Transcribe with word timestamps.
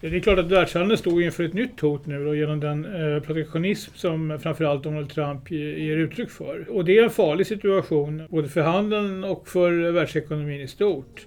Det 0.00 0.16
är 0.16 0.20
klart 0.20 0.38
att 0.38 0.50
världshandeln 0.50 0.98
står 0.98 1.22
inför 1.22 1.44
ett 1.44 1.52
nytt 1.52 1.80
hot 1.80 2.06
nu 2.06 2.24
då, 2.24 2.34
genom 2.34 2.60
den 2.60 2.84
eh, 2.84 3.22
protektionism 3.22 3.94
som 3.94 4.38
framförallt 4.42 4.82
Donald 4.82 5.10
Trump 5.10 5.50
ger 5.50 5.96
uttryck 5.96 6.30
för. 6.30 6.66
Och 6.70 6.84
det 6.84 6.98
är 6.98 7.04
en 7.04 7.10
farlig 7.10 7.46
situation 7.46 8.22
både 8.28 8.48
för 8.48 8.60
handeln 8.60 9.24
och 9.24 9.48
för 9.48 9.90
världsekonomin 9.90 10.60
i 10.60 10.68
stort. 10.68 11.26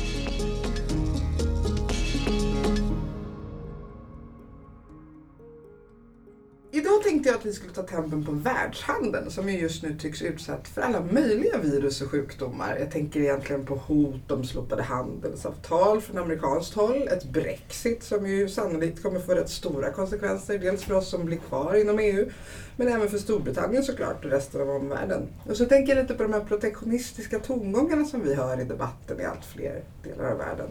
Vi 7.51 7.55
skulle 7.55 7.73
ta 7.73 7.83
tempen 7.83 8.25
på 8.25 8.31
världshandeln 8.31 9.31
som 9.31 9.49
ju 9.49 9.59
just 9.59 9.83
nu 9.83 9.97
tycks 9.97 10.21
utsatt 10.21 10.67
för 10.67 10.81
alla 10.81 11.01
möjliga 11.01 11.57
virus 11.57 12.01
och 12.01 12.11
sjukdomar. 12.11 12.77
Jag 12.79 12.91
tänker 12.91 13.19
egentligen 13.19 13.65
på 13.65 13.75
hot 13.75 14.31
om 14.31 14.43
slopade 14.43 14.83
handelsavtal 14.83 16.01
från 16.01 16.17
amerikanskt 16.17 16.73
håll, 16.73 17.07
ett 17.07 17.23
Brexit 17.23 18.03
som 18.03 18.27
ju 18.27 18.49
sannolikt 18.49 19.03
kommer 19.03 19.19
få 19.19 19.33
rätt 19.33 19.49
stora 19.49 19.91
konsekvenser, 19.91 20.59
dels 20.59 20.83
för 20.83 20.93
oss 20.93 21.09
som 21.09 21.25
blir 21.25 21.37
kvar 21.37 21.75
inom 21.75 21.99
EU, 21.99 22.29
men 22.75 22.87
även 22.87 23.09
för 23.09 23.17
Storbritannien 23.17 23.83
såklart 23.83 24.25
och 24.25 24.31
resten 24.31 24.61
av 24.61 24.69
omvärlden. 24.69 25.27
Och 25.49 25.57
så 25.57 25.65
tänker 25.65 25.95
jag 25.95 26.01
lite 26.01 26.13
på 26.13 26.23
de 26.23 26.33
här 26.33 26.45
protektionistiska 26.45 27.39
tongångarna 27.39 28.05
som 28.05 28.23
vi 28.23 28.35
hör 28.35 28.61
i 28.61 28.63
debatten 28.63 29.21
i 29.21 29.25
allt 29.25 29.45
fler 29.45 29.83
delar 30.03 30.31
av 30.31 30.37
världen. 30.37 30.67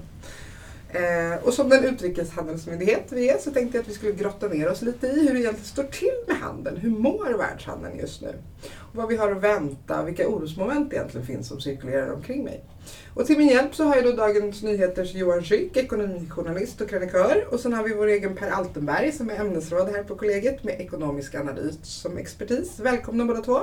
Eh, 0.93 1.45
och 1.45 1.55
som 1.55 1.69
den 1.69 1.85
utrikeshandelsmyndighet 1.85 3.05
vi 3.09 3.29
är 3.29 3.39
så 3.39 3.51
tänkte 3.51 3.79
jag 3.79 3.83
att 3.83 3.89
vi 3.89 3.95
skulle 3.95 4.13
grotta 4.13 4.49
ner 4.49 4.71
oss 4.71 4.83
lite 4.83 5.07
i 5.07 5.27
hur 5.27 5.35
det 5.35 5.41
egentligen 5.41 5.65
står 5.65 5.83
till 5.83 6.15
med 6.27 6.37
handeln. 6.37 6.77
Hur 6.77 6.91
mår 6.91 7.39
världshandeln 7.39 7.99
just 7.99 8.23
nu? 8.23 8.35
Och 8.79 8.97
vad 8.97 9.09
vi 9.09 9.17
har 9.17 9.31
att 9.31 9.43
vänta, 9.43 10.03
vilka 10.05 10.29
orosmoment 10.29 10.93
egentligen 10.93 11.27
finns 11.27 11.49
som 11.49 11.61
cirkulerar 11.61 12.13
omkring 12.13 12.45
mig. 12.45 12.65
Och 13.15 13.27
till 13.27 13.39
min 13.39 13.49
hjälp 13.49 13.75
så 13.75 13.85
har 13.85 13.97
jag 13.97 14.05
då 14.05 14.13
Dagens 14.13 14.63
Nyheters 14.63 15.15
Johan 15.15 15.41
Schück, 15.41 15.79
ekonomijournalist 15.79 16.81
och 16.81 16.89
krönikör. 16.89 17.47
Och 17.51 17.61
sen 17.61 17.73
har 17.73 17.85
vi 17.85 17.95
vår 17.95 18.07
egen 18.07 18.37
Per 18.37 18.51
Altenberg 18.51 19.13
som 19.13 19.31
är 19.31 19.41
ämnesråd 19.41 19.89
här 19.89 20.03
på 20.03 20.17
kollegiet 20.17 20.65
med 20.65 20.81
ekonomisk 20.81 21.35
analys 21.35 21.79
som 21.83 22.19
expertis. 22.19 22.81
Välkomna 22.81 23.25
båda 23.25 23.41
två. 23.41 23.61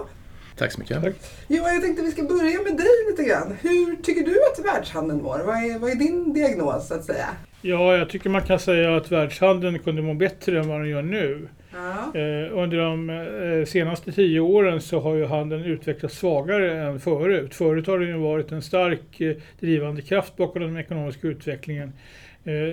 Tack 0.58 0.72
så 0.72 0.80
mycket. 0.80 1.04
Tack. 1.04 1.16
Johan, 1.48 1.74
jag 1.74 1.84
tänkte 1.84 2.04
vi 2.04 2.12
ska 2.12 2.24
börja 2.24 2.62
med 2.62 2.78
dig 2.78 2.88
lite 3.10 3.24
grann. 3.24 3.58
Hur 3.62 3.96
tycker 4.04 4.24
du 4.24 4.36
att 4.52 4.66
världshandeln 4.66 5.24
mår? 5.24 5.40
Vad 5.40 5.56
är, 5.56 5.80
vad 5.80 5.92
är 5.92 5.96
din 5.96 6.34
diagnos 6.34 6.88
så 6.88 6.94
att 6.94 7.06
säga? 7.06 7.28
Ja, 7.62 7.98
jag 7.98 8.10
tycker 8.10 8.30
man 8.30 8.42
kan 8.42 8.60
säga 8.60 8.98
att 8.98 9.12
världshandeln 9.12 9.80
kunde 9.80 10.02
må 10.02 10.14
bättre 10.14 10.60
än 10.60 10.68
vad 10.68 10.80
den 10.80 10.90
gör 10.90 11.02
nu. 11.02 11.48
Ja. 11.78 12.20
Eh, 12.20 12.58
under 12.58 12.78
de 12.78 13.10
eh, 13.10 13.66
senaste 13.66 14.12
tio 14.12 14.40
åren 14.40 14.82
så 14.82 15.00
har 15.00 15.16
ju 15.16 15.26
handeln 15.26 15.66
utvecklats 15.66 16.18
svagare 16.18 16.82
än 16.82 17.00
förut. 17.00 17.56
Förut 17.56 17.88
har 17.88 18.00
den 18.00 18.08
ju 18.08 18.18
varit 18.18 18.52
en 18.52 18.62
stark 18.62 19.22
eh, 19.22 19.36
drivande 19.60 20.02
kraft 20.02 20.38
bakom 20.38 20.62
den 20.62 20.78
ekonomiska 20.78 21.28
utvecklingen. 21.28 21.94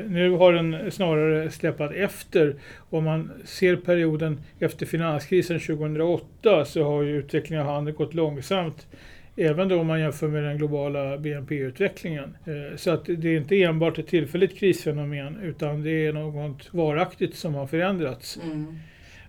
Nu 0.07 0.31
har 0.31 0.53
den 0.53 0.91
snarare 0.91 1.51
släpat 1.51 1.93
efter. 1.93 2.55
Om 2.91 3.05
man 3.05 3.31
ser 3.45 3.77
perioden 3.77 4.41
efter 4.59 4.87
finanskrisen 4.87 5.61
2008 5.61 6.65
så 6.65 6.83
har 6.85 7.03
ju 7.03 7.17
utvecklingen 7.17 7.67
av 7.67 7.73
handeln 7.73 7.97
gått 7.97 8.15
långsamt. 8.15 8.87
Även 9.37 9.69
då 9.69 9.81
om 9.81 9.87
man 9.87 10.01
jämför 10.01 10.29
med 10.29 10.45
den 10.45 10.59
globala 10.59 11.19
BNP-utvecklingen. 11.19 12.37
Så 12.77 12.91
att 12.91 13.05
det 13.05 13.29
är 13.29 13.37
inte 13.37 13.63
enbart 13.63 13.99
ett 13.99 14.07
tillfälligt 14.07 14.59
krisfenomen 14.59 15.39
utan 15.43 15.83
det 15.83 16.07
är 16.07 16.13
något 16.13 16.75
varaktigt 16.75 17.37
som 17.37 17.55
har 17.55 17.67
förändrats. 17.67 18.39
Mm. 18.45 18.79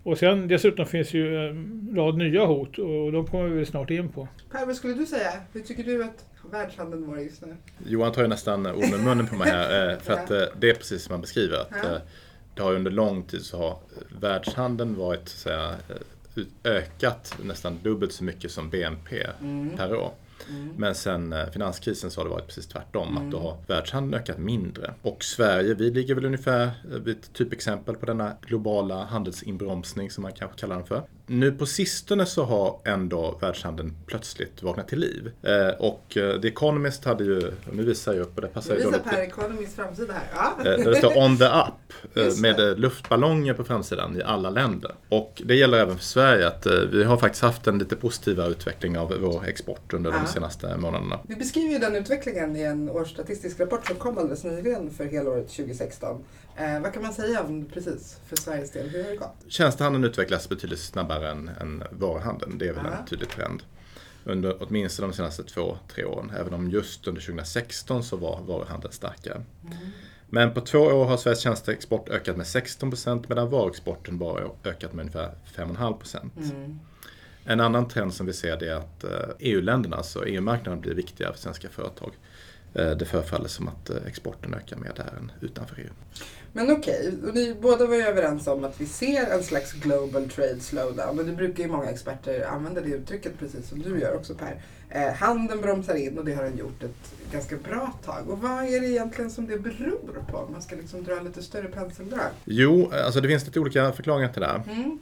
Och 0.05 0.17
sen 0.17 0.47
dessutom 0.47 0.85
finns 0.85 1.13
ju 1.13 1.47
en 1.49 1.89
rad 1.95 2.17
nya 2.17 2.45
hot 2.45 2.77
och 2.77 3.11
de 3.11 3.27
kommer 3.27 3.49
vi 3.49 3.66
snart 3.66 3.89
in 3.89 4.09
på. 4.09 4.27
Per, 4.51 4.66
vad 4.66 4.75
skulle 4.75 4.93
du 4.93 5.05
säga? 5.05 5.31
Hur 5.53 5.61
tycker 5.61 5.83
du 5.83 6.03
att 6.03 6.25
världshandeln 6.51 7.05
mår 7.07 7.19
just 7.19 7.41
nu? 7.41 7.55
Johan 7.85 8.11
tar 8.11 8.21
ju 8.21 8.27
nästan 8.27 8.67
ord 8.67 8.89
med 8.91 8.99
munnen 9.03 9.27
på 9.27 9.35
mig 9.35 9.47
här. 9.47 9.91
eh, 9.91 9.97
För 9.99 10.13
att 10.13 10.31
eh, 10.31 10.44
det 10.59 10.69
är 10.69 10.73
precis 10.75 11.03
som 11.03 11.13
man 11.13 11.21
beskriver. 11.21 11.57
Att 11.57 11.69
Ja. 11.83 11.89
eh, 11.95 11.97
det 12.55 12.61
har 12.61 12.71
ju 12.71 12.77
under 12.77 12.91
lång 12.91 13.23
tid 13.23 13.41
så 13.41 13.57
har 13.57 13.77
världshandeln 14.19 14.95
varit 14.95 15.29
så 15.29 15.49
att 15.49 15.53
säga, 15.53 15.75
eh, 16.65 16.71
ökat 16.71 17.35
nästan 17.44 17.79
dubbelt 17.83 18.13
så 18.13 18.23
mycket 18.23 18.51
som 18.51 18.69
BNP 18.69 19.27
per 19.77 19.95
år. 19.95 20.11
Men 20.78 20.96
sen 20.96 21.34
eh, 21.34 21.50
finanskrisen 21.50 22.12
så 22.12 22.19
har 22.19 22.25
det 22.25 22.31
varit 22.31 22.47
precis 22.47 22.68
tvärtom. 22.68 23.18
Att 23.18 23.31
då 23.31 23.40
har 23.40 23.57
världshandeln 23.68 24.22
ökat 24.22 24.38
mindre. 24.38 24.94
Och 25.01 25.23
Sverige, 25.23 25.73
vi 25.73 25.91
ligger 25.91 26.16
väl 26.16 26.25
ungefär 26.25 26.66
eh, 26.66 27.00
vid 27.00 27.18
ett 27.18 27.34
typexempel 27.34 27.96
på 27.96 28.06
denna 28.06 28.34
globala 28.41 29.03
handelsinbromsning 29.03 30.12
som 30.12 30.22
man 30.22 30.34
kanske 30.34 30.59
kallar 30.59 30.75
den 30.75 30.85
för. 30.85 31.03
Nu 31.28 31.52
på 31.52 31.66
sistone 31.66 32.25
så 32.25 32.44
har 32.44 32.80
ändå 32.86 33.38
världshandeln 33.41 33.94
plötsligt 34.06 34.63
vaknat 34.63 34.88
till 34.88 35.00
liv. 35.00 35.31
Eh, 35.44 35.68
och 35.80 36.18
eh, 36.18 36.41
The 36.41 36.47
Economist 36.47 37.06
hade 37.06 37.24
ju, 37.24 37.52
nu 37.72 37.84
visar 37.84 38.13
jag 38.13 38.22
upp 38.22 38.36
och 38.36 38.41
det 38.41 38.47
passar 38.47 38.74
Nu 38.74 38.78
ju 38.80 38.84
då 38.84 38.90
visar 38.90 39.03
lite. 39.03 39.16
Per 39.16 39.22
Economys 39.24 39.75
framsida 39.75 40.13
här. 40.13 40.24
Ja. 40.36 40.72
Eh, 40.72 40.78
Där 40.84 40.91
det 40.91 40.96
står 40.96 41.18
On 41.25 41.38
the 41.38 41.46
Up 41.46 42.18
eh, 42.18 42.41
med 42.41 42.59
eh, 42.69 42.75
luftballonger 42.78 43.53
på 43.53 43.63
framsidan 43.63 44.18
i 44.18 44.22
alla 44.24 44.50
länder. 44.50 44.91
Och 45.09 45.41
det 45.46 45.56
gäller 45.56 45.78
även 45.78 45.97
för 45.97 46.03
Sverige 46.03 46.47
att 46.47 46.66
vi 46.91 47.03
har 47.03 47.18
faktiskt 47.18 47.42
haft 47.44 47.68
en 47.68 47.78
lite 47.80 47.96
positivare 47.96 48.50
utveckling 48.50 48.97
av 48.97 49.13
vår 49.22 49.46
export 49.47 49.94
under 49.94 50.12
Ja. 50.12 50.18
de 50.25 50.28
senaste 50.28 50.78
månaderna. 50.78 51.19
Vi 51.28 51.36
beskriver 51.36 51.74
ju 51.74 51.80
den 51.80 51.96
utvecklingen 51.96 52.56
i 52.56 52.62
en 52.62 52.90
årsstatistisk 52.90 53.59
rapport 53.59 53.88
som 53.88 53.96
kom 53.96 54.18
alldeles 54.18 54.44
nyligen 54.44 54.90
för 54.92 55.06
helåret 55.06 55.47
2016. 55.50 56.24
Eh, 56.57 56.79
vad 56.81 56.93
kan 56.93 57.01
man 57.03 57.13
säga 57.13 57.43
om 57.43 57.66
precis 57.66 58.19
för 58.27 58.35
Sveriges 58.35 58.71
del? 58.71 58.89
Hur 58.89 59.03
har 59.03 59.09
det 59.09 59.16
gått? 59.17 59.35
Tjänstehandeln 59.47 60.03
utvecklas 60.03 60.49
betydligt 60.49 60.79
snabbare 60.79 61.31
än, 61.31 61.47
än 61.61 61.83
varuhandeln. 61.91 62.57
Det 62.57 62.67
är 62.67 62.73
väl 62.73 62.85
Ja. 62.85 62.97
en 62.97 63.05
tydlig 63.05 63.29
trend. 63.29 63.63
Under 64.23 64.57
åtminstone 64.63 65.07
de 65.07 65.13
senaste 65.13 65.44
två, 65.44 65.77
tre 65.88 66.05
åren. 66.05 66.31
Även 66.39 66.53
om 66.53 66.69
just 66.69 67.07
under 67.07 67.21
2016 67.21 68.03
så 68.03 68.17
var 68.17 68.41
varuhandeln 68.41 68.94
starkare. 68.94 69.41
Men 70.29 70.53
på 70.53 70.61
två 70.61 70.79
år 70.79 71.05
har 71.05 71.17
Sveriges 71.17 71.39
tjänsteexport 71.39 72.09
ökat 72.09 72.38
med 72.38 72.45
16% 72.45 73.25
medan 73.29 73.49
varuexporten 73.49 74.17
bara 74.17 74.44
ökat 74.63 74.94
med 74.94 75.03
ungefär 75.03 75.31
5,5 75.55 76.29
Mm. 76.38 76.79
En 77.47 77.59
annan 77.59 77.88
trend 77.88 78.13
som 78.13 78.25
vi 78.25 78.33
ser 78.33 78.63
är 78.63 78.75
att 78.75 79.03
eh, 79.03 79.09
EU-länderna, 79.39 79.97
alltså 79.97 80.25
EU-marknaden, 80.25 80.81
blir 80.81 80.94
viktigare 80.94 81.33
för 81.33 81.39
svenska 81.39 81.69
företag. 81.69 82.11
Eh, 82.73 82.91
Det 82.91 83.05
förefaller 83.05 83.47
som 83.47 83.67
att 83.67 83.89
eh, 83.89 83.97
exporten 84.07 84.53
ökar 84.53 84.77
mer 84.77 84.91
där 84.95 85.13
än 85.17 85.31
utanför 85.41 85.79
E 85.79 85.83
EU. 85.83 85.89
Men 86.55 86.71
okej, 86.71 87.13
och 87.27 87.33
ni 87.35 87.55
båda 87.61 87.85
var 87.85 87.95
ju 87.95 88.01
överens 88.01 88.47
om 88.47 88.63
att 88.63 88.81
vi 88.81 88.85
ser 88.85 89.25
en 89.31 89.43
slags 89.43 89.73
global 89.73 90.29
trade 90.29 90.59
slowdown. 90.59 91.19
Och 91.19 91.25
det 91.25 91.31
brukar 91.31 91.63
ju 91.63 91.69
många 91.69 91.89
experter 91.89 92.45
använda 92.47 92.81
det 92.81 92.89
uttrycket 92.89 93.39
precis 93.39 93.69
som 93.69 93.81
du 93.81 93.99
gör 93.99 94.16
också 94.16 94.33
Per. 94.35 94.61
Eh, 94.89 95.13
handeln 95.13 95.61
bromsar 95.61 95.95
in 95.95 96.17
och 96.17 96.25
det 96.25 96.33
har 96.33 96.44
den 96.44 96.57
gjort 96.57 96.83
ett 96.83 97.13
ganska 97.31 97.55
bra 97.57 97.94
tag. 98.05 98.29
Och 98.29 98.39
vad 98.39 98.51
är 98.63 98.81
det 98.81 98.88
egentligen 98.88 99.31
som 99.31 99.47
det 99.47 99.57
beror 99.59 100.23
på? 100.31 100.38
Om 100.38 100.51
man 100.51 100.61
ska 100.61 100.75
liksom 100.75 101.03
dra 101.03 101.19
lite 101.21 101.44
större 101.44 101.67
penseldrag. 101.67 102.29
Jo, 102.45 102.91
alltså 103.05 103.21
det 103.21 103.27
finns 103.27 103.45
lite 103.45 103.59
olika 103.59 103.91
förklaringar 103.91 104.30
till 104.30 104.41
det 104.41 104.47
här. 104.47 104.62
Mm. 104.68 105.00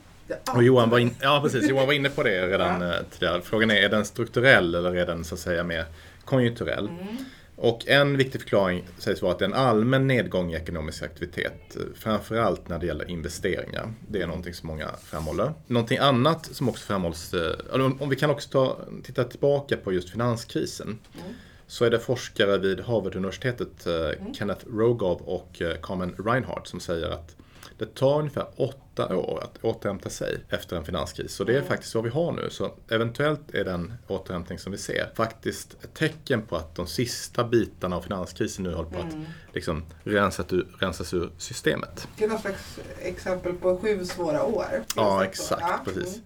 Och 0.55 0.63
Johan 0.63 0.89
var, 0.89 0.99
in, 0.99 1.15
ja, 1.21 1.39
precis, 1.43 1.69
Johan 1.69 1.85
var 1.85 1.93
inne 1.93 2.09
på 2.09 2.23
det 2.23 2.47
redan 2.47 2.81
Ja. 2.81 2.93
eh, 2.93 2.99
tidigare. 3.11 3.41
Frågan 3.41 3.71
är, 3.71 3.75
är 3.75 3.89
den 3.89 4.05
strukturell 4.05 4.75
eller 4.75 4.95
är 4.95 5.05
den 5.05 5.23
så 5.23 5.35
att 5.35 5.41
säga 5.41 5.63
mer 5.63 5.85
konjunkturell? 6.25 6.87
Mm. 6.87 7.17
Och 7.55 7.87
en 7.87 8.17
viktig 8.17 8.41
förklaring 8.41 8.87
sägs 8.97 9.21
vara 9.21 9.31
att 9.31 9.39
det 9.39 9.45
är 9.45 9.49
en 9.49 9.55
allmän 9.55 10.07
nedgång 10.07 10.53
i 10.53 10.55
ekonomisk 10.55 11.03
aktivitet. 11.03 11.77
Framförallt 11.95 12.69
när 12.69 12.79
det 12.79 12.85
gäller 12.85 13.09
investeringar. 13.09 13.93
Det 14.07 14.21
är 14.21 14.27
någonting 14.27 14.53
som 14.53 14.67
många 14.67 14.89
framhåller. 15.03 15.53
Någonting 15.67 15.97
annat 15.97 16.45
som 16.45 16.69
också 16.69 16.85
framhålls, 16.85 17.33
eh, 17.33 17.81
om 17.99 18.09
vi 18.09 18.15
kan 18.15 18.29
också 18.29 18.49
ta, 18.49 18.77
titta 19.03 19.23
tillbaka 19.23 19.77
på 19.77 19.93
just 19.93 20.09
finanskrisen. 20.09 20.87
Mm. 20.87 21.33
Så 21.67 21.85
är 21.85 21.89
det 21.89 21.99
forskare 21.99 22.57
vid 22.57 22.79
Harvard-universitetet, 22.79 23.87
eh, 23.87 24.33
Kenneth 24.33 24.65
Rogoff 24.67 25.21
och 25.21 25.61
eh, 25.61 25.75
Carmen 25.81 26.15
Reinhardt 26.17 26.67
som 26.67 26.79
säger 26.79 27.09
att 27.09 27.35
det 27.77 27.95
tar 27.95 28.19
ungefär 28.19 28.47
åtta 28.57 29.15
år 29.15 29.39
att 29.43 29.63
återhämta 29.65 30.09
sig 30.09 30.37
efter 30.49 30.75
en 30.77 30.85
finanskris. 30.85 31.33
Så 31.35 31.43
det 31.43 31.51
är 31.53 31.57
Mm. 31.57 31.67
faktiskt 31.67 31.95
vad 31.95 32.03
vi 32.03 32.09
har 32.09 32.31
nu. 32.31 32.47
Så 32.49 32.71
eventuellt 32.91 33.51
är 33.55 33.63
den 33.65 33.93
återhämtning 34.07 34.59
som 34.59 34.71
vi 34.71 34.77
ser 34.77 35.09
faktiskt 35.15 35.77
ett 35.83 35.93
tecken 35.93 36.41
på 36.41 36.55
att 36.55 36.75
de 36.75 36.87
sista 36.87 37.43
bitarna 37.43 37.95
av 37.95 38.01
finanskrisen 38.01 38.63
nu 38.63 38.73
håller 38.73 38.89
på 38.89 38.99
att 38.99 39.13
Mm. 39.13 39.25
liksom 39.53 39.83
rensas, 40.03 40.53
ur, 40.53 40.67
rensas 40.79 41.13
ur 41.13 41.31
systemet. 41.37 42.07
Det 42.17 42.23
är 42.23 42.29
någon 42.29 42.39
slags 42.39 42.79
exempel 43.01 43.53
på 43.53 43.77
sju 43.77 44.05
svåra 44.05 44.43
år. 44.43 44.65
Ja, 44.95 45.23
exakt. 45.25 45.85
Precis. 45.85 46.21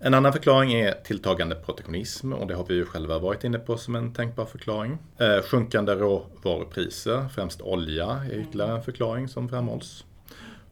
En 0.00 0.14
annan 0.14 0.32
förklaring 0.32 0.72
är 0.72 0.92
tilltagande 1.04 1.54
protektionism 1.54 2.32
och 2.32 2.46
det 2.46 2.54
har 2.54 2.64
vi 2.64 2.74
ju 2.74 2.84
själva 2.86 3.18
varit 3.18 3.44
inne 3.44 3.58
på 3.58 3.76
som 3.78 3.96
en 3.96 4.14
tänkbar 4.14 4.44
förklaring. 4.44 4.98
Eh, 5.18 5.42
sjunkande 5.42 5.94
råvarupriser, 5.94 7.28
främst 7.34 7.60
olja, 7.62 8.06
är 8.32 8.38
ytterligare 8.38 8.72
en 8.76 8.82
förklaring 8.82 9.28
som 9.28 9.48
framhålls. 9.48 10.04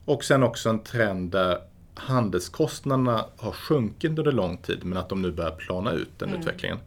Och 0.05 0.25
sen 0.25 0.43
också 0.43 0.69
en 0.69 0.79
trend 0.79 1.31
där 1.31 1.59
handelskostnaderna 1.95 3.25
har 3.37 3.53
sjunkit 3.53 4.19
under 4.19 4.33
lång 4.33 4.57
tid 4.57 4.85
men 4.85 4.99
att 4.99 5.09
de 5.09 5.23
nu 5.23 5.33
börjar 5.33 5.51
plana 5.51 5.93
ut 5.93 6.19
den 6.19 6.35
utvecklingen. 6.35 6.79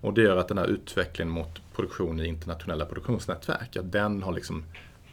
Och 0.00 0.14
det 0.14 0.22
gör 0.22 0.36
att 0.36 0.48
den 0.48 0.58
här 0.58 0.66
utvecklingen 0.66 1.32
mot 1.32 1.48
produktion 1.74 2.20
i 2.20 2.26
internationella 2.26 2.84
produktionsnätverk, 2.84 3.76
att 3.76 3.92
den 3.92 4.22
har 4.22 4.32
liksom 4.32 4.64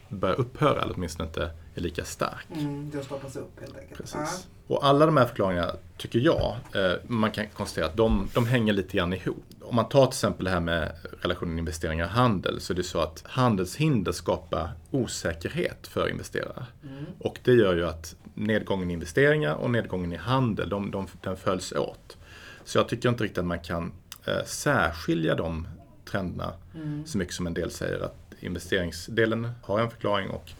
börjat 0.08 0.38
upphöra 0.38 0.82
eller 0.82 0.94
åtminstone 0.96 1.28
inte 1.28 1.50
är 1.74 1.80
lika 1.80 2.04
stark. 2.04 2.46
Mm, 2.52 2.90
det 2.90 2.96
har 2.96 3.04
stoppats 3.04 3.36
upp 3.36 3.60
helt 3.60 3.78
enkelt. 3.78 4.00
Precis. 4.00 4.48
Och 4.66 4.86
alla 4.86 5.06
de 5.06 5.16
här 5.16 5.26
förklaringarna, 5.26 5.72
tycker 5.96 6.18
jag, 6.18 6.56
eh, 6.74 6.92
man 7.06 7.30
kan 7.30 7.46
konstatera 7.48 7.86
att 7.86 7.96
de, 7.96 8.28
de 8.34 8.46
hänger 8.46 8.72
lite 8.72 8.96
grann 8.96 9.12
ihop. 9.12 9.44
Om 9.64 9.76
man 9.76 9.88
tar 9.88 10.06
till 10.06 10.16
exempel 10.16 10.44
det 10.44 10.50
här 10.50 10.60
med 10.60 10.92
relationen 11.20 11.58
investeringar 11.58 12.04
och 12.04 12.10
handel 12.10 12.60
så 12.60 12.72
är 12.72 12.76
det 12.76 12.82
så 12.82 13.00
att 13.00 13.24
handelshinder 13.26 14.12
skapar 14.12 14.70
osäkerhet 14.90 15.86
för 15.86 16.08
investerare. 16.08 16.66
Mm. 16.82 17.04
Och 17.18 17.38
det 17.44 17.52
gör 17.52 17.76
ju 17.76 17.86
att 17.86 18.16
nedgången 18.34 18.90
i 18.90 18.94
investeringar 18.94 19.54
och 19.54 19.70
nedgången 19.70 20.12
i 20.12 20.16
handel, 20.16 20.68
de, 20.68 20.90
de, 20.90 21.06
den 21.22 21.36
följs 21.36 21.72
åt. 21.72 22.16
Så 22.64 22.78
jag 22.78 22.88
tycker 22.88 23.08
inte 23.08 23.24
riktigt 23.24 23.38
att 23.38 23.44
man 23.44 23.58
kan 23.58 23.92
eh, 24.24 24.44
särskilja 24.44 25.34
de 25.34 25.68
trenderna 26.04 26.52
Mm. 26.74 27.06
så 27.06 27.18
mycket 27.18 27.34
som 27.34 27.46
en 27.46 27.54
del 27.54 27.70
säger 27.70 28.00
att 28.00 28.34
investeringsdelen 28.40 29.50
har 29.62 29.80
en 29.80 29.90
förklaring 29.90 30.30
och 30.30 30.50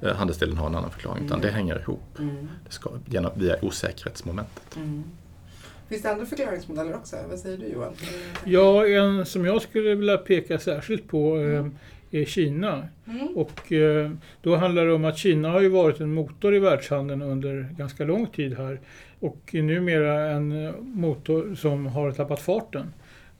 eh, 0.00 0.16
handelsdelen 0.16 0.56
har 0.56 0.66
en 0.66 0.74
annan 0.74 0.90
förklaring. 0.90 1.24
Utan 1.24 1.40
det 1.40 1.50
hänger 1.50 1.80
ihop. 1.80 2.18
Mm. 2.18 2.48
Det 2.66 2.72
ska, 2.72 2.90
genom, 3.06 3.32
via 3.34 3.56
osäkerhetsmomentet. 3.64 4.76
Mm. 5.84 5.88
Finns 5.88 6.02
det 6.02 6.12
andra 6.12 6.26
förklaringsmodeller 6.26 6.94
också? 6.94 7.16
Vad 7.30 7.38
säger 7.38 7.58
du 7.58 7.66
Johan? 7.66 7.92
Ja, 8.44 8.86
en 8.86 9.26
som 9.26 9.44
jag 9.44 9.62
skulle 9.62 9.94
vilja 9.94 10.18
peka 10.18 10.58
särskilt 10.58 11.08
på 11.08 11.38
eh, 11.38 11.66
är 12.20 12.24
Kina. 12.24 12.88
Mm. 13.06 13.28
Och 13.36 13.72
eh, 13.72 14.10
då 14.42 14.56
handlar 14.56 14.86
det 14.86 14.92
om 14.92 15.04
att 15.04 15.18
Kina 15.18 15.50
har 15.50 15.60
ju 15.60 15.68
varit 15.68 16.00
en 16.00 16.14
motor 16.14 16.54
i 16.54 16.58
världshandeln 16.58 17.22
under 17.22 17.68
ganska 17.78 18.04
lång 18.04 18.26
tid 18.26 18.56
här. 18.56 18.80
Och 19.20 19.54
numera 19.54 20.30
en 20.30 20.74
motor 20.80 21.54
som 21.54 21.86
har 21.86 22.12
tappat 22.12 22.40
farten. 22.40 22.92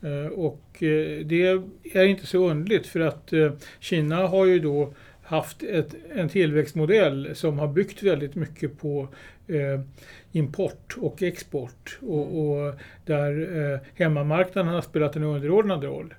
Eh, 0.03 0.33
och 0.33 0.77
det 1.25 1.61
är 1.93 2.05
inte 2.05 2.27
så 2.27 2.51
underligt 2.51 2.87
för 2.87 3.01
att 3.01 3.33
Kina 3.81 4.27
har 4.27 4.47
ju 4.47 4.59
då 4.59 4.93
haft 5.35 5.63
ett, 5.63 5.95
en 6.15 6.29
tillväxtmodell 6.29 7.31
som 7.35 7.59
har 7.59 7.69
byggt 7.69 8.03
väldigt 8.03 8.35
mycket 8.35 8.79
på 8.79 9.09
eh, 9.47 9.81
import 10.33 10.97
och 11.01 11.23
export. 11.23 11.99
Och, 12.03 12.41
och 12.41 12.75
där 13.05 13.59
eh, 13.73 13.79
hemmamarknaden 13.95 14.75
har 14.75 14.81
spelat 14.81 15.17
en 15.17 15.23
underordnad 15.25 15.85
roll. 15.85 16.15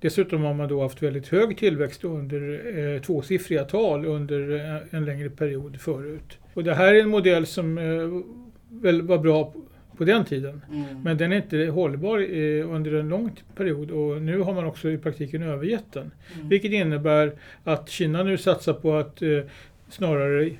Dessutom 0.00 0.42
har 0.42 0.54
man 0.54 0.68
då 0.68 0.82
haft 0.82 1.02
väldigt 1.02 1.28
hög 1.28 1.58
tillväxt 1.58 2.04
under 2.04 2.62
eh, 2.78 3.00
tvåsiffriga 3.00 3.64
tal 3.64 4.04
under 4.06 4.54
eh, 4.54 4.82
en 4.90 5.04
längre 5.04 5.30
period 5.30 5.80
förut. 5.80 6.38
Och 6.54 6.64
det 6.64 6.74
här 6.74 6.94
är 6.94 7.00
en 7.00 7.08
modell 7.08 7.46
som 7.46 7.78
eh, 7.78 8.22
väl 8.82 9.02
var 9.02 9.18
bra 9.18 9.54
på, 9.98 10.04
den 10.04 10.24
tiden. 10.24 10.62
Mm. 10.72 11.02
Men 11.02 11.16
den 11.16 11.32
är 11.32 11.36
inte 11.36 11.58
hållbar 11.58 12.18
eh, 12.18 12.70
under 12.70 12.94
en 12.94 13.08
lång 13.08 13.30
period 13.56 13.90
och 13.90 14.22
nu 14.22 14.38
har 14.38 14.54
man 14.54 14.64
också 14.64 14.90
i 14.90 14.98
praktiken 14.98 15.42
övergett 15.42 15.92
den. 15.92 16.10
Mm. 16.34 16.48
Vilket 16.48 16.72
innebär 16.72 17.32
att 17.64 17.88
Kina 17.88 18.22
nu 18.22 18.38
satsar 18.38 18.72
på 18.72 18.96
att 18.96 19.22
eh, 19.22 19.28
snarare 19.88 20.50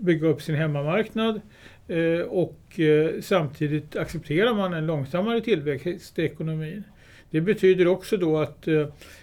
bygga 0.00 0.28
upp 0.28 0.42
sin 0.42 0.54
hemmamarknad 0.54 1.40
eh, 1.88 2.20
och 2.20 2.80
samtidigt 3.20 3.96
accepterar 3.96 4.54
man 4.54 4.72
en 4.72 4.86
långsammare 4.86 5.40
tillväxt 5.40 6.18
i 6.18 6.22
ekonomin. 6.22 6.82
Det 7.30 7.40
betyder 7.40 7.86
också 7.86 8.16
då 8.16 8.38
att 8.38 8.68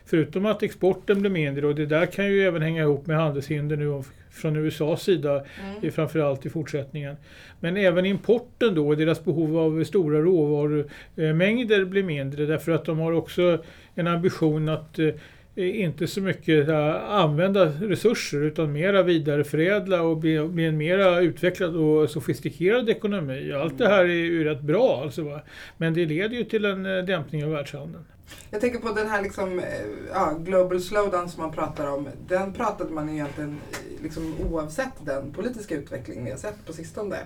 förutom 0.06 0.46
att 0.46 0.64
exporten 0.64 1.20
blir 1.20 1.32
mindre 1.32 1.68
och 1.68 1.76
det 1.76 1.86
där 1.86 2.06
kan 2.06 2.26
ju 2.26 2.42
även 2.42 2.62
hänga 2.62 2.82
ihop 2.82 3.08
med 3.08 3.18
handelshinder 3.18 3.78
nu 3.78 3.90
av- 3.90 4.08
från 4.32 4.56
USAs 4.56 5.04
sida 5.04 5.44
Mm. 5.80 5.92
framförallt 5.92 6.46
i 6.46 6.50
fortsättningen. 6.50 7.16
Men 7.60 7.78
även 7.78 8.06
importen 8.06 8.76
då, 8.76 8.96
deras 8.96 9.24
behov 9.24 9.58
av 9.58 9.84
stora 9.84 10.20
råvarumängder 10.20 11.86
blir 11.86 12.04
mindre 12.04 12.46
därför 12.46 12.72
att 12.72 12.86
de 12.86 13.00
har 13.00 13.12
också 13.12 13.64
en 13.96 14.08
ambition 14.08 14.70
att 14.70 15.00
eh, 15.00 15.14
inte 15.56 16.08
så 16.08 16.22
mycket 16.22 16.70
eh, 16.70 17.10
använda 17.10 17.66
resurser 17.66 18.44
utan 18.44 18.72
mera 18.72 19.04
vidareförädla 19.04 20.02
och 20.02 20.18
bli, 20.18 20.48
bli 20.48 20.66
en 20.66 20.78
mera 20.78 21.20
utvecklad 21.20 21.76
och 21.76 22.10
sofistikerad 22.10 22.90
ekonomi. 22.90 23.54
Allt 23.54 23.78
det 23.78 23.88
här 23.88 24.04
är 24.04 24.08
ju 24.08 24.44
rätt 24.44 24.62
bra 24.62 25.02
alltså, 25.04 25.24
va? 25.24 25.42
men 25.78 25.94
det 25.94 26.06
leder 26.06 26.36
ju 26.36 26.44
till 26.44 26.66
en 26.66 26.86
eh, 26.86 27.04
dämpning 27.04 27.46
av 27.46 27.52
världshandeln. 27.52 28.04
Jag 28.50 28.62
tänker 28.62 28.80
på 28.80 28.90
den 28.92 29.10
här 29.10 29.22
liksom, 29.22 29.62
ja, 30.14 30.38
global 30.40 30.82
slowdown 30.82 31.30
som 31.30 31.44
man 31.44 31.52
pratar 31.52 31.92
om. 31.92 32.08
Den 32.28 32.54
pratade 32.54 32.94
man 32.94 33.10
egentligen 33.10 33.58
liksom, 34.04 34.36
oavsett 34.52 35.06
den 35.06 35.32
politiska 35.34 35.76
utveckling 35.76 36.24
vi 36.24 36.32
har 36.32 36.38
sett 36.38 36.66
på 36.66 36.74
sistone. 36.74 37.18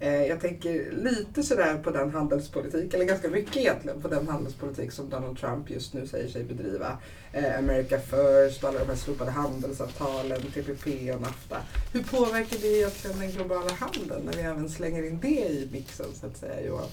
Eh, 0.00 0.26
jag 0.26 0.40
tänker 0.40 0.92
lite 0.92 1.42
sådär 1.42 1.78
på 1.78 1.90
den 1.90 2.10
handelspolitik, 2.10 2.94
eller 2.94 3.04
ganska 3.04 3.28
mycket 3.28 3.56
egentligen, 3.56 4.02
på 4.02 4.08
den 4.08 4.28
handelspolitik 4.28 4.92
som 4.92 5.10
Donald 5.10 5.38
Trump 5.38 5.70
just 5.70 5.94
nu 5.94 6.06
säger 6.06 6.28
sig 6.28 6.44
bedriva. 6.44 6.98
Eh, 7.32 7.58
America 7.58 7.98
first, 7.98 8.64
alla 8.64 8.78
de 8.78 8.86
här 8.88 8.96
slopade 8.96 9.30
handelsavtalen, 9.30 10.42
TPP 10.42 11.12
och 11.12 11.20
NAFTA. 11.20 11.56
Hur 11.92 12.02
påverkar 12.02 12.58
det 12.60 12.68
egentligen 12.68 13.18
den 13.18 13.30
globala 13.30 13.72
handeln 13.72 14.22
när 14.24 14.32
vi 14.32 14.42
även 14.42 14.68
slänger 14.68 15.06
in 15.06 15.20
det 15.22 15.48
i 15.48 15.68
mixen 15.72 16.06
så 16.20 16.26
att 16.26 16.36
säga 16.36 16.66
Johan? 16.66 16.88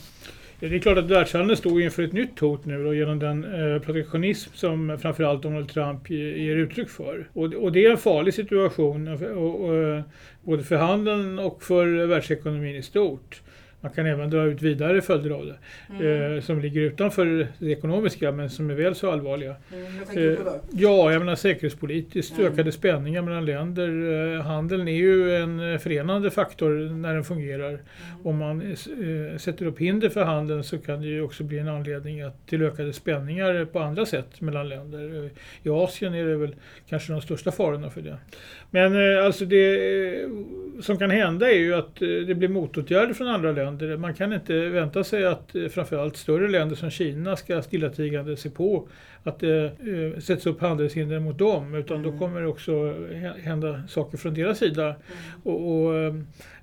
Det 0.60 0.76
är 0.76 0.80
klart 0.80 0.98
att 0.98 1.10
världshandeln 1.10 1.58
står 1.58 1.82
inför 1.82 2.04
ett 2.04 2.14
nytt 2.14 2.40
hot 2.40 2.66
nu 2.66 2.84
då, 2.84 2.94
genom 2.94 3.20
den 3.20 3.44
eh, 3.44 3.82
protektionism 3.82 4.52
som 4.54 4.98
framförallt 5.02 5.42
Donald 5.42 5.70
Trump 5.70 6.10
ger 6.10 6.56
uttryck 6.56 6.90
för. 6.90 7.28
Och, 7.34 7.54
och 7.54 7.72
det 7.72 7.86
är 7.86 7.92
en 7.92 7.98
farlig 7.98 8.34
situation 8.34 9.08
eh, 9.08 9.22
och, 9.22 9.62
och, 9.62 9.70
och, 9.70 10.04
både 10.42 10.64
för 10.64 10.76
handeln 10.76 11.40
och 11.40 11.64
för 11.64 12.06
världsekonomin 12.06 12.76
i 12.76 12.84
stort. 12.84 13.42
Man 13.84 13.92
kan 13.92 14.06
även 14.06 14.30
dra 14.30 14.44
ut 14.44 14.62
vidare 14.62 15.02
följder 15.02 15.30
av 15.30 15.46
det 15.46 15.56
Mm. 15.90 16.34
eh, 16.36 16.42
som 16.42 16.60
ligger 16.62 16.82
utanför 16.82 17.48
det 17.60 17.72
ekonomiska 17.72 18.32
men 18.32 18.50
som 18.50 18.70
är 18.70 18.74
väl 18.74 18.96
så 18.96 19.12
allvarliga. 19.12 19.56
Mm, 19.74 20.36
då? 20.46 20.60
Ja, 20.72 21.12
jag 21.12 21.20
menar 21.20 21.36
säkerhetspolitiskt 21.36 22.40
Mm. 22.40 22.54
ökade 22.54 22.72
spänningar 22.72 23.22
mellan 23.22 23.46
länder. 23.46 23.90
Eh, 24.36 24.42
Handeln 24.42 24.88
är 24.88 24.96
ju 24.96 25.36
en 25.36 25.60
eh, 25.74 25.78
förenande 25.78 26.32
faktor 26.32 26.70
när 26.90 27.14
den 27.14 27.24
fungerar. 27.24 27.70
Mm. 27.70 27.80
Om 28.24 28.38
man 28.38 28.62
eh, 28.62 29.38
sätter 29.38 29.66
upp 29.66 29.80
hinder 29.80 30.10
för 30.10 30.24
handeln 30.24 30.64
så 30.64 30.78
kan 30.78 31.02
det 31.02 31.08
ju 31.08 31.22
också 31.22 31.44
bli 31.44 31.60
en 31.60 31.68
anledning 31.68 32.22
att, 32.22 32.48
till 32.48 32.62
ökade 32.64 32.94
spänningar 32.94 33.66
på 33.66 33.80
andra 33.80 34.06
sätt 34.06 34.42
mellan 34.42 34.70
länder. 34.70 35.24
Eh, 35.26 35.32
I 35.64 35.70
Asien 35.70 36.14
är 36.14 36.26
det 36.26 36.38
väl 36.38 36.56
kanske 36.90 37.12
de 37.14 37.22
största 37.22 37.52
farorna 37.52 37.90
för 37.90 38.02
det. 38.02 38.18
Men 38.74 38.96
eh, 39.18 39.26
alltså 39.26 39.46
det 39.46 39.76
eh, 40.24 40.30
som 40.82 40.98
kan 40.98 41.12
hända 41.12 41.52
är 41.52 41.58
ju 41.58 41.74
att 41.74 42.02
eh, 42.02 42.08
det 42.08 42.36
blir 42.36 42.48
motåtgärder 42.50 43.14
från 43.14 43.28
andra 43.28 43.52
länder. 43.52 43.98
Man 43.98 44.14
kan 44.14 44.34
inte 44.34 44.54
vänta 44.70 45.04
sig 45.04 45.26
att 45.26 45.56
framförallt 45.72 46.18
större 46.18 46.48
länder 46.48 46.76
som 46.76 46.90
Kina 46.90 47.36
ska 47.36 47.62
stillatigande 47.62 48.38
se 48.38 48.50
på 48.50 48.88
att 49.24 49.40
det 49.40 49.64
eh, 49.66 50.20
sätts 50.20 50.46
upp 50.46 50.62
handelshinder 50.62 51.20
mot 51.20 51.38
dem. 51.38 51.76
Utan 51.76 52.04
då 52.04 52.10
Mm. 52.10 52.20
kommer 52.20 52.42
det 52.42 52.48
också 52.48 52.72
hä- 53.14 53.40
hända 53.44 53.84
saker 53.88 54.18
från 54.18 54.34
deras 54.34 54.58
sida. 54.58 54.84
Mm. 54.86 54.96
Och, 55.44 55.86
och, 55.86 56.14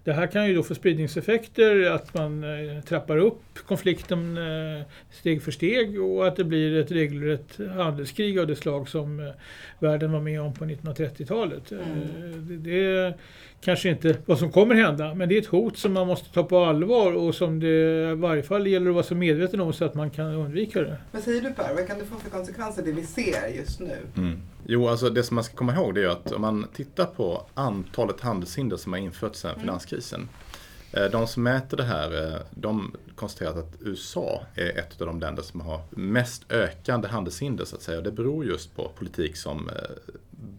det 0.04 0.12
här 0.12 0.26
kan 0.26 0.46
ju 0.46 0.54
då 0.54 0.62
få 0.62 0.74
spridningseffekter, 0.74 1.90
att 1.90 2.14
man 2.14 2.44
eh, 2.44 2.82
trappar 2.82 3.16
upp 3.16 3.42
konflikten 3.66 4.36
eh, 4.36 4.82
steg 5.10 5.42
för 5.42 5.50
steg 5.50 6.00
och 6.02 6.26
att 6.26 6.36
det 6.36 6.44
blir 6.44 6.78
ett 6.78 6.90
regelrätt 6.90 7.58
handelskrig 7.76 8.38
av 8.38 8.46
det 8.46 8.56
slag 8.56 8.88
som 8.88 9.20
eh, 9.20 9.32
världen 9.78 10.12
var 10.12 10.20
med 10.20 10.40
om 10.40 10.54
på 10.54 10.64
1930-talet. 10.64 11.72
Mm. 11.72 12.62
Det, 12.62 13.14
kanske 13.60 13.88
inte 13.88 14.16
vad 14.26 14.38
som 14.38 14.52
kommer 14.52 14.74
hända, 14.74 15.14
men 15.14 15.28
det 15.28 15.36
är 15.36 15.40
ett 15.40 15.46
hot 15.46 15.76
som 15.78 15.92
man 15.92 16.06
måste 16.06 16.32
ta 16.34 16.42
på 16.44 16.64
allvar 16.64 17.12
och 17.12 17.34
som 17.34 17.60
det 17.60 18.10
i 18.10 18.14
varje 18.14 18.42
fall 18.42 18.66
gäller 18.66 18.88
att 18.88 18.94
vara 18.94 19.04
så 19.04 19.14
medveten 19.14 19.60
om 19.60 19.72
så 19.72 19.84
att 19.84 19.94
man 19.94 20.10
kan 20.10 20.26
undvika 20.26 20.80
det. 20.80 20.96
Vad 21.12 21.22
säger 21.22 21.40
du 21.40 21.50
Per? 21.52 21.74
Vad 21.74 21.86
kan 21.86 21.98
det 21.98 22.04
få 22.04 22.16
för 22.16 22.30
konsekvenser 22.30 22.82
det 22.82 22.92
vi 22.92 23.06
ser 23.06 23.48
just 23.56 23.80
nu? 23.80 23.96
Mm. 24.16 24.38
Jo, 24.66 24.88
alltså 24.88 25.10
det 25.10 25.22
som 25.22 25.34
man 25.34 25.44
ska 25.44 25.56
komma 25.56 25.74
ihåg 25.74 25.94
det 25.94 26.02
är 26.04 26.08
att 26.08 26.32
om 26.32 26.40
man 26.42 26.66
tittar 26.76 27.04
på 27.06 27.46
antalet 27.54 28.20
handelshinder 28.20 28.76
som 28.76 28.92
har 28.92 29.00
införts 29.00 29.40
sedan 29.40 29.50
Mm. 29.50 29.60
finanskrisen. 29.60 30.28
eh, 30.92 31.04
De 31.04 31.26
som 31.26 31.42
mäter 31.42 31.76
det 31.76 31.82
här, 31.84 32.26
eh, 32.34 32.40
de 32.50 32.94
konstaterar 33.14 33.58
att 33.58 33.74
USA 33.80 34.42
är 34.54 34.78
ett 34.78 35.00
av 35.00 35.06
de 35.06 35.20
länder 35.20 35.42
som 35.42 35.60
har 35.60 35.80
mest 35.90 36.52
ökande 36.52 37.08
handelshinder 37.08 37.64
så 37.64 37.76
att 37.76 37.82
säga. 37.82 37.98
Och 37.98 38.04
det 38.04 38.12
beror 38.12 38.44
just 38.44 38.76
på 38.76 38.90
politik 38.98 39.36
som 39.36 39.68
eh, 39.68 39.74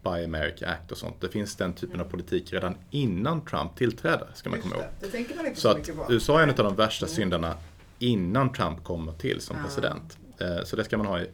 Buy 0.02 0.24
America 0.24 0.68
Act 0.68 0.92
och 0.92 0.98
sånt. 0.98 1.20
Det 1.20 1.28
finns 1.28 1.56
den 1.56 1.72
typen 1.72 2.00
av 2.00 2.04
politik 2.04 2.52
redan 2.52 2.74
innan 2.90 3.44
Trump 3.44 3.76
tillträder, 3.76 4.28
ska 4.34 4.50
man 4.50 4.60
komma 4.60 4.74
ihåg. 4.74 4.84
Det. 5.00 5.06
det 5.06 5.12
tänker 5.12 5.36
man 5.36 5.46
inte 5.46 5.60
så, 5.60 5.78
så, 5.84 6.02
att. 6.02 6.10
USA 6.10 6.38
är 6.38 6.42
en 6.42 6.50
av 6.50 6.56
de 6.56 6.76
värsta 6.76 7.06
syndarna 7.06 7.56
innan 7.98 8.52
Trump 8.52 8.84
kommer 8.84 9.12
till 9.12 9.40
som 9.40 9.56
president. 9.64 10.18
Eh, 10.38 10.64
så 10.64 10.76
det 10.76 10.84
ska 10.84 10.98
man 10.98 11.06
ha 11.06 11.20
i 11.20 11.26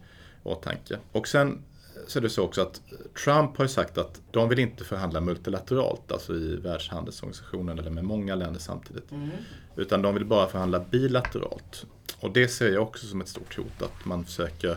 åtanke. 0.43 0.99
Och 1.13 1.29
sen 1.29 1.63
så 2.07 2.19
är 2.19 2.23
det 2.23 2.31
så 2.31 2.45
också 2.45 2.63
att 2.63 2.81
Trump 3.25 3.57
har 3.57 3.65
ju 3.65 3.69
sagt 3.69 3.99
att 3.99 4.21
de 4.31 4.49
vill 4.49 4.59
inte 4.59 4.85
förhandla 4.85 5.21
multilateralt, 5.21 6.13
alltså 6.13 6.35
i 6.35 6.57
Världshandelsorganisationen 6.57 7.79
eller 7.79 7.91
med 7.91 8.05
många 8.05 8.35
länder 8.35 8.61
samtidigt. 8.61 9.13
Mm. 9.13 9.31
Utan 9.77 10.03
de 10.03 10.15
vill 10.15 10.25
bara 10.25 10.47
förhandla 10.47 10.81
bilateralt. 10.81 11.87
Och 12.21 12.33
det 12.33 12.49
ser 12.49 12.73
jag 12.73 12.83
också 12.83 13.07
som 13.07 13.21
ett 13.21 13.29
stort 13.29 13.57
hot, 13.57 13.83
att 13.83 14.05
man 14.05 14.25
försöker 14.25 14.77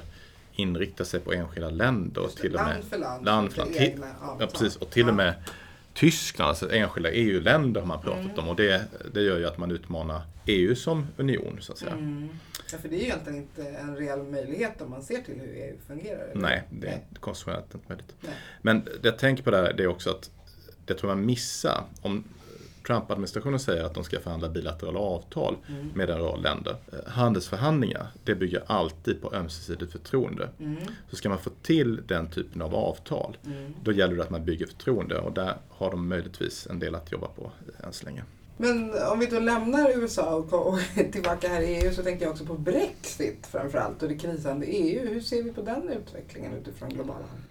inrikta 0.53 1.05
sig 1.05 1.19
på 1.19 1.33
enskilda 1.33 1.69
länder. 1.69 2.21
Det, 2.21 2.41
till 2.41 2.55
och 2.55 2.61
med, 2.61 2.69
land 2.73 2.83
för 2.83 2.97
land, 2.97 3.25
land 3.25 3.51
för 3.51 3.57
land. 3.57 3.73
Till, 3.73 4.03
ja, 4.39 4.47
precis, 4.51 4.75
och 4.75 4.89
till 4.89 5.09
och 5.09 5.15
med 5.15 5.33
Tyskland, 5.93 6.49
alltså 6.49 6.71
enskilda 6.71 7.11
EU-länder 7.11 7.81
har 7.81 7.87
man 7.87 8.01
pratat 8.01 8.19
Mm. 8.25 8.39
om. 8.39 8.47
Och 8.47 8.55
det, 8.55 8.81
det 9.13 9.21
gör 9.21 9.37
ju 9.39 9.47
att 9.47 9.57
man 9.57 9.71
utmanar 9.71 10.21
EU 10.45 10.75
som 10.75 11.07
union, 11.17 11.57
så 11.61 11.71
att 11.71 11.77
säga. 11.77 11.91
Mm. 11.91 12.29
Ja, 12.71 12.77
för 12.77 12.89
det 12.89 12.95
är 12.95 12.99
ju 12.99 13.05
egentligen 13.05 13.37
inte 13.39 13.63
en 13.69 13.95
reell 13.95 14.23
möjlighet 14.23 14.81
om 14.81 14.89
man 14.89 15.03
ser 15.03 15.21
till 15.21 15.39
hur 15.39 15.55
EU 15.55 15.75
fungerar. 15.87 16.23
eller? 16.31 16.41
Nej, 16.41 16.63
det 16.69 16.87
är 16.87 16.99
konstitutionellt 17.19 17.73
inte 17.73 17.85
möjligt. 17.89 18.15
Nej. 18.21 18.33
Men 18.61 18.83
det 18.83 19.07
jag 19.07 19.17
tänker 19.19 19.43
på 19.43 19.51
där 19.51 19.73
det 19.73 19.83
är 19.83 19.87
också 19.87 20.09
att 20.09 20.29
det 20.85 20.93
tror 20.93 21.07
man 21.09 21.25
missar. 21.25 21.83
Om 22.01 22.23
Trump-administrationen 22.87 23.59
säger 23.59 23.83
att 23.83 23.93
de 23.93 24.03
ska 24.03 24.19
förhandla 24.19 24.49
bilaterala 24.49 24.99
avtal 24.99 25.55
Mm. 25.69 25.89
med 25.95 26.09
en 26.09 26.19
rad 26.19 26.41
länder. 26.43 26.75
Eh, 26.93 27.11
Handelsförhandlingar, 27.11 28.07
det 28.23 28.35
bygger 28.35 28.63
alltid 28.67 29.21
på 29.21 29.33
ömsesidigt 29.33 29.91
förtroende. 29.91 30.49
Mm. 30.59 30.77
Så 31.09 31.15
ska 31.15 31.29
man 31.29 31.39
få 31.39 31.49
till 31.61 32.01
den 32.07 32.27
typen 32.29 32.61
av 32.61 32.75
avtal, 32.75 33.37
Mm. 33.45 33.73
då 33.83 33.91
gäller 33.91 34.15
det 34.15 34.23
att 34.23 34.29
man 34.29 34.45
bygger 34.45 34.65
förtroende 34.67 35.19
och 35.19 35.31
där 35.33 35.53
har 35.69 35.91
de 35.91 36.07
möjligtvis 36.07 36.67
en 36.67 36.79
del 36.79 36.95
att 36.95 37.11
jobba 37.11 37.27
på 37.27 37.51
än 37.83 37.93
så 37.93 38.05
länge. 38.05 38.23
Men 38.57 38.93
om 39.11 39.19
vi 39.19 39.25
då 39.25 39.39
lämnar 39.39 39.97
USA 39.97 40.35
och 40.35 40.53
och 40.67 40.79
tillbaka 41.11 41.47
här 41.47 41.61
i 41.61 41.65
EU 41.75 41.93
så 41.93 42.03
tänker 42.03 42.25
jag 42.25 42.31
också 42.31 42.45
på 42.45 42.53
Brexit 42.53 43.47
framförallt 43.47 44.03
och 44.03 44.09
det 44.09 44.17
krisande 44.17 44.65
EU. 44.65 45.07
Hur 45.09 45.21
ser 45.21 45.43
vi 45.43 45.51
på 45.53 45.61
den 45.61 45.89
utvecklingen 45.89 46.53
utifrån 46.53 46.89
globala 46.89 47.13
handeln? 47.19 47.43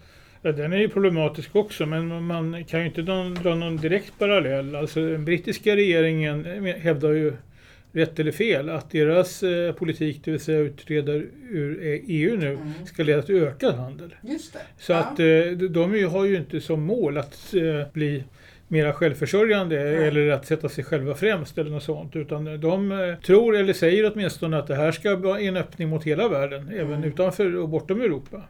Ja, 0.43 0.53
den 0.53 0.73
är 0.73 0.77
ju 0.79 0.89
problematisk 0.89 1.57
också, 1.57 1.87
men 1.87 2.25
man 2.25 2.65
kan 2.65 2.81
ju 2.81 2.87
inte 2.87 3.03
dra, 3.03 3.55
någon 3.55 3.77
direkt 3.77 4.13
parallell. 4.19 4.75
Alltså, 4.77 5.01
den 5.07 5.25
brittiska 5.25 5.77
regeringen 5.77 6.65
hävdar 6.81 7.13
ju, 7.13 7.33
rätt 7.93 8.19
eller 8.19 8.33
fel, 8.33 8.71
att 8.71 8.91
deras 8.91 9.43
eh, 9.43 9.73
politik, 9.73 10.21
det 10.25 10.31
vill 10.31 10.41
säga 10.41 10.59
utträda 10.59 11.13
ur 11.51 11.79
EU 12.07 12.37
nu, 12.37 12.47
Mm. 12.53 12.73
ska 12.87 13.03
leda 13.03 13.23
till 13.23 13.35
ökad 13.43 13.75
handel. 13.75 14.15
Just 14.23 14.53
det. 14.53 14.59
Så 14.79 14.93
Ja. 14.93 14.99
att 14.99 15.21
eh, 15.21 15.69
de- 15.71 15.97
ju- 15.97 16.07
har 16.07 16.25
ju 16.25 16.37
inte 16.37 16.61
som 16.61 16.83
mål 16.83 17.19
att 17.19 17.55
eh, 17.55 17.93
bli 17.93 18.25
mera 18.69 18.93
självförsörjande 18.93 19.85
Nej. 19.85 20.09
eller 20.09 20.31
att 20.31 20.47
sätta 20.47 20.69
sig 20.69 20.85
själva 20.85 21.15
främst 21.15 21.59
eller 21.59 21.71
något 21.71 21.83
sånt. 21.83 22.17
Utan 22.17 22.61
de 22.61 22.93
eh, 22.93 23.15
tror, 23.17 23.57
eller 23.57 23.73
säger 23.73 24.13
åtminstone, 24.15 24.59
att 24.59 24.67
det 24.67 24.75
här 24.75 24.93
ska 24.93 25.17
vara 25.17 25.41
en 25.41 25.57
öppning 25.57 25.89
mot 25.89 26.05
hela 26.05 26.29
världen, 26.29 26.69
även 26.75 26.93
Mm. 26.93 27.05
utanför 27.09 27.57
och 27.57 27.69
bortom 27.69 28.01
Europa. 28.01 28.43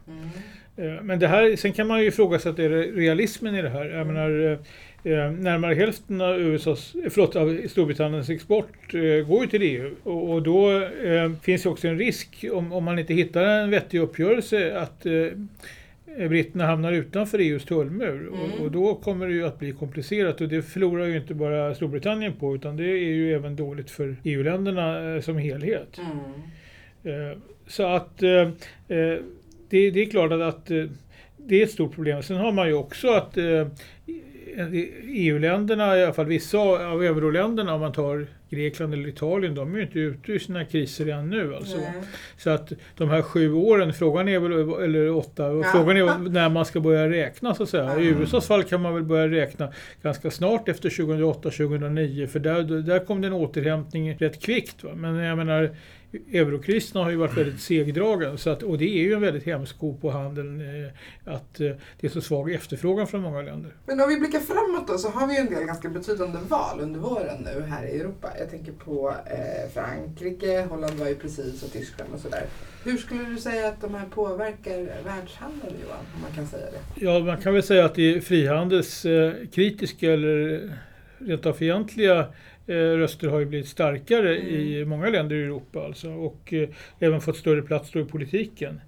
Eh, 0.77 1.01
Men 1.01 1.19
det 1.19 1.27
här, 1.27 1.55
sen 1.55 1.73
kan 1.73 1.87
man 1.87 2.01
ju 2.01 2.07
ifrågasätta 2.07 2.61
det 2.61 2.81
realismen 2.81 3.55
i 3.55 3.61
det 3.61 3.69
här. 3.69 3.85
Jag 3.85 4.07
menar, 4.07 4.59
eh, 5.03 5.13
eh, 5.13 5.31
närmare 5.31 5.73
hälften 5.75 6.21
av, 6.21 6.39
USAs, 6.39 6.95
förlåt, 7.09 7.35
av 7.35 7.61
Storbritanniens 7.67 8.29
export 8.29 8.91
går 9.27 9.41
ju 9.41 9.47
till 9.47 9.61
EU. 9.61 9.95
Och, 10.03 10.41
då 10.41 10.87
finns 11.41 11.65
ju 11.65 11.69
också 11.69 11.87
en 11.87 11.97
risk, 11.97 12.45
om, 12.51 12.73
om 12.73 12.83
man 12.83 12.99
inte 12.99 13.13
hittar 13.13 13.43
en 13.43 13.69
vettig 13.69 13.99
uppgörelse, 13.99 14.77
att 14.77 15.05
britterna 16.29 16.65
hamnar 16.65 16.91
utanför 16.91 17.39
EUs 17.39 17.65
tullmur. 17.65 18.27
Mm. 18.27 18.33
Och, 18.33 18.59
och 18.65 18.71
då 18.71 18.95
kommer 18.95 19.27
det 19.27 19.33
ju 19.33 19.45
att 19.45 19.59
bli 19.59 19.71
komplicerat. 19.71 20.41
Och 20.41 20.47
det 20.47 20.61
förlorar 20.61 21.05
ju 21.05 21.17
inte 21.17 21.33
bara 21.33 21.75
Storbritannien 21.75 22.33
på, 22.33 22.55
utan 22.55 22.77
det 22.77 22.83
är 22.83 23.13
ju 23.13 23.33
även 23.35 23.55
dåligt 23.55 23.91
för 23.91 24.15
EU-länderna 24.23 25.21
som 25.21 25.37
helhet. 25.37 25.99
Mm. 27.03 27.41
Så 27.67 27.83
att 27.83 28.23
det, 29.71 29.91
det 29.91 30.01
är 30.01 30.05
klart 30.05 30.31
att, 30.31 30.41
att 30.41 30.71
eh, 30.71 30.83
det 31.37 31.59
är 31.59 31.63
ett 31.63 31.71
stort 31.71 31.95
problem. 31.95 32.23
Sen 32.23 32.37
har 32.37 32.51
man 32.51 32.67
ju 32.67 32.73
också 32.73 33.07
att 33.11 33.37
eh, 33.37 33.67
EU-länderna, 35.03 35.97
i 35.97 36.03
alla 36.03 36.13
fall 36.13 36.25
vissa 36.25 36.57
av 36.57 37.03
euroländerna, 37.03 37.73
om 37.73 37.81
man 37.81 37.91
tar 37.93 38.27
Grekland 38.49 38.93
eller 38.93 39.07
Italien, 39.09 39.55
de 39.55 39.73
är 39.73 39.77
ju 39.77 39.83
inte 39.83 39.99
ute 39.99 40.31
ur 40.31 40.39
sina 40.39 40.65
kriser 40.65 41.07
ännu. 41.07 41.55
Alltså. 41.55 41.77
Nej. 41.77 41.91
Så 42.37 42.49
att 42.49 42.71
de 42.97 43.09
här 43.09 43.21
sju 43.21 43.53
åren, 43.53 43.93
frågan 43.93 44.27
är 44.27 44.39
väl, 44.39 44.83
eller 44.83 45.11
åtta, 45.11 45.43
Ja. 45.43 45.63
frågan 45.75 45.97
är 45.97 46.29
när 46.29 46.49
man 46.49 46.65
ska 46.65 46.79
börja 46.79 47.09
räkna 47.09 47.55
så 47.55 47.63
att 47.63 47.69
säga. 47.69 47.99
I 47.99 48.07
Mm. 48.07 48.21
USAs 48.21 48.47
fall 48.47 48.63
kan 48.63 48.81
man 48.81 48.93
väl 48.93 49.03
börja 49.03 49.27
räkna 49.27 49.71
ganska 50.03 50.31
snart 50.31 50.69
efter 50.69 50.89
2008-2009 50.89 52.27
för 52.27 52.39
där, 52.39 52.63
där 52.81 53.05
kom 53.05 53.21
det 53.21 53.27
en 53.27 53.33
återhämtning 53.33 54.15
rätt 54.15 54.41
kvickt. 54.43 54.83
Va? 54.83 54.91
Men 54.95 55.15
jag 55.15 55.37
menar, 55.37 55.69
eurokrisen 56.13 57.01
har 57.01 57.09
ju 57.09 57.15
varit 57.15 57.37
väldigt 57.37 57.61
segdragen 57.61 58.37
så 58.37 58.49
att, 58.49 58.63
och 58.63 58.77
det 58.77 58.85
är 58.85 59.03
ju 59.03 59.13
en 59.13 59.21
väldigt 59.21 59.45
hämsko 59.45 59.97
på 59.97 60.11
handeln 60.11 60.61
eh, 60.61 61.33
att 61.33 61.59
eh, 61.59 61.71
det 61.99 62.07
är 62.07 62.09
så 62.09 62.21
svag 62.21 62.51
efterfrågan 62.51 63.07
från 63.07 63.21
många 63.21 63.41
länder. 63.41 63.75
Men 63.85 64.01
om 64.01 64.09
vi 64.09 64.19
blickar 64.19 64.39
framåt 64.39 64.87
då 64.87 64.97
så 64.97 65.09
har 65.09 65.27
vi 65.27 65.33
ju 65.33 65.39
en 65.39 65.53
del 65.53 65.63
ganska 65.63 65.89
betydande 65.89 66.39
val 66.47 66.79
under 66.79 66.99
våren 66.99 67.47
nu 67.55 67.61
här 67.61 67.85
i 67.85 67.99
Europa. 67.99 68.29
Jag 68.39 68.49
tänker 68.49 68.71
på 68.71 69.13
eh, 69.25 69.69
Frankrike, 69.73 70.65
Holland 70.69 70.99
var 70.99 71.07
ju 71.07 71.15
precis 71.15 71.63
och 71.63 71.71
Tyskland 71.71 72.13
och 72.13 72.19
sådär. 72.19 72.45
Hur 72.83 72.97
skulle 72.97 73.23
du 73.23 73.37
säga 73.37 73.67
att 73.67 73.81
de 73.81 73.95
här 73.95 74.05
påverkar 74.05 75.03
världshandeln 75.03 75.75
Johan? 75.83 76.05
Om 76.15 76.21
man 76.21 76.31
kan 76.35 76.47
säga 76.47 76.65
det. 76.65 77.05
Ja, 77.05 77.19
man 77.19 77.41
kan 77.41 77.53
väl 77.53 77.63
säga 77.63 77.85
att 77.85 77.95
det 77.95 78.15
är 78.15 78.21
frihandelskritiska 78.21 80.11
eller 80.13 80.69
rent 81.25 81.45
av 81.45 81.53
fientliga 81.53 82.27
röster 82.71 83.27
har 83.27 83.39
ju 83.39 83.45
blivit 83.45 83.67
starkare 83.67 84.37
i 84.37 84.85
många 84.85 85.09
länder 85.09 85.35
i 85.35 85.43
Europa 85.43 85.85
alltså, 85.85 86.09
och 86.09 86.53
eh, 86.53 86.69
även 86.99 87.21
fått 87.21 87.37
större 87.37 87.61
plats 87.61 87.95
i 87.95 88.03
politiken. 88.03 88.81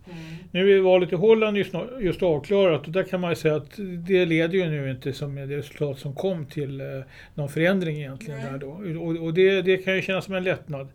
Nu 0.51 0.77
är 0.77 0.81
valet 0.81 1.11
i 1.11 1.15
Holland 1.15 1.57
just, 1.57 1.73
just 2.01 2.23
avklarat 2.23 2.87
och 2.87 2.91
där 2.91 3.03
kan 3.03 3.21
man 3.21 3.31
ju 3.31 3.35
säga 3.35 3.55
att 3.55 3.79
det 4.07 4.25
leder 4.25 4.57
ju 4.57 4.69
nu 4.69 4.91
inte 4.91 5.13
som 5.13 5.35
det 5.35 5.57
resultat 5.57 5.99
som 5.99 6.15
kom 6.15 6.45
till 6.45 6.81
eh, 6.81 6.85
någon 7.33 7.49
förändring 7.49 7.97
egentligen 7.97 8.39
Nej. 8.39 8.51
där 8.51 8.57
då. 8.57 9.01
Och, 9.01 9.25
och 9.25 9.33
det, 9.33 9.61
det 9.61 9.77
kan 9.77 9.95
ju 9.95 10.01
kännas 10.01 10.25
som 10.25 10.33
en 10.33 10.43
lättnad. 10.43 10.87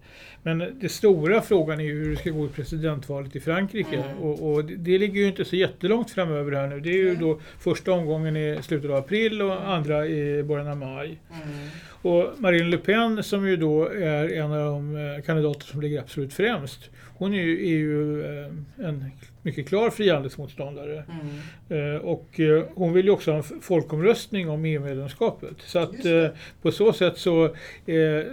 Men 0.48 0.78
den 0.80 0.88
stora 0.88 1.42
frågan 1.42 1.80
är 1.80 1.84
ju 1.84 2.04
hur 2.04 2.10
det 2.10 2.16
ska 2.16 2.30
gå 2.30 2.46
i 2.46 2.48
presidentvalet 2.48 3.36
i 3.36 3.40
Frankrike 3.40 3.96
Mm. 3.96 4.18
och, 4.18 4.52
och 4.52 4.64
det, 4.64 4.76
det 4.76 4.98
ligger 4.98 5.20
ju 5.20 5.26
inte 5.26 5.44
så 5.44 5.56
jättelångt 5.56 6.10
framöver 6.10 6.52
här 6.52 6.66
nu. 6.66 6.80
Det 6.80 6.88
är 6.88 6.96
ju 6.96 7.08
Nej. 7.08 7.16
då 7.20 7.40
första 7.58 7.92
omgången 7.92 8.36
i 8.36 8.58
slutet 8.62 8.90
av 8.90 8.96
april 8.96 9.42
och 9.42 9.68
andra 9.68 10.06
i 10.06 10.42
början 10.42 10.68
av 10.68 10.76
maj. 10.76 11.18
Mm. 11.30 11.68
Och 12.02 12.32
Marine 12.38 12.68
Le 12.70 12.76
Pen 12.76 13.22
som 13.22 13.48
ju 13.48 13.56
då 13.56 13.88
är 13.88 14.32
en 14.32 14.52
av 14.52 14.58
de 14.58 14.96
eh, 14.96 15.22
kandidater 15.22 15.66
som 15.66 15.80
ligger 15.80 16.00
absolut 16.00 16.32
främst. 16.32 16.90
Hon 17.18 17.34
är 17.34 17.42
ju, 17.42 17.66
är 17.66 17.78
ju 17.78 18.22
eh, 18.22 18.86
en 18.88 19.10
mycket 19.48 19.68
klar 19.68 19.90
frihandelsmotståndare. 19.90 21.04
Mm. 21.70 21.94
Eh, 21.94 22.00
Och 22.00 22.40
eh, 22.40 22.62
hon 22.74 22.92
vill 22.92 23.04
ju 23.04 23.10
också 23.10 23.30
ha 23.30 23.38
en 23.38 23.60
folkomröstning 23.62 24.48
om 24.48 24.64
EU-medlemskapet. 24.64 25.56
Så 25.58 25.78
att 25.78 26.04
eh, 26.04 26.26
på 26.62 26.70
så 26.70 26.92
sätt 26.92 27.18
så 27.18 27.54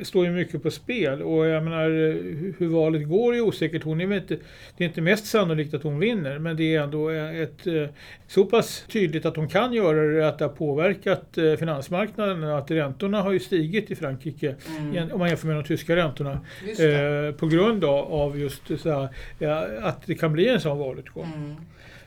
står 0.04 0.26
ju 0.26 0.32
mycket 0.32 0.64
på 0.64 0.72
spel. 0.72 1.22
Och 1.22 1.46
jag 1.46 1.64
menar 1.64 1.90
hu- 1.90 2.54
hur 2.58 2.68
valet 2.68 3.10
går 3.10 3.36
är 3.36 3.42
osäkert. 3.42 3.84
Hon 3.84 4.02
är 4.02 4.14
inte, 4.16 4.38
det 4.78 4.84
är 4.84 4.88
inte 4.88 5.02
mest 5.02 5.26
sannolikt 5.26 5.74
att 5.74 5.84
hon 5.84 6.00
vinner. 6.00 6.40
Men 6.40 6.58
det 6.58 6.76
är 6.76 6.82
ändå 6.82 7.10
ett, 7.10 7.92
så 8.28 8.46
pass 8.46 8.86
tydligt 8.92 9.26
att 9.26 9.36
hon 9.36 9.48
kan 9.48 9.74
göra 9.74 10.02
det 10.08 10.28
att 10.28 10.40
det 10.40 10.46
har 10.46 10.50
påverkat 10.50 11.38
finansmarknaden. 11.60 12.44
Att 12.44 12.72
räntorna 12.72 13.22
har 13.22 13.32
ju 13.32 13.40
stigit 13.40 13.92
i 13.92 13.96
Frankrike 13.96 14.56
Mm. 14.80 15.12
om 15.12 15.20
man 15.20 15.28
jämför 15.30 15.48
med 15.48 15.56
de 15.56 15.64
tyska 15.64 15.96
räntorna. 15.96 16.40
Eh, 16.80 17.36
på 17.36 17.48
grund 17.48 17.84
av, 17.84 18.14
av 18.14 18.40
just 18.40 18.62
så 18.80 18.90
här, 18.92 19.08
ja, 19.40 19.66
att 19.82 20.06
det 20.08 20.16
kan 20.16 20.34
bli 20.34 20.48
en 20.48 20.60
sån 20.62 20.78
valutgång. 21.14 21.44
Mm. 21.44 21.56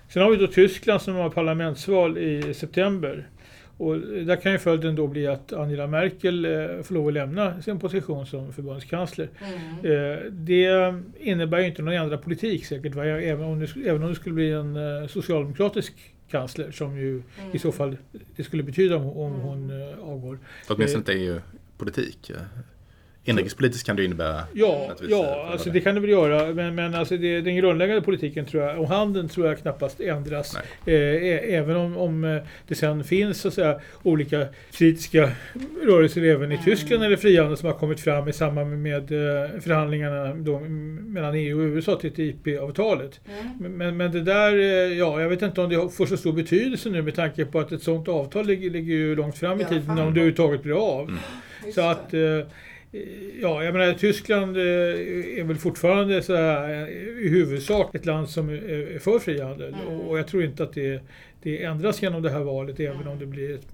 Sen 0.09 0.23
har 0.23 0.31
vi 0.31 0.37
då 0.37 0.47
Tyskland 0.47 1.03
som 1.03 1.15
har 1.15 1.31
parlamentsval 1.31 2.19
i 2.19 2.55
september. 2.55 3.29
Och 3.77 3.99
där 4.01 4.37
kan 4.37 4.53
ju 4.53 4.59
följden 4.59 4.95
då 4.97 5.07
bli 5.07 5.27
att 5.27 5.53
Angela 5.53 5.87
Merkel 5.87 6.45
eh, 6.45 6.83
får 6.83 6.95
lov 6.95 7.07
att 7.09 7.13
lämna 7.15 7.63
sin 7.63 7.79
position 7.79 8.27
som 8.27 8.53
förbundskansler. 8.53 9.29
Mm. 9.41 10.15
Eh, 10.15 10.19
Det 10.33 10.95
innebär 11.21 11.59
ju 11.59 11.67
inte 11.67 11.83
någon 11.83 11.95
ändrad 11.95 12.23
politik 12.23 12.67
säkert, 12.67 12.95
va? 12.95 13.05
Även, 13.07 13.45
om 13.45 13.61
det, 13.61 13.89
även 13.89 14.03
om 14.03 14.09
det 14.09 14.15
skulle 14.15 14.35
bli 14.35 14.51
en 14.53 14.77
eh, 14.77 15.07
socialdemokratisk 15.09 15.95
kansler 16.31 16.71
som 16.71 16.97
ju 16.99 17.11
Mm. 17.13 17.23
i 17.53 17.59
så 17.59 17.73
fall 17.73 17.97
det 18.37 18.45
skulle 18.45 18.63
betyda 18.63 18.97
om, 18.97 19.07
om 19.17 19.33
hon 19.33 19.71
eh, 19.71 19.99
avgår. 19.99 20.39
Åtminstone 20.69 21.01
inte 21.01 21.13
EU-politik. 21.13 22.31
Inrikespolitiskt 23.29 23.87
kan 23.87 23.97
det 23.97 24.05
innebära 24.05 24.41
Ja, 24.53 24.91
ja 25.09 25.49
alltså 25.53 25.71
det. 25.71 25.81
kan 25.81 25.95
det 25.95 26.01
väl 26.01 26.11
göra. 26.11 26.55
Men, 26.55 26.75
men 26.75 26.95
alltså 26.95 27.17
det, 27.17 27.41
den 27.41 27.57
grundläggande 27.57 28.03
politiken 28.03 28.47
tror 28.47 28.63
jag, 28.63 28.79
och 28.81 28.89
handeln 28.89 29.29
tror 29.29 29.47
jag 29.47 29.59
knappast 29.59 30.01
ändras. 30.01 30.57
Eh, 30.87 30.95
även 31.55 31.77
om, 31.77 31.97
om 31.97 32.25
eh, 32.25 32.43
det 32.69 32.75
sen 32.75 33.05
finns 33.05 33.41
så 33.41 33.49
att 33.49 33.55
säga, 33.55 33.81
olika 34.03 34.47
kritiska 34.73 35.31
rörelser 35.85 36.23
även 36.23 36.53
i 36.53 36.59
Tyskland 36.65 37.05
eller 37.05 37.17
frihandel 37.17 37.57
som 37.57 37.67
har 37.67 37.75
kommit 37.79 38.01
fram 38.01 38.29
i 38.29 38.33
samband 38.33 38.83
med 38.83 39.13
eh, 39.13 39.61
förhandlingarna 39.61 40.35
då, 40.35 40.61
mellan 40.61 41.35
EU 41.35 41.59
och 41.61 41.65
USA, 41.77 41.95
TTIP-avtalet. 41.97 43.21
Men, 43.61 43.73
men, 43.77 43.97
men 43.97 44.13
det 44.13 44.21
där, 44.23 44.53
eh, 44.59 44.99
ja, 44.99 45.21
jag 45.21 45.29
vet 45.29 45.43
inte 45.43 45.61
om 45.61 45.69
det 45.71 45.89
får 45.97 46.07
så 46.07 46.17
stor 46.17 46.33
betydelse 46.33 46.91
nu 46.91 47.03
med 47.03 47.15
tanke 47.15 47.45
på 47.45 47.59
att 47.61 47.73
ett 47.73 47.83
sådant 47.83 48.09
avtal 48.09 48.47
ligger, 48.47 48.71
ligger 48.71 48.95
ju 48.95 49.17
långt 49.17 49.39
fram 49.39 49.59
i 49.61 49.63
Ja, 49.63 49.69
tiden 49.69 49.91
om 49.91 49.97
det 49.97 50.03
överhuvudtaget 50.03 50.63
blir 50.63 50.99
av. 50.99 51.19
Just 51.65 51.75
Så 51.75 51.81
att, 51.81 52.15
eh, 52.15 52.21
ja, 53.41 53.65
jag 53.65 53.73
menar 53.75 53.95
Tyskland 53.95 54.57
eh, 54.57 54.63
är 55.39 55.45
väl 55.45 55.57
fortfarande 55.57 56.23
så 56.23 56.37
här, 56.37 56.83
eh, 56.83 56.89
i 56.99 57.29
huvudsak 57.29 57.95
ett 57.95 58.07
land 58.07 58.29
som 58.29 58.49
är 58.49 58.99
för 58.99 59.19
frihandel. 59.19 59.75
Mm. 59.75 59.87
Och, 59.87 60.19
jag 60.19 60.27
tror 60.27 60.43
inte 60.45 60.63
att 60.63 60.73
det, 60.73 61.03
det 61.43 61.65
ändras 61.65 62.03
genom 62.03 62.23
det 62.23 62.31
här 62.31 62.41
valet, 62.41 62.81
även 62.81 63.09
om 63.09 63.19
det 63.19 63.27
blir 63.27 63.55
ett 63.55 63.67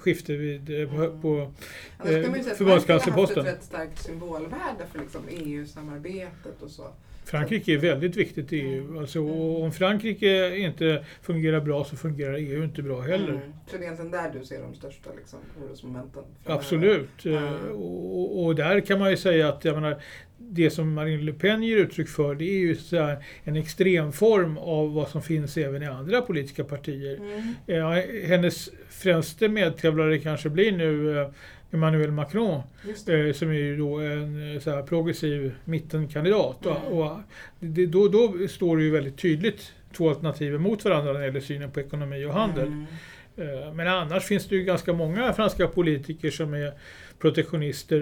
skifte 0.00 0.36
vid, 0.36 0.80
eh, 0.80 0.90
på, 0.90 1.18
på 1.20 1.52
Annars 1.98 2.14
kan 2.14 2.24
eh, 2.24 2.30
man 2.30 2.38
ju 2.38 2.42
säga 2.42 2.52
att 2.52 2.58
förbundskanslerposten. 2.58 3.44
Har 3.44 3.50
haft 3.50 3.62
ett 3.62 3.62
rätt 3.62 3.64
starkt 3.64 3.98
symbolvärde 3.98 4.86
för 4.92 4.98
liksom 4.98 5.22
EU-samarbetet 5.30 6.62
och 6.62 6.70
så. 6.70 6.92
Frankrike 7.28 7.72
är 7.72 7.78
väldigt 7.78 8.16
viktigt 8.16 8.52
i 8.52 8.60
EU. 8.60 8.98
Alltså, 8.98 9.20
och 9.20 9.62
om 9.62 9.72
Frankrike 9.72 10.56
inte 10.56 11.04
fungerar 11.22 11.60
bra 11.60 11.84
så 11.84 11.96
fungerar 11.96 12.34
EU 12.34 12.64
inte 12.64 12.82
bra 12.82 13.00
heller. 13.00 13.28
Mm. 13.28 13.40
Så 13.66 13.76
det 13.76 13.78
är 13.78 13.82
egentligen 13.82 14.10
där 14.10 14.32
du 14.38 14.44
ser 14.44 14.62
de 14.62 14.74
största 14.74 15.10
liksom, 15.16 15.38
orosmomenten? 15.64 16.22
Absolut. 16.44 17.26
Eh, 17.26 17.54
Och, 17.70 18.44
och 18.44 18.54
där 18.54 18.80
kan 18.80 18.98
man 18.98 19.10
ju 19.10 19.16
säga 19.16 19.48
att 19.48 19.64
jag 19.64 19.74
menar, 19.74 20.02
det 20.38 20.70
som 20.70 20.92
Marine 20.94 21.22
Le 21.22 21.32
Pen 21.32 21.62
ger 21.62 21.76
uttryck 21.76 22.08
för 22.08 22.34
det 22.34 22.44
är 22.44 22.58
ju 22.58 22.76
så 22.76 23.16
en 23.44 23.56
extremform 23.56 24.58
av 24.58 24.94
vad 24.94 25.08
som 25.08 25.22
finns 25.22 25.56
även 25.56 25.82
i 25.82 25.86
andra 25.86 26.20
politiska 26.20 26.64
partier. 26.64 27.16
Mm. 27.16 27.54
Ja, 27.66 28.02
hennes 28.26 28.70
främste 28.88 29.48
medtävlare 29.48 30.18
kanske 30.18 30.48
blir 30.48 30.72
nu 30.72 31.20
eh, 31.20 31.28
Emmanuel 31.70 32.10
Macron 32.10 32.62
eh, 32.84 33.32
som 33.32 33.50
är 33.50 33.54
ju 33.54 33.76
då 33.76 33.98
en 33.98 34.54
eh, 34.54 34.60
så 34.60 34.70
här, 34.70 34.82
progressiv 34.82 35.54
mittenkandidat. 35.64 36.66
Mm. 36.66 36.76
Och, 36.76 37.02
och 37.02 37.18
det, 37.60 37.86
då, 37.86 38.08
då 38.08 38.48
står 38.48 38.76
det 38.76 38.82
ju 38.82 38.90
väldigt 38.90 39.18
tydligt 39.18 39.72
två 39.96 40.08
alternativ 40.08 40.60
mot 40.60 40.84
varandra 40.84 41.12
när 41.12 41.20
det 41.20 41.26
gäller 41.26 41.40
synen 41.40 41.70
på 41.70 41.80
ekonomi 41.80 42.24
och 42.24 42.32
handel. 42.32 42.66
Mm. 42.66 42.86
Eh, 43.36 43.74
Men 43.74 43.88
annars 43.88 44.24
finns 44.24 44.46
det 44.46 44.56
ju 44.56 44.64
ganska 44.64 44.92
många 44.92 45.32
franska 45.32 45.66
politiker 45.66 46.30
som 46.30 46.54
är 46.54 46.72
protektionister 47.18 48.00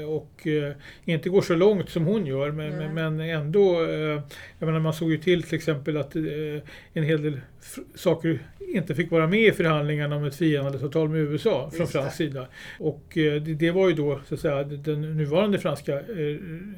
eh, 0.00 0.08
och 0.08 0.46
eh, 0.46 0.72
inte 1.04 1.28
går 1.28 1.42
så 1.42 1.54
långt 1.54 1.90
som 1.90 2.04
hon 2.04 2.26
gör. 2.26 2.50
Men, 2.50 2.76
Nej. 2.76 2.88
men 2.88 3.20
ändå, 3.20 3.84
eh, 3.84 4.22
jag 4.58 4.66
menar 4.66 4.80
man 4.80 4.92
såg 4.92 5.10
ju 5.10 5.18
till 5.18 5.42
till 5.42 5.54
exempel 5.54 5.96
att 5.96 6.16
en 6.92 7.02
hel 7.02 7.22
del 7.22 7.40
saker 7.94 8.38
inte 8.60 8.94
fick 8.94 9.10
vara 9.10 9.26
med 9.26 9.40
i 9.40 9.52
förhandlingarna 9.52 10.16
om 10.16 10.24
ett 10.24 10.34
frihandelsavtal 10.36 11.08
med 11.08 11.20
USA 11.20 11.70
från 11.70 11.86
fransk 11.86 12.16
sida. 12.16 12.46
Och 12.78 13.18
det, 13.58 13.70
var 13.70 13.88
ju 13.88 13.94
då 13.94 14.20
så 14.28 14.34
att 14.34 14.40
säga 14.40 14.64
den 14.64 15.16
nuvarande 15.16 15.58
franska 15.58 16.02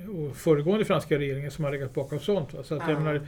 och 0.09 0.37
föregående 0.37 0.85
franska 0.85 1.19
regeringen 1.19 1.51
som 1.51 1.65
har 1.65 1.73
legat 1.73 1.95
bakom 1.95 2.19
sånt. 2.21 2.55
Va? 2.55 2.63
Så 2.63 2.75
att 2.75 2.83
jag 2.89 2.91
Ja. 2.97 3.01
menar, 3.01 3.21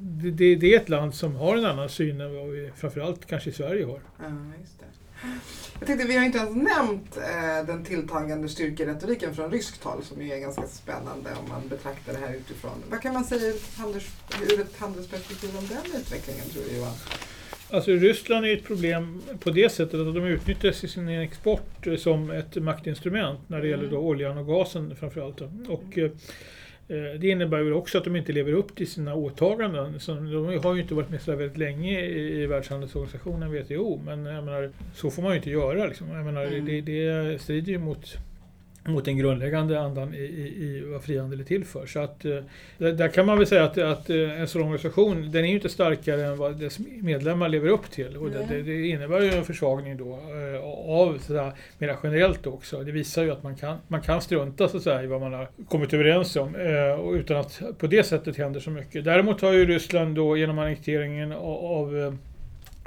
det, 0.00 0.30
det, 0.30 0.54
det 0.54 0.74
är 0.74 0.76
ett 0.80 0.88
land 0.88 1.14
som 1.14 1.36
har 1.36 1.56
en 1.56 1.64
annan 1.64 1.88
syn 1.88 2.20
än 2.20 2.34
vad 2.34 2.48
vi 2.50 2.70
framförallt 2.76 3.26
kanske 3.26 3.50
i 3.50 3.52
Sverige 3.52 3.84
har. 3.84 4.00
Det. 4.78 4.84
Jag 5.78 5.86
tänkte, 5.86 6.06
vi 6.06 6.16
har 6.16 6.24
inte 6.24 6.38
ens 6.38 6.56
nämnt 6.56 7.16
eh, 7.16 7.66
den 7.66 7.84
tilltagande 7.84 8.48
styrkeretoriken 8.48 9.34
från 9.34 9.50
ryskt 9.50 9.84
håll 9.84 10.02
som 10.04 10.22
ju 10.22 10.32
är 10.32 10.38
ganska 10.38 10.66
spännande 10.66 11.30
om 11.42 11.48
man 11.48 11.68
betraktar 11.68 12.12
det 12.12 12.18
här 12.18 12.34
utifrån. 12.34 12.82
Vad 12.90 13.00
kan 13.02 13.14
man 13.14 13.24
säga 13.24 13.52
handels, 13.76 14.06
ur 14.42 14.60
ett 14.60 14.78
handelsperspektiv 14.78 15.50
om 15.58 15.66
den 15.66 16.00
utvecklingen 16.00 16.48
tror 16.50 16.62
du 16.70 16.76
Johan? 16.76 16.94
Alltså 17.70 17.90
Ryssland 17.90 18.46
är 18.46 18.56
ett 18.56 18.64
problem 18.64 19.22
på 19.40 19.50
det 19.50 19.72
sättet 19.72 19.94
att 19.94 20.14
de 20.14 20.24
utnyttjar 20.24 20.72
sin 20.72 21.08
export 21.08 21.86
eh, 21.86 21.96
som 21.96 22.30
ett 22.30 22.62
maktinstrument 22.62 23.40
när 23.46 23.60
det 23.60 23.68
Mm. 23.68 23.80
gäller 23.80 23.90
då 23.92 23.98
oljan 23.98 24.38
och 24.38 24.46
gasen 24.46 24.96
framförallt. 24.96 25.40
Och, 25.68 25.98
eh, 25.98 26.10
det 26.88 27.24
innebär 27.28 27.62
väl 27.62 27.72
också 27.72 27.98
att 27.98 28.04
de 28.04 28.16
inte 28.16 28.32
lever 28.32 28.52
upp 28.52 28.76
till 28.76 28.86
sina 28.86 29.14
åtaganden. 29.14 30.00
Så 30.00 30.14
de 30.14 30.58
har 30.64 30.74
ju 30.74 30.82
inte 30.82 30.94
varit 30.94 31.10
med 31.10 31.20
så 31.22 31.36
väldigt 31.36 31.58
länge 31.58 32.00
i, 32.00 32.46
Världshandelsorganisationen 32.46 33.52
WTO 33.52 34.00
men 34.04 34.22
menar, 34.22 34.70
så 34.94 35.10
får 35.10 35.22
man 35.22 35.30
ju 35.32 35.36
inte 35.36 35.50
göra. 35.50 35.86
Liksom. 35.86 36.24
Menar, 36.24 36.44
Mm. 36.46 36.64
det, 36.64 36.80
det 36.80 37.40
strider 37.40 37.72
ju 37.72 37.78
mot 37.78 38.16
mot 38.84 39.04
den 39.04 39.16
grundläggande 39.16 39.80
andan 39.80 40.14
i, 40.14 40.18
i, 40.18 40.64
i 40.64 40.82
vad 40.86 41.02
frihandel 41.02 41.40
är 41.40 41.44
till 41.44 41.64
för. 41.64 41.86
Så 41.86 42.00
att, 42.00 42.24
eh, 42.24 42.38
där, 42.78 43.08
kan 43.08 43.26
man 43.26 43.38
väl 43.38 43.46
säga 43.46 43.64
att, 43.64 43.78
att 43.78 44.10
eh, 44.10 44.40
en 44.40 44.48
sån 44.48 44.62
organisation, 44.62 45.30
den 45.30 45.44
är 45.44 45.48
ju 45.48 45.54
inte 45.54 45.68
starkare 45.68 46.24
än 46.26 46.36
vad 46.36 46.56
dess 46.56 46.78
medlemmar 47.00 47.48
lever 47.48 47.68
upp 47.68 47.90
till. 47.90 48.16
Och 48.16 48.30
det, 48.30 48.46
det, 48.48 48.62
det 48.62 48.88
innebär 48.88 49.20
ju 49.20 49.30
en 49.30 49.44
försvagning 49.44 49.96
då 49.96 50.12
eh, 50.12 50.64
av 50.90 51.18
sådär, 51.18 51.52
mera 51.78 51.96
generellt 52.02 52.46
också. 52.46 52.82
Det 52.82 52.92
visar 52.92 53.22
ju 53.22 53.30
att 53.30 53.42
man 53.42 53.56
kan, 53.56 53.78
man 53.88 54.00
kan 54.00 54.20
strunta 54.20 54.68
så 54.68 54.80
säga, 54.80 55.02
i 55.02 55.06
vad 55.06 55.20
man 55.20 55.32
har 55.32 55.48
kommit 55.68 55.94
överens 55.94 56.36
om 56.36 56.54
och 57.00 57.12
utan 57.12 57.36
att 57.36 57.62
på 57.78 57.86
det 57.86 58.02
sättet 58.02 58.36
händer 58.36 58.60
så 58.60 58.70
mycket. 58.70 59.04
Däremot 59.04 59.40
har 59.40 59.52
ju 59.52 59.66
Ryssland 59.66 60.16
då 60.16 60.36
genom 60.36 60.58
annekteringen 60.58 61.32
av, 61.32 61.64
av 61.64 61.98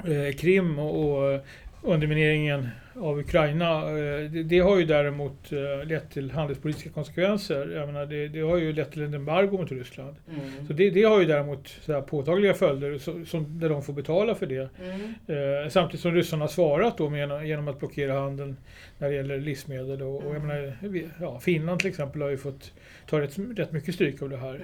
eh, 0.04 0.32
Krim 0.32 0.78
och, 0.78 1.32
och 1.34 1.40
undermineringen 1.82 2.68
av 2.96 3.18
Ukraina, 3.18 3.80
eh, 3.88 4.30
det, 4.30 4.42
det 4.42 4.58
har 4.58 4.78
ju 4.78 4.84
däremot 4.84 5.52
eh, 5.52 5.86
lett 5.88 6.10
till 6.10 6.30
handelspolitiska 6.30 6.90
konsekvenser. 6.90 7.68
Jag 7.76 7.86
menar, 7.86 8.06
det, 8.06 8.28
det 8.28 8.40
har 8.40 8.56
ju 8.56 8.72
lett 8.72 8.92
till 8.92 9.02
en 9.02 9.14
embargo 9.14 9.58
mot 9.58 9.72
Ryssland. 9.72 10.16
Mm. 10.28 10.66
Så 10.66 10.72
det, 10.72 10.90
det 10.90 11.02
har 11.02 11.20
ju 11.20 11.26
däremot 11.26 11.68
så 11.68 12.02
påtagliga 12.02 12.54
följder 12.54 12.98
så, 12.98 13.24
som, 13.24 13.60
där 13.60 13.68
de 13.68 13.82
får 13.82 13.92
betala 13.92 14.34
för 14.34 14.46
det. 14.46 14.68
Mm. 14.82 15.64
Eh, 15.64 15.68
samtidigt 15.68 16.00
som 16.00 16.14
ryssarna 16.14 16.42
har 16.42 16.48
svarat 16.48 16.98
då 16.98 17.08
med, 17.10 17.46
genom 17.46 17.68
att 17.68 17.78
blockera 17.78 18.20
handeln 18.20 18.56
när 18.98 19.08
det 19.08 19.14
gäller 19.14 19.38
livsmedel. 19.38 20.02
Och, 20.02 20.16
och 20.24 20.34
Mm. 20.36 20.46
menar, 20.46 20.76
vi- 20.80 21.08
ja, 21.20 21.40
Finland 21.40 21.80
till 21.80 21.88
exempel 21.88 22.22
har 22.22 22.28
ju 22.28 22.36
fått 22.38 22.72
ta 23.08 23.20
rätt, 23.20 23.38
rätt 23.56 23.72
mycket 23.72 23.94
stryk 23.94 24.22
av 24.22 24.28
det 24.30 24.36
här. 24.36 24.60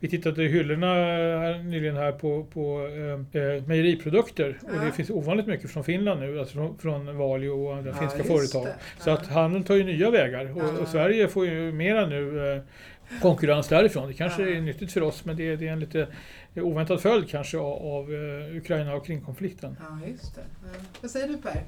Vi 0.00 0.08
tittade 0.08 0.44
i 0.44 0.48
hyllorna 0.48 0.86
här, 0.94 1.58
nyligen 1.62 1.96
här 1.96 2.12
på, 2.12 2.44
på 2.44 2.86
eh, 3.34 3.42
eh, 3.42 3.62
mejeriprodukter 3.66 4.58
och 4.62 4.70
Ja. 4.76 4.84
det 4.84 4.92
finns 4.92 5.10
ovanligt 5.10 5.46
mycket 5.46 5.70
från 5.70 5.84
Finland 5.84 6.20
nu, 6.20 6.38
alltså 6.40 6.54
från, 6.54 6.78
från 6.78 7.16
Valio 7.16 7.48
och 7.50 7.76
andra 7.76 7.90
Ja, 7.90 7.96
finska 7.96 8.24
företag. 8.24 8.64
det. 8.66 8.74
Så 9.02 9.10
Ja. 9.10 9.14
att 9.14 9.26
handeln 9.26 9.64
tar 9.64 9.74
ju 9.74 9.84
nya 9.84 10.10
vägar 10.10 10.52
och, 10.56 10.62
Ja. 10.62 10.82
och 10.82 10.88
Sverige 10.88 11.28
får 11.28 11.46
ju 11.46 11.72
mera 11.72 12.06
nu 12.06 12.52
eh, 12.52 12.62
konkurrens 13.22 13.68
därifrån. 13.68 14.08
Det 14.08 14.14
kanske 14.14 14.42
Ja. 14.42 14.56
är 14.56 14.60
nyttigt 14.60 14.92
för 14.92 15.02
oss 15.02 15.24
men 15.24 15.36
det, 15.36 15.48
är- 15.52 15.56
det 15.56 15.68
är 15.68 15.72
en 15.72 15.80
lite 15.80 16.06
oväntad 16.56 17.00
följd 17.00 17.28
kanske 17.30 17.58
av, 17.58 17.86
av 17.86 18.14
eh, 18.14 18.56
Ukraina 18.56 18.94
och 18.94 19.06
kringkonflikten. 19.06 19.76
Ja, 19.80 20.06
just 20.10 20.34
det. 20.34 20.40
Ja. 20.64 20.68
Vad 21.00 21.10
säger 21.10 21.28
du 21.28 21.36
Per? 21.36 21.62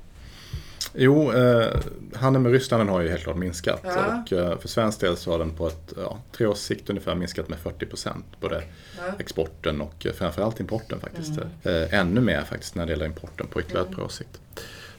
Jo, 0.94 1.32
eh, 1.32 1.66
handeln 2.14 2.42
med 2.42 2.52
Ryssland 2.52 2.90
har 2.90 3.00
ju 3.00 3.08
helt 3.08 3.22
klart 3.22 3.36
minskat. 3.36 3.80
Ja. 3.84 4.22
Och 4.26 4.32
eh, 4.32 4.58
för 4.58 4.68
svensk 4.68 5.00
del 5.00 5.16
så 5.16 5.30
har 5.30 5.38
den 5.38 5.50
på 5.50 5.66
ett 5.66 5.92
ja, 5.96 6.18
tre 6.32 6.46
års 6.46 6.58
sikt 6.58 6.90
ungefär 6.90 7.14
minskat 7.14 7.48
med 7.48 7.58
40 7.58 7.86
procent. 7.86 8.24
Både 8.40 8.62
Ja. 8.98 9.02
exporten 9.18 9.80
och 9.80 10.06
eh, 10.06 10.12
framförallt 10.12 10.60
importen 10.60 11.00
faktiskt. 11.00 11.32
Mm. 11.64 11.82
Eh, 11.82 11.94
ännu 12.00 12.20
mer 12.20 12.42
faktiskt 12.42 12.74
när 12.74 12.86
det 12.86 12.92
gäller 12.92 13.06
importen 13.06 13.46
på 13.46 13.60
ytterligare 13.60 13.86
ett 13.90 13.96
par 13.96 14.02
års 14.02 14.12
sikt. 14.12 14.40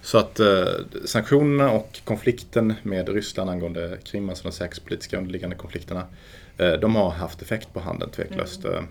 Så 0.01 0.17
att 0.17 0.39
eh, 0.39 0.63
sanktionerna 1.05 1.71
och 1.71 1.99
konflikten 2.03 2.73
med 2.83 3.09
Ryssland 3.09 3.49
angående 3.49 3.97
Krim, 4.03 4.29
alltså 4.29 4.43
de 4.43 4.51
säkerhetspolitiska 4.51 5.17
underliggande 5.17 5.55
konflikterna, 5.55 6.03
eh, 6.57 6.71
de 6.73 6.95
har 6.95 7.09
haft 7.09 7.41
effekt 7.41 7.73
på 7.73 7.79
handeln 7.79 8.11
tveklöst. 8.11 8.65
Mm. 8.65 8.77
Eh, 8.77 8.83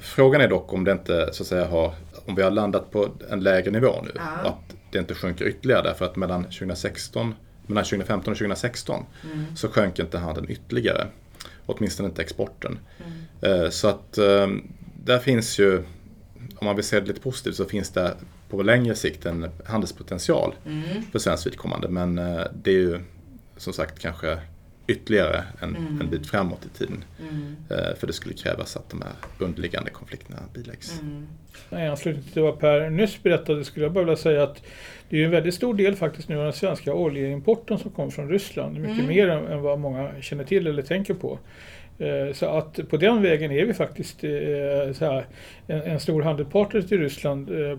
Frågan 0.00 0.40
är 0.40 0.48
dock 0.48 0.72
om 0.72 0.84
det 0.84 0.92
inte 0.92 1.28
så 1.32 1.42
att 1.42 1.46
säga 1.46 1.66
har, 1.66 1.94
om 2.26 2.34
vi 2.34 2.42
har 2.42 2.50
landat 2.50 2.90
på 2.90 3.08
en 3.30 3.40
lägre 3.40 3.70
nivå 3.70 3.94
nu. 4.04 4.10
Ja. 4.14 4.48
Att 4.50 4.76
det 4.90 4.98
inte 4.98 5.14
sjunker 5.14 5.44
ytterligare 5.44 5.82
därför 5.82 6.04
att 6.04 6.16
mellan 6.16 6.44
2016 6.44 7.34
mellan 7.66 7.84
2015 7.84 8.32
och 8.32 8.38
2016 8.38 9.04
Mm. 9.32 9.56
så 9.56 9.68
sjönk 9.68 9.98
inte 9.98 10.18
handeln 10.18 10.46
ytterligare. 10.50 11.06
Åtminstone 11.66 12.08
inte 12.08 12.22
exporten. 12.22 12.78
Mm. 13.42 13.62
Eh, 13.64 13.70
Så 13.70 13.88
att 13.88 14.18
eh, 14.18 14.48
där 15.04 15.18
finns 15.18 15.58
ju, 15.58 15.78
om 16.56 16.64
man 16.66 16.76
vill 16.76 16.84
se 16.84 17.00
det 17.00 17.06
lite 17.06 17.20
positivt, 17.20 17.54
så 17.56 17.64
finns 17.64 17.90
det 17.90 18.14
på 18.48 18.62
längre 18.62 18.94
sikt 18.94 19.26
en 19.26 19.50
handelspotential 19.66 20.54
Mm. 20.66 20.82
för 21.12 21.18
svenskt 21.18 21.46
vidkommande. 21.46 21.88
Men 21.88 22.18
eh, 22.18 22.42
det 22.62 22.70
är 22.70 22.74
ju 22.74 23.00
som 23.56 23.72
sagt 23.72 23.98
kanske 23.98 24.38
ytterligare 24.90 25.44
en, 25.60 25.76
Mm. 25.76 26.00
en 26.00 26.10
bit 26.10 26.26
framåt 26.26 26.66
i 26.66 26.78
tiden. 26.78 27.04
Mm. 27.20 27.56
Eh, 27.70 27.94
För 27.96 28.06
det 28.06 28.12
skulle 28.12 28.34
krävas 28.34 28.76
att 28.76 28.90
de 28.90 29.02
här 29.02 29.12
underliggande 29.38 29.90
konflikterna 29.90 30.38
biläggs. 30.54 31.00
Mm. 31.00 31.26
I 31.84 31.86
anslutning 31.88 32.24
till 32.32 32.42
vad 32.42 32.58
Per 32.58 32.90
nyss 32.90 33.22
berättade 33.22 33.64
skulle 33.64 33.84
jag 33.86 33.92
bara 33.92 34.04
vilja 34.04 34.16
säga 34.16 34.42
att 34.42 34.62
det 35.08 35.20
är 35.20 35.24
en 35.24 35.30
väldigt 35.30 35.54
stor 35.54 35.74
del 35.74 35.96
faktiskt 35.96 36.28
nu 36.28 36.38
av 36.38 36.44
den 36.44 36.52
svenska 36.52 36.94
oljeimporten 36.94 37.78
som 37.78 37.90
kommer 37.90 38.10
från 38.10 38.28
Ryssland. 38.28 38.78
Mycket 38.78 38.94
Mm. 38.94 39.06
mer 39.06 39.28
än, 39.28 39.46
än 39.46 39.60
vad 39.62 39.78
många 39.78 40.10
känner 40.20 40.44
till 40.44 40.66
eller 40.66 40.82
tänker 40.82 41.14
på. 41.14 41.38
Eh, 42.00 42.32
så 42.32 42.46
att 42.46 42.88
på 42.88 42.96
den 42.96 43.22
vägen 43.22 43.52
är 43.52 43.64
vi 43.64 43.74
faktiskt 43.74 44.24
eh, 44.24 44.92
så 44.92 45.04
här, 45.04 45.26
en, 45.66 45.82
en 45.82 46.00
stor 46.00 46.22
handelspartner 46.22 46.82
till 46.82 47.00
Ryssland 47.00 47.50
eh, 47.50 47.78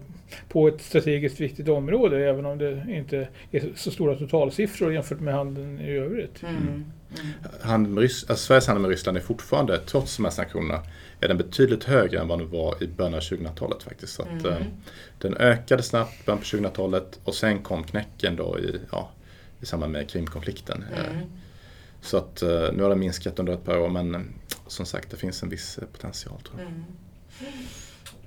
på 0.49 0.67
ett 0.67 0.81
strategiskt 0.81 1.39
viktigt 1.39 1.69
område 1.69 2.29
även 2.29 2.45
om 2.45 2.57
det 2.57 2.85
inte 2.89 3.27
är 3.51 3.63
så 3.75 3.91
stora 3.91 4.15
totalsiffror 4.15 4.93
jämfört 4.93 5.19
med 5.19 5.33
handeln 5.33 5.79
i 5.79 5.91
övrigt. 5.91 6.43
Mm. 6.43 6.55
Mm. 6.57 6.85
Handeln 7.61 7.93
med 7.93 8.01
Rys 8.01 8.29
alltså 8.29 8.45
Sveriges 8.45 8.67
handel 8.67 8.81
med 8.81 8.89
Ryssland 8.89 9.17
är 9.17 9.21
fortfarande, 9.21 9.77
trots 9.77 10.17
de 10.17 10.25
här 10.25 10.31
sanktionerna, 10.31 10.79
är 11.19 11.27
den 11.27 11.37
betydligt 11.37 11.83
högre 11.83 12.19
än 12.19 12.27
vad 12.27 12.39
den 12.39 12.49
var 12.49 12.83
i 12.83 12.87
början 12.87 13.13
av 13.13 13.19
2000-talet 13.19 13.83
faktiskt. 13.83 14.13
Så 14.13 14.21
att, 14.21 14.45
mm. 14.45 14.63
Den 15.19 15.37
ökade 15.37 15.83
snabbt 15.83 16.21
i 16.21 16.25
början 16.25 16.39
på 16.39 16.45
2000-talet 16.45 17.19
och 17.23 17.35
sen 17.35 17.59
kom 17.59 17.83
knäcken 17.83 18.35
då 18.35 18.59
i, 18.59 18.79
ja, 18.91 19.11
i 19.61 19.65
samband 19.65 19.91
med 19.91 20.09
Krimkonflikten. 20.09 20.85
Mm. 21.09 21.21
Så 22.01 22.17
att 22.17 22.41
nu 22.41 22.83
har 22.83 22.89
den 22.89 22.99
minskat 22.99 23.39
under 23.39 23.53
ett 23.53 23.63
par 23.63 23.77
år 23.77 23.89
men 23.89 24.33
som 24.67 24.85
sagt 24.85 25.11
det 25.11 25.17
finns 25.17 25.43
en 25.43 25.49
viss 25.49 25.79
potential 25.91 26.41
tror 26.41 26.59
jag. 26.59 26.67
Mm. 26.67 26.83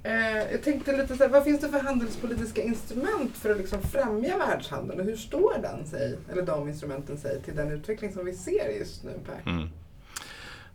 Eh, 0.02 0.52
jag 0.52 0.62
tänkte 0.62 0.96
lite 0.96 1.16
så 1.16 1.22
här, 1.22 1.30
vad 1.30 1.44
finns 1.44 1.60
det 1.60 1.68
för 1.68 1.80
handelspolitiska 1.80 2.62
instrument 2.62 3.36
för 3.36 3.50
att 3.50 3.58
liksom 3.58 3.82
främja 3.82 4.38
världshandeln 4.38 5.00
och 5.00 5.06
hur 5.06 5.16
står 5.16 5.58
den 5.62 5.86
sig, 5.86 6.18
eller 6.32 6.42
de 6.42 6.68
instrumenten 6.68 7.18
sig 7.18 7.42
till 7.42 7.56
den 7.56 7.72
utveckling 7.72 8.12
som 8.12 8.24
vi 8.24 8.32
ser 8.32 8.68
just 8.78 9.04
nu 9.04 9.12
Per? 9.26 9.50
Mm. 9.50 9.68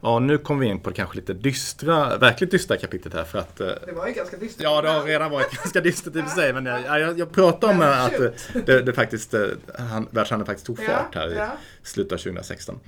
Ja, 0.01 0.19
nu 0.19 0.37
kommer 0.37 0.59
vi 0.61 0.67
in 0.67 0.79
på 0.79 0.89
det 0.89 0.95
kanske 0.95 1.15
lite 1.15 1.33
dystra, 1.33 2.17
verkligt 2.17 2.51
dystra 2.51 2.77
kapitlet 2.77 3.13
här 3.13 3.23
för 3.23 3.39
att... 3.39 3.59
Eh, 3.59 3.67
det 3.85 3.91
var 3.91 4.07
ju 4.07 4.13
ganska 4.13 4.37
dystert. 4.37 4.63
Ja, 4.63 4.81
det 4.81 4.89
har 4.89 5.03
redan 5.03 5.31
varit 5.31 5.51
ganska 5.51 5.81
dystert 5.81 6.15
i 6.15 6.19
och 6.19 6.23
för 6.23 6.41
sig. 6.41 6.53
Men 6.53 6.65
jag, 6.65 7.01
jag, 7.01 7.19
jag 7.19 7.31
pratar 7.31 7.69
om 7.69 7.81
att 7.81 8.35
det, 8.65 8.81
det 8.81 8.93
faktiskt, 8.93 9.33
eh, 9.33 9.47
han, 9.77 10.07
världshandeln 10.11 10.45
faktiskt 10.45 10.65
tog 10.65 10.79
fart 10.79 11.15
här 11.15 11.33
i 11.33 11.39
slutet 11.83 12.13
av 12.13 12.17
2016. 12.17 12.79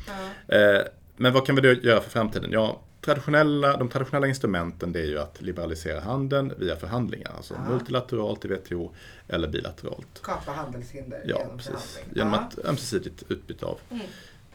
Ja. 0.47 0.55
Eh, 0.55 0.81
men 1.17 1.33
vad 1.33 1.45
kan 1.45 1.55
vi 1.55 1.61
då 1.61 1.71
göra 1.71 2.01
för 2.01 2.09
framtiden? 2.09 2.51
Ja, 2.51 2.81
traditionella, 3.01 3.77
de 3.77 3.89
traditionella 3.89 4.27
instrumenten 4.27 4.91
det 4.93 4.99
är 4.99 5.05
ju 5.05 5.19
att 5.19 5.41
liberalisera 5.41 5.99
handeln 5.99 6.53
via 6.57 6.75
förhandlingar. 6.75 7.31
Alltså 7.37 7.53
Aha. 7.53 7.69
multilateralt 7.69 8.45
i 8.45 8.47
WTO 8.47 8.93
eller 9.27 9.47
bilateralt. 9.47 10.21
Kapa 10.23 10.51
handelshinder 10.51 11.21
ja, 11.25 11.39
genom 11.39 11.57
precis. 11.57 11.99
Genom 12.13 12.33
Aha. 12.33 12.49
ett 12.51 12.65
ömsesidigt 12.65 13.23
utbyte 13.27 13.65
av 13.65 13.79
mm. 13.89 14.01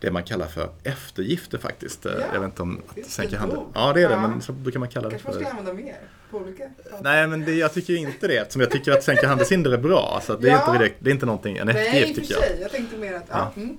Det 0.00 0.10
man 0.10 0.24
kallar 0.24 0.46
för 0.46 0.70
eftergifter 0.82 1.58
faktiskt. 1.58 2.04
Ja, 2.04 2.10
jag 2.32 2.40
vet 2.40 2.44
inte 2.44 2.62
om 2.62 2.82
att 2.88 3.06
sänka 3.06 3.38
handeln. 3.38 3.62
Ja, 3.74 3.92
det 3.92 4.02
är 4.02 4.08
det, 4.08 4.16
men 4.16 4.42
så 4.42 4.52
brukar 4.52 4.80
man 4.80 4.88
kalla 4.88 5.08
det 5.08 5.18
för. 5.18 5.24
Kanske 5.24 5.42
man 5.42 5.50
ska 5.50 5.58
använda 5.58 5.82
mer? 5.82 5.96
På 6.30 6.38
olika 6.38 6.70
Nej, 7.00 7.26
men 7.26 7.44
det, 7.44 7.54
jag 7.54 7.74
tycker 7.74 7.96
inte 7.96 8.28
det. 8.28 8.36
Eftersom 8.36 8.60
jag 8.60 8.70
tycker 8.70 8.92
att 8.92 9.02
sänka 9.02 9.28
handelshinder 9.28 9.70
är 9.70 9.78
bra. 9.78 10.20
Så 10.24 10.36
det, 10.36 10.50
är 10.50 10.58
inte 10.58 10.78
direkt, 10.78 10.96
det 10.98 11.10
är 11.10 11.14
inte 11.14 11.26
någonting, 11.26 11.56
en 11.56 11.68
eftergift 11.68 12.14
tycker 12.14 12.34
jag. 12.34 12.40
Nej, 12.40 12.48
för 12.48 12.54
sig. 12.54 12.62
Jag 12.62 12.70
tänkte 12.70 12.96
mer 12.96 13.14
att, 13.14 13.24
ja, 13.30 13.52
ja. 13.56 13.62
Mm. 13.62 13.76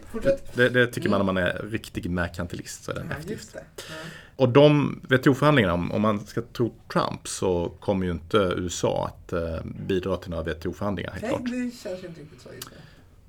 Det, 0.54 0.70
det 0.70 0.88
tycker 0.88 1.10
man 1.10 1.20
om 1.20 1.26
man 1.26 1.38
är 1.38 1.62
riktig 1.72 2.10
merkantilist, 2.10 2.84
så 2.84 2.92
är 2.92 2.96
det 2.96 3.02
en 3.02 3.08
ja, 3.10 3.16
eftergift. 3.18 3.56
Och 4.36 4.50
de 4.50 5.00
WTO-förhandlingarna, 5.10 5.74
om 5.74 6.02
man 6.02 6.26
ska 6.26 6.42
tro 6.42 6.74
Trump 6.94 7.28
så 7.28 7.72
kommer 7.80 8.06
ju 8.06 8.12
inte 8.12 8.38
USA 8.38 9.08
att 9.08 9.34
eh, 9.34 9.60
bidra 9.88 10.18
till 10.18 10.30
några 10.30 10.44
WTO-förhandlingar. 10.44 11.18
Nej, 11.22 11.30
klart. 11.30 11.42
det 11.46 11.72
känns 11.84 12.04
inte 12.04 12.22
riktigt 12.22 12.42
så 12.42 12.50
just 12.56 12.70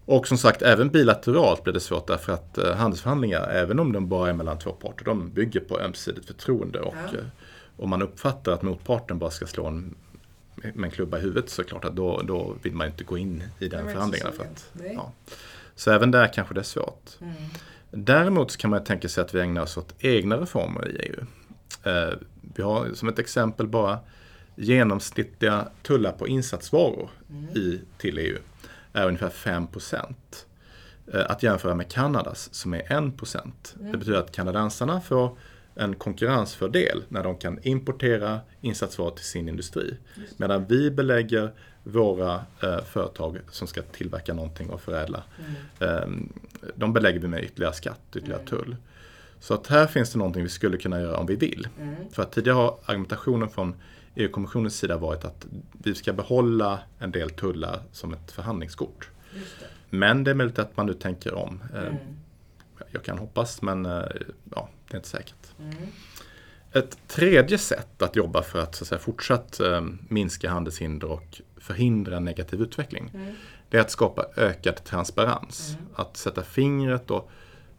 Och 0.09 0.29
som 0.29 0.39
sagt, 0.39 0.63
även 0.63 0.89
bilateralt 0.89 1.65
blir 1.65 1.75
det 1.75 1.81
svårt 1.81 2.07
därför 2.07 2.33
att 2.33 2.59
eh, 2.59 2.75
handelsförhandlingar, 2.75 3.49
även 3.49 3.79
om 3.79 3.93
de 3.93 4.09
bara 4.09 4.29
är 4.29 4.33
mellan 4.33 4.59
två 4.59 4.73
parter, 4.73 5.05
de 5.05 5.31
bygger 5.31 5.61
på 5.61 5.81
ömsesidigt 5.81 6.27
förtroende. 6.27 6.81
Och 6.81 6.95
ja. 7.13 7.19
eh, 7.19 7.25
om 7.77 7.91
man 7.91 8.03
uppfattar 8.03 8.53
att 8.53 8.63
motparten 8.63 9.19
bara 9.19 9.31
ska 9.31 9.47
slå 9.47 9.67
en 9.67 9.95
med 10.55 10.85
en 10.85 10.91
klubba 10.91 11.19
i 11.19 11.21
huvudet 11.21 11.51
så 11.51 11.65
klart 11.65 11.85
att 11.85 11.97
då, 11.97 12.23
då 12.23 12.57
vill 12.63 12.73
man 12.73 12.87
inte 12.87 13.05
gå 13.05 13.19
in 13.19 13.43
i 13.59 13.69
den 13.69 13.89
förhandlingen. 13.89 14.33
För 14.33 14.45
att, 14.45 14.71
ja. 14.95 15.13
Så 15.75 15.91
även 15.91 16.11
där 16.11 16.33
kanske 16.33 16.55
det 16.55 16.61
är 16.61 16.65
svårt. 16.65 17.11
Mm. 17.21 17.35
Däremot 17.91 18.57
kan 18.57 18.71
man 18.71 18.85
tänka 18.85 19.09
sig 19.09 19.25
att 19.25 19.35
vi 19.35 19.41
ägnar 19.41 19.63
oss 19.63 19.77
åt 19.77 19.95
egna 19.99 20.37
reformer 20.37 20.89
i 20.89 20.97
EU. 20.97 21.21
Eh, 21.93 22.15
vi 22.55 22.63
har 22.63 22.89
som 22.95 23.09
ett 23.09 23.19
exempel 23.19 23.67
bara 23.67 23.99
genomsnittliga 24.57 25.69
tullar 25.83 26.13
på 26.13 26.29
insatsvaror 26.29 27.11
mm. 27.31 27.45
i, 27.57 27.81
till 27.99 28.19
EU 28.19 28.39
är 28.93 29.07
ungefär 29.07 29.29
5 29.29 29.67
procent. 29.67 30.47
Eh, 31.13 31.31
att 31.31 31.43
jämföra 31.43 31.75
med 31.75 31.89
Kanadas 31.89 32.55
som 32.55 32.75
är 32.75 33.09
1 33.09 33.17
procent. 33.17 33.75
Mm. 33.81 33.93
Det 33.93 33.99
betyder 33.99 34.19
att 34.19 34.33
kanadensarna 34.33 35.01
får 35.01 35.37
en 35.75 35.95
konkurrensfördel 35.95 37.03
när 37.09 37.25
de 37.25 37.37
kan 37.37 37.59
importera 37.63 38.41
insatsvaror 38.61 39.11
till 39.11 39.25
sin 39.25 39.49
industri. 39.49 39.97
Medan 40.37 40.67
vi 40.67 40.91
belägger 40.91 41.53
våra 41.83 42.45
eh, 42.63 42.85
företag 42.85 43.39
som 43.51 43.67
ska 43.69 43.83
tillverka 43.83 44.35
någonting 44.35 44.71
och 44.71 44.81
förädla. 44.81 45.23
Mm. 45.81 46.31
Eh, 46.61 46.71
de 46.75 46.93
belägger 46.93 47.21
vi 47.21 47.29
med 47.29 47.45
ytterligare 47.45 47.75
skatt, 47.75 48.01
ytterligare 48.15 48.41
mm. 48.41 48.47
tull. 48.47 48.77
Så 49.41 49.55
att 49.55 49.67
här 49.67 49.87
finns 49.87 50.13
det 50.13 50.19
någonting 50.19 50.43
vi 50.43 50.49
skulle 50.49 50.77
kunna 50.77 51.01
göra 51.01 51.17
om 51.17 51.27
vi 51.27 51.37
vill. 51.37 51.69
Mm. 51.81 51.95
För 52.13 52.23
att 52.23 52.33
tidigare 52.33 52.57
har 52.57 52.79
argumentationen 52.85 53.49
från 53.49 53.75
EU-kommissionens 54.19 54.77
sida 54.77 54.97
varit 54.97 55.25
att 55.25 55.47
vi 55.73 55.95
ska 55.95 56.13
behålla 56.13 56.81
en 56.99 57.11
del 57.11 57.31
tullar 57.31 57.83
som 57.93 58.13
ett 58.13 58.33
förhandlingskort. 58.33 59.11
Det. 59.33 59.67
Men 59.91 60.25
det 60.25 60.31
är 60.31 60.35
möjligt 60.35 60.59
att 60.59 60.77
man 60.77 60.87
nu 60.87 60.95
tänker 60.95 61.35
om. 61.35 61.63
Eh, 61.75 61.83
mm. 61.83 61.97
Jag 62.91 63.05
kan 63.05 63.19
hoppas 63.19 63.63
men 63.63 63.87
eh, 63.87 64.03
ja, 64.55 64.69
det 64.89 64.95
är 64.95 64.97
inte 64.97 65.09
säkert. 65.09 65.59
Mm. 65.59 65.75
Ett 66.73 66.99
tredje 67.07 67.59
sätt 67.59 68.03
att 68.03 68.17
jobba 68.17 68.43
för 68.43 68.59
att, 68.59 68.75
så 68.75 68.85
att 68.85 68.89
säga, 68.89 68.99
fortsatt 68.99 69.61
eh, 69.61 69.87
minska 70.09 70.51
handelshinder 70.51 71.11
och 71.11 71.41
förhindra 71.57 72.21
negativ 72.21 72.63
utveckling. 72.63 73.11
Mm. 73.15 73.35
Det 73.71 73.77
är 73.77 73.81
att 73.81 73.91
skapa 73.91 74.27
ökad 74.37 74.85
transparens. 74.85 75.77
Mm. 75.79 75.91
Att 75.95 76.17
sätta 76.17 76.43
fingret 76.43 77.11
och 77.11 77.31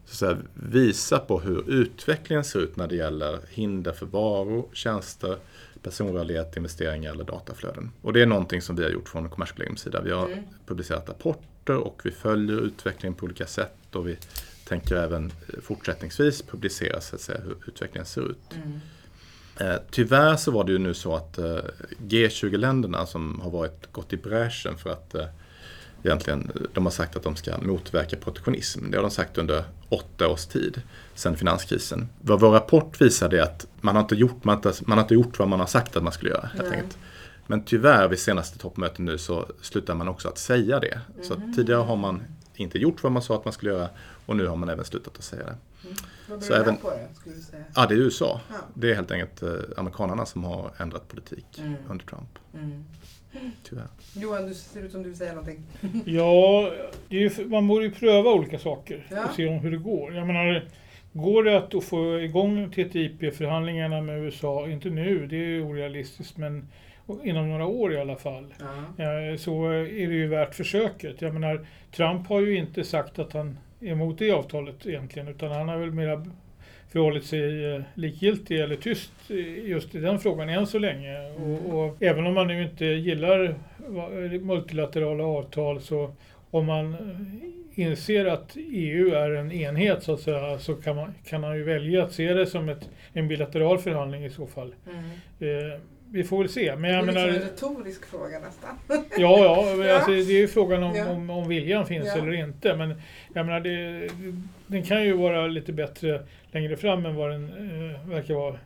så 0.06 0.38
visa 0.54 1.20
på 1.20 1.40
hur 1.40 1.70
utvecklingen 1.70 2.44
ser 2.44 2.60
ut 2.60 2.76
när 2.76 2.88
det 2.88 2.96
gäller 2.96 3.40
hinder 3.50 3.92
för 3.92 4.06
varor, 4.06 4.70
tjänster, 4.74 5.38
personrörlighet, 5.84 6.58
investeringar 6.58 7.12
eller 7.12 7.24
dataflöden. 7.24 7.92
Och 8.02 8.14
det 8.14 8.22
är 8.22 8.26
någonting 8.26 8.62
som 8.62 8.76
vi 8.76 8.84
har 8.84 8.90
gjort 8.90 9.10
från 9.10 9.30
Kommerskollegiums 9.30 9.82
sida. 9.82 10.02
Vi 10.02 10.12
har 10.12 10.26
mm. 10.26 10.44
publicerat 10.66 11.10
rapporter 11.10 11.78
och 11.78 12.02
vi 12.04 12.12
följer 12.12 12.62
utvecklingen 12.62 13.14
på 13.14 13.26
olika 13.26 13.48
sätt 13.48 13.96
och 13.96 14.08
vi 14.08 14.18
tänker 14.66 14.96
även 14.96 15.32
fortsättningsvis 15.62 16.42
publicera 16.42 17.02
så 17.02 17.16
att 17.16 17.22
säga, 17.22 17.42
hur 17.42 17.58
utvecklingen 17.68 18.06
ser 18.06 18.32
ut. 18.32 18.56
Mm. 18.56 18.80
Eh, 19.60 19.82
tyvärr 19.92 20.36
så 20.36 20.52
var 20.52 20.64
det 20.64 20.72
ju 20.72 20.78
nu 20.78 20.94
så 20.94 21.16
att 21.16 21.38
eh, 21.38 21.60
G20-länderna 22.00 23.06
som 23.06 23.42
har 23.42 23.52
varit, 23.52 23.92
gått 23.92 24.14
i 24.14 24.18
bräschen 24.18 24.78
för 24.78 24.90
att 24.90 25.16
eh, 25.16 25.26
egentligen, 26.04 26.52
de 26.74 26.86
har 26.86 26.92
sagt 26.92 27.16
att 27.16 27.24
de 27.24 27.36
ska 27.36 27.58
motverka 27.58 28.18
protektionism. 28.18 28.92
Det 28.92 28.98
har 28.98 29.02
de 29.02 29.12
sagt 29.12 29.38
under 29.38 29.64
åtta 29.90 30.28
års 30.28 30.46
tid, 30.46 30.82
sedan 31.16 31.38
finanskrisen. 31.38 32.10
Vad 32.22 32.40
vår 32.40 32.52
rapport 32.52 33.02
visar 33.02 33.34
är 33.34 33.42
att 33.42 33.68
man 33.82 33.96
har 33.96 34.02
inte 34.02 34.16
gjort, 34.16 34.44
man 34.44 34.58
har 34.64 34.70
inte, 34.70 34.84
man 34.86 34.98
har 34.98 35.06
inte 35.06 35.14
gjort 35.14 35.40
vad 35.40 35.48
man 35.48 35.60
har 35.60 35.68
sagt 35.68 35.96
att 35.96 36.04
man 36.04 36.14
skulle 36.14 36.32
göra. 36.32 36.50
Helt 36.54 36.72
enkelt. 36.72 36.98
Men 37.48 37.64
tyvärr 37.64 38.08
vid 38.08 38.20
senaste 38.20 38.58
toppmötet 38.58 39.00
nu 39.00 39.18
så 39.18 39.46
slutar 39.62 39.96
man 39.96 40.08
också 40.08 40.28
att 40.28 40.38
säga 40.38 40.80
det. 40.80 41.02
Mm. 41.14 41.26
Så 41.26 41.36
tidigare 41.56 41.82
har 41.82 41.96
man 41.96 42.24
inte 42.56 42.78
gjort 42.78 43.04
vad 43.04 43.12
man 43.12 43.22
sa 43.22 43.36
att 43.36 43.46
man 43.46 43.54
skulle 43.54 43.72
göra 43.72 43.90
och 44.26 44.36
nu 44.36 44.48
har 44.48 44.56
man 44.56 44.70
även 44.70 44.86
slutat 44.86 45.18
att 45.18 45.24
säga 45.24 45.44
det. 45.44 45.58
Mm. 45.84 45.96
Vad 46.28 46.40
beror 46.40 46.66
det 46.66 46.78
på 46.82 46.90
det, 46.90 47.08
skulle 47.20 47.36
du 47.36 47.42
säga? 47.42 47.64
Ja, 47.76 47.86
det 47.86 47.94
är 47.94 47.98
USA. 47.98 48.42
Ja. 48.50 48.56
Det 48.74 48.92
är 48.92 48.96
helt 48.96 49.12
enkelt 49.12 49.42
eh, 49.42 49.54
amerikanerna 49.78 50.26
som 50.26 50.44
har 50.44 50.72
ändrat 50.78 51.08
politik 51.08 51.60
mm. 51.60 51.76
under 51.90 52.06
Trump. 52.06 52.40
Mm. 52.54 52.86
Tyvärr. 53.64 53.88
Johan, 54.16 54.48
du 54.48 54.54
ser 54.54 54.84
ut 54.84 54.92
som 54.92 55.04
du 55.04 55.10
vill 55.10 55.18
säga 55.18 55.32
någonting. 55.32 55.64
ja, 56.06 56.72
ju, 57.10 57.32
man 57.48 57.68
borde 57.68 57.86
ju 57.86 57.92
pröva 57.92 58.34
olika 58.34 58.60
saker 58.60 59.08
ja. 59.12 59.26
och 59.26 59.36
se 59.36 59.48
om 59.48 59.60
hur 59.60 59.72
det 59.72 59.78
går. 59.78 60.16
Jag 60.16 60.28
menar, 60.28 60.66
går 61.14 61.44
det 61.44 61.58
att 61.58 61.84
få 61.84 62.20
igång 62.20 62.72
TTIP-förhandlingarna 62.72 64.02
med 64.02 64.24
USA, 64.24 64.70
inte 64.70 64.90
nu, 64.90 65.28
det 65.28 65.36
är 65.36 65.66
orealistiskt, 65.66 66.38
men 66.38 66.68
inom 67.24 67.50
några 67.50 67.66
år 67.66 67.94
i 67.94 67.98
alla 67.98 68.16
fall, 68.16 68.54
ja. 68.98 69.38
så 69.38 69.66
är 69.72 70.08
det 70.08 70.16
ju 70.16 70.28
värt 70.28 70.56
försöket. 70.56 71.22
Jag 71.22 71.34
menar, 71.34 71.66
Trump 71.92 72.28
har 72.28 72.40
ju 72.40 72.58
inte 72.58 72.84
sagt 72.84 73.20
att 73.20 73.34
han 73.34 73.58
är 73.82 73.92
emot 73.92 74.18
det 74.18 74.32
avtalet 74.32 74.86
egentligen, 74.86 75.28
utan 75.28 75.52
han 75.52 75.70
har 75.70 75.78
väl 75.78 75.92
mera 75.92 76.26
förhållit 76.92 77.26
sig 77.26 77.74
eh, 77.76 77.82
likgiltig 77.94 78.60
eller 78.60 78.76
tyst 78.76 79.12
just 79.64 79.96
i 79.96 80.00
den 80.00 80.20
frågan 80.20 80.50
än 80.50 80.68
så 80.68 80.80
länge. 80.80 81.18
Mm. 81.18 81.42
Och, 81.42 81.86
och, 81.86 82.04
även 82.04 82.28
om 82.28 82.34
man 82.34 82.48
nu 82.48 82.64
inte 82.64 82.86
gillar 82.86 83.56
multilaterala 84.40 85.24
avtal 85.24 85.82
så 85.82 86.12
om 86.52 86.66
man 86.66 86.96
inser 87.76 88.26
att 88.26 88.58
EU 88.58 89.14
är 89.14 89.32
en 89.32 89.52
enhet 89.52 90.04
så 90.04 90.14
att 90.14 90.20
säga 90.20 90.60
så 90.60 90.76
kan 90.76 90.96
man, 90.96 91.14
kan 91.26 91.42
man 91.42 91.58
ju 91.58 91.64
välja 91.64 92.04
att 92.04 92.14
se 92.14 92.34
det 92.34 92.46
som 92.46 92.70
ett, 92.70 92.90
en 93.14 93.28
bilateral 93.28 93.78
förhandling 93.78 94.26
i 94.26 94.30
så 94.30 94.48
fall. 94.48 94.76
Mm. 94.90 95.04
Eh, 95.40 95.80
vi 96.12 96.24
får 96.24 96.38
väl 96.38 96.50
se. 96.50 96.76
Men 96.76 96.92
jag 96.92 97.08
det 97.08 97.12
är 97.12 97.14
menar, 97.14 97.28
en 97.28 97.42
retorisk 97.42 98.06
fråga 98.06 98.40
nästan. 98.40 98.70
Ja, 99.18 99.44
ja, 99.44 99.86
ja. 99.86 99.96
Alltså, 99.96 100.12
det 100.12 100.18
är 100.18 100.40
ju 100.40 100.48
frågan 100.48 100.84
om, 100.84 100.96
ja. 100.96 101.10
om, 101.10 101.30
om 101.30 101.48
viljan 101.48 101.86
finns 101.86 102.08
ja. 102.08 102.22
eller 102.22 102.32
inte. 102.32 102.76
Men 102.76 103.02
jag 103.34 103.46
menar, 103.46 103.60
det, 103.60 104.10
den 104.68 104.84
kan 104.84 105.04
ju 105.04 105.14
vara 105.14 105.48
lite 105.48 105.74
bättre 105.74 106.24
längre 106.52 106.78
fram 106.78 107.06
än 107.06 107.16
vad 107.16 107.32
den 107.32 107.44
eh, 107.44 108.10
verkar 108.10 108.34
vara 108.34 108.60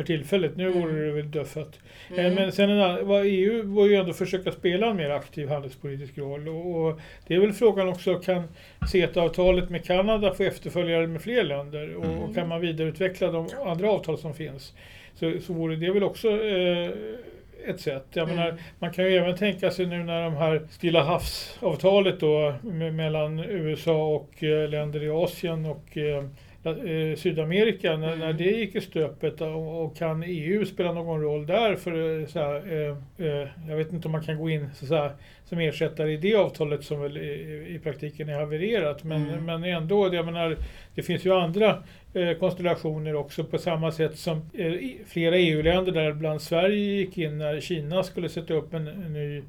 för 0.00 0.06
tillfället. 0.06 0.56
Nu 0.56 0.66
Mm. 0.66 0.80
vore 0.80 1.04
det 1.06 1.12
väl 1.12 1.30
dödfött. 1.30 1.78
Eh, 2.16 2.18
Mm. 2.24 2.34
Men 2.34 2.52
sen 2.52 2.70
en 2.70 2.80
annan, 2.80 3.06
vad 3.06 3.22
EU 3.26 3.62
var 3.74 3.86
ju 3.86 3.94
ändå 3.94 4.12
försöka 4.12 4.52
spela 4.52 4.86
en 4.86 4.96
mer 4.96 5.10
aktiv 5.10 5.48
handelspolitisk 5.48 6.18
roll. 6.18 6.48
Och, 6.48 6.76
och 6.86 7.00
det 7.26 7.34
är 7.34 7.38
väl 7.40 7.52
frågan 7.52 7.88
också, 7.88 8.14
kan 8.18 8.42
CETA-avtalet 8.92 9.70
med 9.70 9.84
Kanada 9.84 10.34
få 10.34 10.42
efterföljare 10.42 11.06
med 11.06 11.22
fler 11.22 11.42
länder? 11.44 11.94
Och, 11.96 12.04
Mm. 12.04 12.18
och 12.18 12.34
kan 12.34 12.48
man 12.48 12.60
vidareutveckla 12.60 13.30
de 13.30 13.48
andra 13.66 13.90
avtal 13.90 14.18
som 14.18 14.34
finns? 14.34 14.74
Så, 15.14 15.32
så 15.40 15.52
vore 15.52 15.76
det 15.76 15.90
väl 15.90 16.02
också 16.04 16.28
eh, 16.44 16.90
ett 17.66 17.80
sätt. 17.80 18.04
Jag 18.12 18.24
Mm. 18.24 18.36
menar, 18.36 18.54
man 18.78 18.92
kan 18.92 19.04
ju 19.04 19.16
även 19.16 19.36
tänka 19.36 19.70
sig 19.70 19.86
nu 19.86 19.98
när 20.04 20.24
de 20.24 20.34
här 20.36 20.62
Stilla 20.70 21.02
havsavtalet 21.02 22.20
då 22.20 22.54
me- 22.62 22.90
mellan 22.92 23.38
USA 23.38 24.06
och 24.14 24.44
eh, 24.44 24.68
länder 24.68 25.02
i 25.02 25.10
Asien 25.10 25.66
och 25.66 25.96
eh, 25.96 26.24
eh, 26.64 27.16
Sydamerika, 27.16 27.96
när, 27.96 28.06
Mm. 28.06 28.18
när 28.18 28.32
det 28.32 28.44
gick 28.50 28.74
i 28.74 28.80
stöpet 28.80 29.40
och, 29.40 29.84
och 29.84 29.96
kan 29.96 30.22
EU 30.26 30.66
spela 30.66 30.92
någon 30.92 31.20
roll 31.22 31.46
där 31.46 31.76
för 31.76 32.20
eh, 32.20 32.26
så 32.26 32.38
här, 32.38 32.54
eh, 32.72 33.26
eh, 33.26 33.48
jag 33.68 33.76
vet 33.76 33.92
inte 33.92 34.08
om 34.08 34.12
man 34.12 34.22
kan 34.24 34.38
gå 34.38 34.50
in 34.50 34.68
så 34.74 34.94
här, 34.94 35.10
som 35.44 35.58
ersättare 35.58 36.12
i 36.12 36.16
det 36.16 36.34
avtalet 36.34 36.84
som 36.84 37.02
väl 37.02 37.16
i, 37.16 37.66
i 37.74 37.78
praktiken 37.82 38.28
är 38.28 38.34
havererat 38.38 39.04
men, 39.04 39.26
Mm. 39.30 39.44
men 39.44 39.64
ändå, 39.64 40.14
jag 40.14 40.24
menar, 40.24 40.56
det 40.94 41.02
finns 41.02 41.24
ju 41.26 41.32
andra 41.34 41.82
eh, 42.14 42.32
konstellationer 42.38 43.14
också 43.14 43.44
på 43.44 43.58
samma 43.58 43.92
sätt 43.92 44.18
som 44.18 44.50
flera 45.06 45.36
EU-länder 45.36 45.92
där 45.92 46.12
bland 46.12 46.42
Sverige 46.42 46.76
gick 46.96 47.18
in 47.18 47.38
när 47.38 47.60
Kina 47.60 48.02
skulle 48.02 48.28
sätta 48.28 48.54
upp 48.54 48.74
en, 48.74 48.86
en 48.88 49.12
ny 49.12 49.42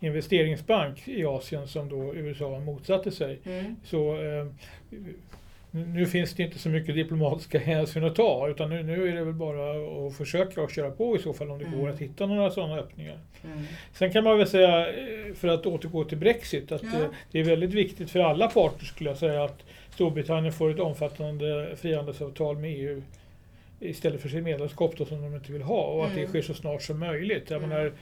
investeringsbank 0.00 1.08
i 1.08 1.24
Asien 1.24 1.68
som 1.68 1.88
då 1.88 2.14
USA 2.14 2.58
motsatte 2.60 3.10
sig. 3.10 3.38
Mm. 3.44 3.76
Så 3.84 4.12
eh, 4.16 4.46
nu 5.84 6.06
finns 6.06 6.34
det 6.34 6.42
inte 6.42 6.58
så 6.58 6.68
mycket 6.68 6.94
diplomatiska 6.94 7.58
hänsyn 7.58 8.04
att 8.04 8.14
ta 8.16 8.48
utan 8.48 8.70
nu, 8.70 8.82
nu 8.82 9.08
är 9.08 9.14
det 9.14 9.24
väl 9.24 9.34
bara 9.34 9.70
att 10.06 10.16
försöka 10.16 10.62
och 10.62 10.70
köra 10.70 10.90
på 10.90 11.16
i 11.16 11.18
så 11.18 11.32
fall 11.32 11.50
om 11.50 11.58
det 11.58 11.64
Mm. 11.64 11.80
går 11.80 11.88
att 11.90 11.98
hitta 11.98 12.26
några 12.26 12.50
sådana 12.50 12.76
öppningar. 12.78 13.18
Mm. 13.44 13.64
Sen 13.92 14.12
kan 14.12 14.24
man 14.24 14.38
väl 14.38 14.46
säga, 14.46 14.88
eh, 14.88 15.34
för 15.34 15.48
att 15.48 15.66
återgå 15.66 16.04
till 16.04 16.18
Brexit, 16.18 16.72
att 16.72 16.82
Ja. 16.82 16.88
eh, 16.88 17.06
det 17.32 17.40
är 17.40 17.44
väldigt 17.44 17.74
viktigt 17.74 18.10
för 18.10 18.20
alla 18.20 18.48
parter 18.48 18.84
skulle 18.84 19.10
jag 19.10 19.16
säga 19.18 19.44
att 19.44 19.64
Storbritannien 19.90 20.52
får 20.52 20.70
ett 20.70 20.80
omfattande 20.80 21.76
frihandelsavtal 21.76 22.56
med 22.58 22.70
EU 22.70 23.02
istället 23.80 24.20
för 24.20 24.28
sitt 24.28 24.42
medlemskap 24.44 24.94
då, 24.96 25.04
som 25.04 25.22
de 25.22 25.34
inte 25.34 25.52
vill 25.52 25.62
ha 25.62 25.82
och 25.84 26.04
att 26.04 26.14
det 26.14 26.20
Mm. 26.20 26.28
sker 26.30 26.42
så 26.42 26.54
snart 26.54 26.82
som 26.82 26.98
möjligt. 26.98 27.50
Jag 27.50 27.56
Mm. 27.58 27.68
menar, 27.70 27.92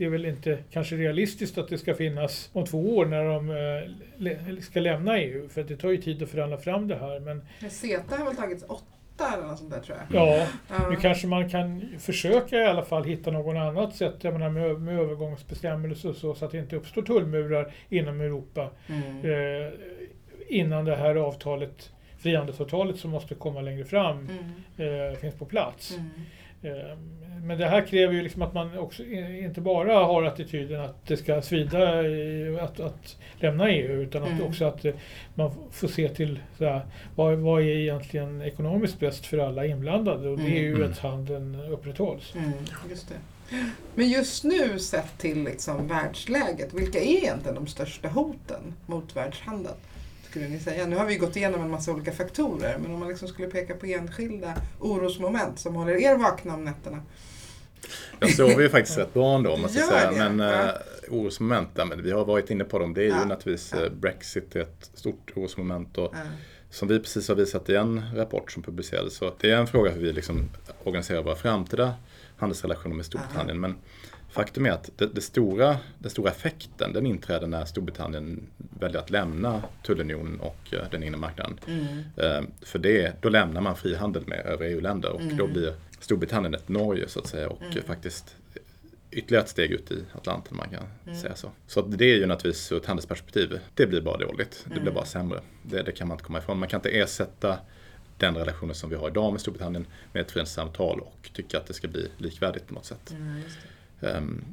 det 0.00 0.06
är 0.06 0.10
väl 0.10 0.26
inte 0.26 0.58
kanske 0.70 0.96
realistiskt 0.96 1.58
att 1.58 1.68
det 1.68 1.78
ska 1.78 1.94
finnas 1.94 2.50
om 2.52 2.64
två 2.66 2.96
år 2.96 3.06
när 3.06 3.24
de 3.24 3.50
eh, 4.50 4.58
ska 4.60 4.80
lämna 4.80 5.18
EU 5.18 5.48
för 5.48 5.62
det 5.62 5.76
tar 5.76 5.90
ju 5.90 5.96
tid 5.96 6.22
att 6.22 6.28
förhandla 6.30 6.58
fram 6.58 6.88
det 6.88 6.96
här. 6.96 7.20
Men 7.20 7.42
Men 7.60 7.70
CETA 7.70 8.16
har 8.16 8.24
väl 8.24 8.36
tagits 8.36 8.64
åtta 8.68 9.36
något 9.40 9.70
där 9.70 9.80
tror 9.80 9.98
jag. 10.10 10.22
ja, 10.38 10.46
nu 10.90 10.96
kanske 10.96 11.26
man 11.26 11.50
kan 11.50 11.84
försöka 11.98 12.56
i 12.56 12.66
alla 12.66 12.82
fall 12.84 13.04
hitta 13.04 13.30
någon 13.30 13.56
annat 13.56 13.96
sätt 13.96 14.14
jag 14.20 14.32
menar, 14.32 14.50
med, 14.50 14.80
med 14.80 14.98
övergångsbestämmelser 15.00 16.12
så, 16.12 16.34
så 16.34 16.44
att 16.44 16.50
det 16.50 16.58
inte 16.58 16.76
uppstår 16.76 17.02
tullmurar 17.02 17.72
inom 17.88 18.20
Europa 18.20 18.70
Mm. 18.88 19.24
eh, 19.66 19.72
innan 20.48 20.84
det 20.84 20.96
här 20.96 21.14
avtalet, 21.14 21.92
frihandelsavtalet 22.18 22.96
som 22.96 23.10
måste 23.10 23.34
komma 23.34 23.60
längre 23.60 23.84
fram, 23.84 24.28
Mm. 24.78 25.10
eh, 25.12 25.18
finns 25.18 25.34
på 25.34 25.44
plats. 25.44 25.94
Mm. 25.96 26.10
Eh, 26.62 26.96
Men 27.42 27.58
det 27.58 27.66
här 27.66 27.86
kräver 27.86 28.14
ju 28.14 28.22
liksom 28.22 28.42
att 28.42 28.54
man 28.54 28.78
också 28.78 29.04
inte 29.04 29.60
bara 29.60 29.94
har 30.04 30.22
attityden 30.22 30.80
att 30.80 31.06
det 31.06 31.16
ska 31.16 31.42
svida 31.42 32.06
i 32.08 32.58
att, 32.60 32.80
att 32.80 33.16
lämna 33.40 33.70
EU 33.70 34.02
utan 34.02 34.22
att 34.22 34.28
Mm. 34.28 34.42
också 34.42 34.64
att 34.64 34.84
eh, 34.84 34.94
man 35.34 35.52
får 35.70 35.88
se 35.88 36.08
till 36.08 36.38
så 36.58 36.64
här, 36.64 36.80
vad, 37.16 37.38
vad 37.38 37.62
är 37.62 37.66
egentligen 37.66 38.42
ekonomiskt 38.42 39.00
bäst 39.00 39.26
för 39.26 39.38
alla 39.38 39.66
inblandade 39.66 40.28
och 40.28 40.38
det 40.38 40.58
är 40.58 40.60
ju 40.62 40.74
Mm. 40.76 40.90
att 40.92 40.98
handeln 40.98 41.54
upprätthålls. 41.70 42.34
Mm, 42.34 42.52
just 42.90 43.08
det. 43.08 43.14
Men 43.94 44.08
just 44.08 44.44
nu 44.44 44.78
sett 44.78 45.18
till 45.18 45.44
liksom 45.44 45.88
världsläget, 45.88 46.74
vilka 46.74 46.98
är 47.00 47.16
egentligen 47.16 47.54
de 47.54 47.66
största 47.66 48.08
hoten 48.08 48.74
mot 48.86 49.16
världshandeln? 49.16 49.74
Skulle 50.30 50.48
ni 50.48 50.58
säga? 50.60 50.86
Nu 50.86 50.96
har 50.96 51.06
vi 51.06 51.16
gått 51.16 51.36
igenom 51.36 51.60
en 51.62 51.70
massa 51.70 51.92
olika 51.92 52.12
faktorer, 52.12 52.78
men 52.82 52.90
om 52.94 53.00
man 53.00 53.08
liksom 53.08 53.28
skulle 53.28 53.48
peka 53.48 53.74
på 53.74 53.86
enskilda 53.86 54.54
orosmoment 54.78 55.58
som 55.58 55.74
håller 55.74 55.94
er 55.94 56.16
vakna 56.16 56.54
om 56.54 56.64
nätterna. 56.64 57.02
Jag 58.20 58.30
sover 58.34 58.60
ju 58.62 58.68
faktiskt 58.68 58.98
rätt 58.98 59.14
bra 59.14 59.34
ändå 59.36 59.56
måste 59.56 59.78
jag 59.78 59.90
Gör 59.92 59.98
säga. 59.98 60.10
det? 60.10 60.30
Men 60.30 60.38
Ja. 60.48 60.64
eh, 60.64 60.70
orosmoment, 61.10 61.68
ja, 61.74 61.84
men 61.84 62.02
vi 62.02 62.10
har 62.10 62.24
varit 62.24 62.50
inne 62.50 62.64
på 62.64 62.78
dem. 62.78 62.94
Det 62.94 63.00
är 63.00 63.04
ju 63.04 63.10
Ja. 63.10 63.24
naturligtvis 63.24 63.72
Ja. 63.76 63.84
eh, 63.86 63.92
Brexit 63.92 64.56
är 64.56 64.60
ett 64.60 64.90
stort 64.94 65.30
orosmoment. 65.36 65.98
Och 65.98 66.14
som 66.70 66.88
vi 66.88 66.98
precis 67.00 67.28
har 67.28 67.34
visat 67.34 67.68
i 67.68 67.74
en 67.76 68.02
rapport 68.16 68.52
som 68.52 68.62
publicerades. 68.62 69.14
Så 69.16 69.32
det 69.40 69.50
är 69.50 69.56
en 69.56 69.66
fråga 69.66 69.90
hur 69.90 70.00
vi 70.00 70.12
liksom 70.12 70.48
organiserar 70.84 71.22
våra 71.22 71.36
framtida 71.36 71.94
handelsrelationer 72.36 72.94
med 72.96 73.06
Storbritannien. 73.06 73.60
Men 73.60 73.74
faktum 74.30 74.66
är 74.66 74.70
att 74.70 74.90
det, 74.96 75.06
det 75.06 75.20
stora, 75.20 75.78
den 75.98 76.10
stora 76.10 76.30
effekten 76.30 76.92
den 76.92 77.06
inträder 77.06 77.46
när 77.46 77.64
Storbritannien 77.64 78.46
väljer 78.80 78.98
att 78.98 79.10
lämna 79.10 79.62
tullunionen 79.82 80.40
och 80.40 80.74
eh, 80.74 80.90
den 80.90 81.02
inre 81.02 81.16
marknaden. 81.18 81.58
Mm. 81.66 81.86
Eh, 82.16 82.48
För 82.62 82.78
det, 82.78 83.22
då 83.22 83.28
lämnar 83.28 83.60
man 83.60 83.76
frihandel 83.76 84.26
med 84.26 84.46
övriga 84.46 84.70
EU-länder 84.70 85.10
och 85.12 85.20
Mm. 85.20 85.36
då 85.36 85.46
blir 85.46 85.74
Storbritannien 86.00 86.54
ett 86.54 86.68
Norge 86.68 87.08
så 87.08 87.20
att 87.20 87.26
säga 87.26 87.48
och 87.48 87.62
Mm. 87.62 87.82
faktiskt 87.86 88.36
ytterligare 89.10 89.44
ett 89.44 89.50
steg 89.50 89.70
ut 89.70 89.90
i 89.90 90.04
Atlanten 90.12 90.56
man 90.56 90.68
kan 90.68 90.84
Mm. 91.06 91.18
säga 91.20 91.34
så. 91.36 91.50
Så 91.66 91.82
det 91.82 92.04
är 92.04 92.16
ju 92.16 92.26
naturligtvis 92.26 92.72
ur 92.72 92.76
ett 92.76 92.86
handelsperspektiv, 92.86 93.58
det 93.74 93.86
blir 93.86 94.00
bara 94.00 94.16
dåligt. 94.18 94.60
Det 94.64 94.70
blir 94.70 94.80
Mm. 94.82 94.94
bara 94.94 95.04
sämre. 95.04 95.40
Det, 95.62 95.82
det 95.82 95.92
kan 95.92 96.08
man 96.08 96.14
inte 96.14 96.24
komma 96.24 96.38
ifrån. 96.38 96.58
Man 96.58 96.68
kan 96.68 96.78
inte 96.78 96.90
ersätta 96.98 97.58
den 98.18 98.34
relationen 98.36 98.74
som 98.74 98.90
vi 98.90 98.96
har 98.96 99.08
idag 99.08 99.32
med 99.32 99.40
Storbritannien 99.40 99.86
med 100.12 100.20
ett 100.20 100.30
frihandelssamtal 100.30 101.00
och 101.00 101.30
tycka 101.34 101.58
att 101.58 101.66
det 101.66 101.74
ska 101.74 101.88
bli 101.88 102.08
likvärdigt 102.18 102.66
på 102.66 102.74
något 102.74 102.84
sätt. 102.84 103.10
Mm, 103.10 103.42
Ehm, 104.00 104.44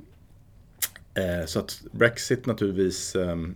eh, 1.13 1.45
så 1.45 1.59
att 1.59 1.83
Brexit 1.91 2.45
naturligtvis 2.45 3.15
ehm, 3.15 3.55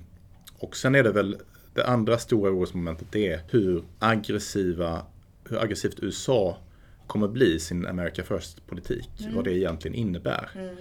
och 0.57 0.77
sen 0.77 0.95
är 0.95 1.03
det 1.03 1.11
väl 1.11 1.37
det 1.73 1.85
andra 1.85 2.17
stora 2.17 2.51
orosmomentet 2.51 3.07
det 3.11 3.27
är 3.27 3.41
hur 3.49 3.83
aggressiva 3.99 5.05
hur 5.49 5.63
aggressivt 5.63 5.99
USA 5.99 6.57
kommer 7.07 7.27
bli 7.27 7.59
sin 7.59 7.87
America 7.87 8.23
First-politik. 8.23 9.09
Mm. 9.19 9.35
Vad 9.35 9.43
det 9.43 9.57
egentligen 9.57 9.95
innebär. 9.95 10.49
Mm. 10.55 10.75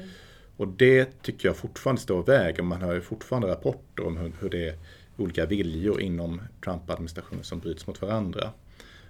Och 0.56 0.68
det 0.68 1.22
tycker 1.22 1.48
jag 1.48 1.56
fortfarande 1.56 2.02
står 2.02 2.18
och 2.18 2.28
väger. 2.28 2.62
Man 2.62 2.82
hör 2.82 2.94
ju 2.94 3.00
fortfarande 3.00 3.48
rapporter 3.48 4.06
om 4.06 4.16
hur, 4.16 4.32
hur 4.40 4.50
det 4.50 4.68
är 4.68 4.74
olika 5.16 5.46
viljor 5.46 6.00
inom 6.00 6.42
Trump-administrationen 6.64 7.44
som 7.44 7.58
bryts 7.58 7.86
mot 7.86 8.02
varandra. 8.02 8.50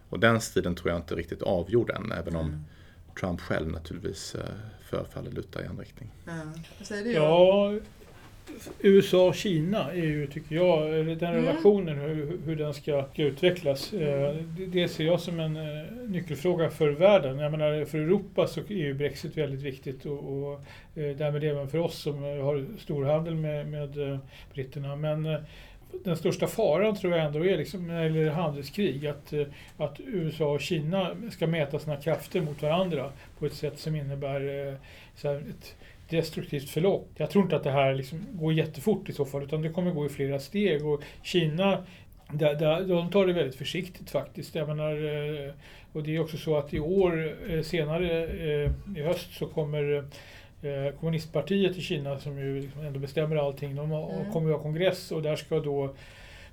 Och 0.08 0.20
den 0.20 0.40
striden 0.40 0.74
tror 0.74 0.90
jag 0.90 0.98
inte 0.98 1.14
riktigt 1.14 1.42
avgjord 1.42 1.90
än, 1.90 2.12
även 2.12 2.36
om 2.36 2.46
Mm. 2.46 2.60
Trump 3.20 3.40
själv 3.40 3.68
naturligtvis 3.68 4.34
eh, 4.34 4.40
förefaller 4.90 5.30
luta 5.30 5.62
i 5.62 5.66
en 5.66 5.78
riktning. 5.78 6.08
Ja. 6.26 6.32
Vad 6.78 6.86
säger 6.86 7.04
du? 7.04 7.12
Ja, 7.12 7.74
USA 8.80 9.28
och 9.28 9.34
Kina 9.34 9.90
är 9.92 9.94
ju, 9.96 10.26
tycker 10.26 10.54
jag, 10.56 10.90
den 11.06 11.08
Mm. 11.34 11.44
relationen, 11.44 11.98
hur, 11.98 12.38
hur 12.44 12.56
den 12.56 12.74
ska, 12.74 13.04
utvecklas. 13.16 13.92
Eh, 13.92 14.36
Det, 14.68 14.88
ser 14.88 15.04
jag 15.04 15.20
som 15.20 15.40
en 15.40 15.56
eh, 15.56 15.86
nyckelfråga 16.08 16.70
för 16.70 16.88
världen. 16.90 17.38
Jag 17.38 17.50
menar, 17.50 17.84
för 17.84 17.98
Europa 17.98 18.46
så 18.46 18.60
är 18.60 18.70
ju 18.74 18.94
Brexit 18.94 19.36
väldigt 19.36 19.62
viktigt 19.62 20.06
och, 20.06 20.18
och 20.52 20.60
därmed 20.94 21.44
även 21.44 21.68
för 21.68 21.78
oss 21.78 21.98
som 21.98 22.22
har 22.22 22.66
storhandel 22.78 23.34
med, 23.34 23.68
med 23.68 24.18
britterna. 24.54 24.96
Men 24.96 25.36
den 26.04 26.16
största 26.16 26.46
faran 26.46 26.96
tror 26.96 27.16
jag 27.16 27.26
ändå 27.26 27.46
är 27.46 27.56
liksom 27.56 27.86
när 27.86 28.08
det 28.08 28.18
gäller 28.18 28.30
handelskrig 28.30 29.06
att, 29.06 29.32
eh, 29.32 29.46
att 29.76 30.00
USA 30.00 30.44
och 30.44 30.60
Kina 30.60 31.16
ska 31.30 31.46
mäta 31.46 31.78
sina 31.78 31.96
krafter 31.96 32.40
mot 32.40 32.62
varandra 32.62 33.12
på 33.38 33.46
ett 33.46 33.54
sätt 33.54 33.78
som 33.78 33.96
innebär 33.96 34.68
eh, 34.68 34.74
så 35.14 35.28
här, 35.28 35.36
ett 35.36 35.76
destruktivt 36.08 36.70
förlopp. 36.70 37.08
Jag 37.16 37.30
tror 37.30 37.44
inte 37.44 37.56
att 37.56 37.64
det 37.64 37.70
här 37.70 37.94
liksom 37.94 38.26
går 38.32 38.52
jättefort 38.52 39.08
i 39.08 39.12
så 39.12 39.24
fall 39.24 39.42
utan 39.42 39.62
det 39.62 39.68
kommer 39.68 39.90
gå 39.90 40.06
i 40.06 40.08
flera 40.08 40.38
steg 40.38 40.86
och 40.86 41.02
Kina 41.22 41.84
där, 42.32 42.54
där, 42.54 42.80
de 42.80 43.10
tar 43.10 43.26
det 43.26 43.32
väldigt 43.32 43.56
försiktigt 43.56 44.10
faktiskt. 44.10 44.54
Jag 44.54 44.68
menar, 44.68 44.92
eh, 44.92 45.52
och 45.92 46.02
det 46.02 46.16
är 46.16 46.20
också 46.20 46.36
så 46.36 46.56
att 46.56 46.74
i 46.74 46.80
år, 46.80 47.62
senare 47.62 48.24
i 48.96 49.02
höst 49.02 49.34
så 49.34 49.46
kommer 49.46 50.04
eh, 50.62 50.94
kommunistpartiet 51.00 51.76
i 51.76 51.80
Kina 51.80 52.18
som 52.18 52.38
ju 52.38 52.60
liksom 52.60 52.80
ändå 52.86 52.98
bestämmer 52.98 53.36
allting, 53.36 53.74
de 53.76 53.90
har, 53.90 54.12
Mm. 54.14 54.32
kommer 54.32 54.50
att 54.50 54.56
ha 54.56 54.62
kongress 54.62 55.12
och 55.12 55.22
där 55.22 55.36
ska 55.36 55.60
då 55.60 55.94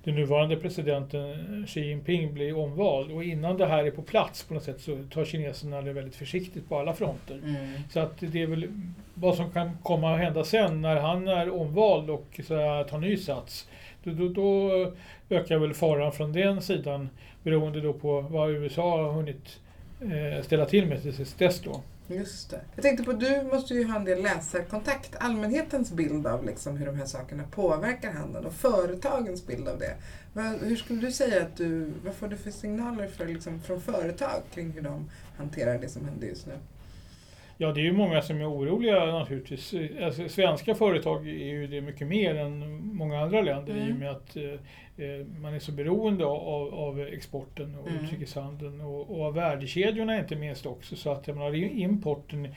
den 0.04 0.14
nuvarande 0.14 0.56
presidenten 0.56 1.64
Xi 1.68 1.80
Jinping 1.80 2.34
bli 2.34 2.52
omvald 2.52 3.10
och 3.10 3.24
innan 3.24 3.56
det 3.56 3.66
här 3.66 3.84
är 3.84 3.90
på 3.90 4.02
plats 4.02 4.44
på 4.44 4.54
något 4.54 4.62
sätt 4.62 4.80
så 4.80 4.98
tar 5.10 5.24
kineserna 5.24 5.82
det 5.82 5.92
väldigt 5.92 6.16
försiktigt 6.16 6.68
på 6.68 6.78
alla 6.78 6.92
fronter. 6.94 7.34
Mm. 7.44 7.56
Så 7.90 8.00
att 8.00 8.14
det 8.20 8.42
är 8.42 8.46
väl 8.46 8.68
vad 9.14 9.36
som 9.36 9.50
kan 9.50 9.70
komma 9.82 10.14
att 10.14 10.20
hända 10.20 10.44
sen 10.44 10.80
när 10.82 10.96
han 10.96 11.28
är 11.28 11.50
omvald 11.60 12.10
och 12.10 12.40
så 12.46 12.54
här, 12.56 12.84
tar 12.84 12.98
ny 12.98 13.16
sats. 13.16 13.68
Då, 14.04 14.10
då, 14.10 14.28
då 14.28 14.92
ökar 15.36 15.58
väl 15.58 15.74
faran 15.74 16.12
från 16.12 16.32
den 16.32 16.62
sidan 16.62 17.08
beroende 17.42 17.80
då 17.80 17.92
på 17.92 18.20
vad 18.20 18.50
USA 18.50 19.02
har 19.02 19.12
hunnit 19.12 19.60
eh, 20.00 20.42
ställa 20.42 20.64
till 20.64 20.86
med 20.86 21.02
tills 21.02 21.34
dess 21.34 21.60
då. 21.60 21.80
Just 22.08 22.50
det. 22.50 22.60
Jag 22.74 22.82
tänkte 22.82 23.04
på, 23.04 23.12
du 23.12 23.42
måste 23.52 23.74
ju 23.74 23.84
ha 23.84 23.96
en 23.96 24.04
del 24.04 24.22
läsarkontakt. 24.22 25.16
Allmänhetens 25.20 25.92
bild 25.92 26.26
av 26.26 26.44
liksom 26.44 26.76
hur 26.76 26.86
de 26.86 26.96
här 26.96 27.06
sakerna 27.06 27.42
påverkar 27.50 28.12
handeln 28.12 28.46
och 28.46 28.52
företagens 28.52 29.46
bild 29.46 29.68
av 29.68 29.78
det. 29.78 29.94
Hur 30.66 30.76
skulle 30.76 31.00
du 31.00 31.12
säga 31.12 31.42
att 31.42 31.56
du, 31.56 31.92
vad 32.04 32.14
får 32.14 32.28
du 32.28 32.36
för 32.36 32.50
signaler 32.50 33.06
för, 33.06 33.26
liksom, 33.26 33.60
från 33.60 33.80
företag 33.80 34.42
kring 34.54 34.70
hur 34.70 34.82
de 34.82 35.10
hanterar 35.36 35.78
det 35.78 35.88
som 35.88 36.04
händer 36.04 36.26
just 36.26 36.46
nu? 36.46 36.54
Ja, 37.60 37.72
det 37.72 37.80
är 37.80 37.84
ju 37.84 37.92
många 37.92 38.22
som 38.22 38.40
är 38.40 38.50
oroliga 38.50 39.06
naturligtvis. 39.06 39.74
Alltså, 40.02 40.28
svenska 40.28 40.74
företag 40.74 41.28
är 41.28 41.46
ju 41.46 41.66
det 41.66 41.80
mycket 41.80 42.06
mer 42.06 42.34
än 42.34 42.86
många 42.96 43.20
andra 43.20 43.40
länder 43.40 43.72
mm. 43.72 43.88
i 43.88 43.92
och 43.92 43.96
med 43.96 44.10
att 44.10 44.36
eh, 44.36 44.42
man 45.40 45.54
är 45.54 45.58
så 45.58 45.72
beroende 45.72 46.24
av, 46.24 46.74
av 46.74 47.00
exporten 47.00 47.76
och 47.78 47.88
mm. 47.88 48.04
utrikeshandeln 48.04 48.80
och, 48.80 49.10
och 49.10 49.26
av 49.26 49.34
värdekedjorna 49.34 50.18
inte 50.18 50.36
minst 50.36 50.66
också. 50.66 50.96
Så 50.96 51.12
att 51.12 51.28
jag 51.28 51.36
menar, 51.36 51.54
importen 51.54 52.48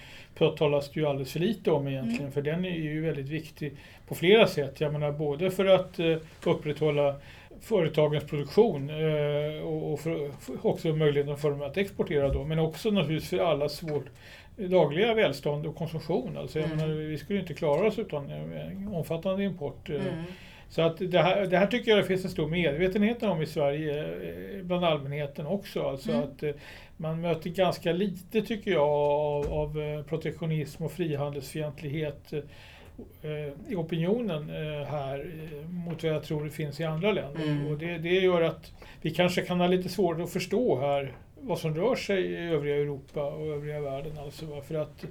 talas 0.57 0.91
det 0.91 0.99
ju 0.99 1.05
alldeles 1.05 1.31
för 1.31 1.39
lite 1.39 1.71
om 1.71 1.87
egentligen 1.87 2.21
mm. 2.21 2.31
för 2.31 2.41
den 2.41 2.65
är 2.65 2.75
ju 2.75 3.01
väldigt 3.01 3.29
viktig 3.29 3.73
på 4.07 4.15
flera 4.15 4.47
sätt. 4.47 4.81
Jag 4.81 4.93
menar 4.93 5.11
både 5.11 5.51
för 5.51 5.65
att 5.65 5.99
eh, 5.99 6.17
upprätthålla 6.45 7.15
företagens 7.61 8.23
produktion 8.23 8.89
eh, 8.89 9.61
och, 9.63 9.99
för, 9.99 10.31
för 10.39 10.67
också 10.67 10.87
möjligheten 10.87 11.37
för 11.37 11.51
dem 11.51 11.61
att 11.61 11.77
exportera 11.77 12.29
då. 12.33 12.43
Men 12.43 12.59
också 12.59 12.91
naturligtvis 12.91 13.29
för 13.29 13.37
allas 13.37 13.83
vårt 13.83 14.05
dagliga 14.55 15.13
välstånd 15.13 15.65
och 15.65 15.75
konsumtion. 15.75 16.37
Alltså, 16.37 16.59
mm. 16.59 16.77
menar, 16.77 16.87
vi 16.87 17.17
skulle 17.17 17.39
inte 17.39 17.53
klara 17.53 17.87
oss 17.87 17.99
utan 17.99 18.29
eh, 18.29 18.95
omfattande 18.95 19.43
import. 19.43 19.89
Eh. 19.89 19.95
Så 20.71 20.81
att 20.81 20.97
det 20.99 21.19
här, 21.19 21.45
det 21.45 21.57
här 21.57 21.67
tycker 21.67 21.91
jag 21.91 21.99
det 21.99 22.03
finns 22.03 22.25
en 22.25 22.31
stor 22.31 22.47
medvetenhet 22.47 23.23
om 23.23 23.41
i 23.41 23.45
Sverige 23.45 24.03
eh, 24.03 24.63
bland 24.63 24.85
allmänheten 24.85 25.47
också. 25.47 25.81
Alltså 25.81 26.11
mm. 26.11 26.23
att 26.23 26.43
man 26.97 27.21
möter 27.21 27.49
ganska 27.49 27.91
lite 27.91 28.41
tycker 28.41 28.71
jag 28.71 28.89
av, 28.89 29.53
av 29.53 30.03
protektionism 30.03 30.83
och 30.83 30.91
frihandelsfientlighet 30.91 32.33
i 33.67 33.75
opinionen 33.75 34.49
här 34.89 35.31
mot 35.69 36.03
vad 36.03 36.13
jag 36.13 36.23
tror 36.23 36.43
det 36.45 36.51
finns 36.51 36.79
i 36.79 36.83
andra 36.83 37.11
länder. 37.11 37.43
Mm. 37.43 37.67
Och 37.67 37.77
det, 37.77 37.97
det 37.97 38.09
gör 38.09 38.41
att 38.41 38.71
vi 39.01 39.11
kanske 39.11 39.41
kan 39.41 39.59
ha 39.59 39.67
lite 39.67 39.89
svårt 39.89 40.19
att 40.19 40.29
förstå 40.33 40.79
här 40.79 41.13
vad 41.41 41.59
som 41.59 41.75
rör 41.75 41.95
sig 41.95 42.25
i 42.25 42.37
övriga 42.37 42.75
Europa 42.75 43.23
och 43.31 43.47
övriga 43.47 43.79
världen. 43.81 44.17
Alltså, 44.17 44.61
för, 44.61 44.75
att, 44.75 45.05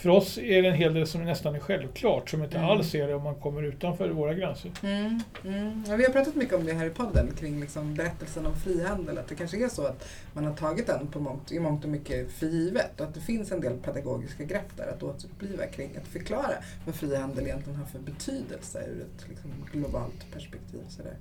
för 0.00 0.08
oss 0.08 0.38
är 0.38 0.62
det 0.62 0.68
en 0.68 0.74
hel 0.74 0.94
del 0.94 1.06
som 1.06 1.24
nästan 1.24 1.54
är 1.54 1.58
självklart, 1.58 2.30
som 2.30 2.44
inte 2.44 2.58
mm. 2.58 2.70
alls 2.70 2.94
är 2.94 3.08
det 3.08 3.14
om 3.14 3.22
man 3.22 3.34
kommer 3.34 3.62
utanför 3.62 4.08
våra 4.08 4.34
gränser. 4.34 4.70
Mm. 4.82 5.20
Mm. 5.44 5.84
Ja, 5.88 5.96
vi 5.96 6.04
har 6.04 6.12
pratat 6.12 6.34
mycket 6.34 6.54
om 6.54 6.64
det 6.64 6.72
här 6.72 6.86
i 6.86 6.90
podden, 6.90 7.30
kring 7.38 7.60
liksom 7.60 7.94
berättelsen 7.94 8.46
om 8.46 8.56
frihandel. 8.56 9.18
Att 9.18 9.28
det 9.28 9.34
kanske 9.34 9.64
är 9.64 9.68
så 9.68 9.86
att 9.86 10.08
man 10.32 10.44
har 10.44 10.54
tagit 10.54 10.86
den 10.86 11.06
på 11.06 11.20
mångt, 11.20 11.52
i 11.52 11.60
mångt 11.60 11.84
och 11.84 11.90
mycket 11.90 12.32
för 12.32 12.46
givet. 12.46 13.00
Och 13.00 13.06
att 13.06 13.14
det 13.14 13.20
finns 13.20 13.52
en 13.52 13.60
del 13.60 13.76
pedagogiska 13.76 14.44
grepp 14.44 14.76
där 14.76 14.86
att 14.86 15.02
återuppliva 15.02 15.66
kring 15.66 15.90
att 15.96 16.08
förklara 16.08 16.54
vad 16.86 16.94
frihandel 16.94 17.44
egentligen 17.44 17.78
har 17.78 17.86
för 17.86 17.98
betydelse 17.98 18.78
ur 18.78 19.00
ett 19.02 19.28
liksom, 19.28 19.50
globalt 19.72 20.32
perspektiv. 20.32 20.80
Sådär. 20.88 21.14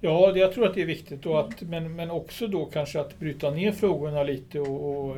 Ja, 0.00 0.36
jag 0.36 0.52
tror 0.52 0.66
att 0.66 0.74
det 0.74 0.82
är 0.82 0.86
viktigt. 0.86 1.26
Och 1.26 1.40
att, 1.40 1.62
men, 1.62 1.96
men 1.96 2.10
också 2.10 2.46
då 2.46 2.64
kanske 2.64 3.00
att 3.00 3.18
bryta 3.18 3.50
ner 3.50 3.72
frågorna 3.72 4.22
lite 4.22 4.60
och, 4.60 5.10
och 5.10 5.16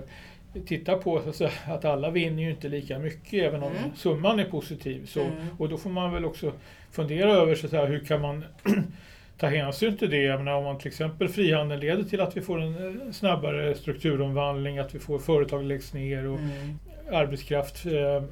titta 0.66 0.96
på 0.96 1.22
så 1.32 1.48
att, 1.66 1.84
alla 1.84 2.10
vinner 2.10 2.42
ju 2.42 2.50
inte 2.50 2.68
lika 2.68 2.98
mycket 2.98 3.42
även 3.42 3.62
om 3.62 3.72
mm. 3.72 3.90
summan 3.96 4.40
är 4.40 4.44
positiv. 4.44 5.06
Så, 5.06 5.20
mm. 5.20 5.34
Och 5.58 5.68
då 5.68 5.76
får 5.76 5.90
man 5.90 6.12
väl 6.12 6.24
också 6.24 6.52
fundera 6.90 7.32
över 7.32 7.54
så 7.54 7.76
att 7.76 7.88
hur 7.88 8.04
kan 8.04 8.20
man 8.20 8.44
ta 9.38 9.46
hänsyn 9.46 9.96
till 9.96 10.10
det. 10.10 10.36
Menar, 10.38 10.52
om 10.52 10.64
man 10.64 10.78
till 10.78 10.88
exempel 10.88 11.28
frihandeln 11.28 11.80
leder 11.80 12.02
till 12.02 12.20
att 12.20 12.36
vi 12.36 12.40
får 12.40 12.60
en 12.60 13.12
snabbare 13.12 13.74
strukturomvandling, 13.74 14.78
att 14.78 14.94
vi 14.94 14.98
får 14.98 15.18
företag 15.18 15.64
läggs 15.64 15.94
ner 15.94 16.26
och 16.26 16.38
mm. 16.38 16.78
arbetskraft 17.12 17.86
eh, 17.86 18.22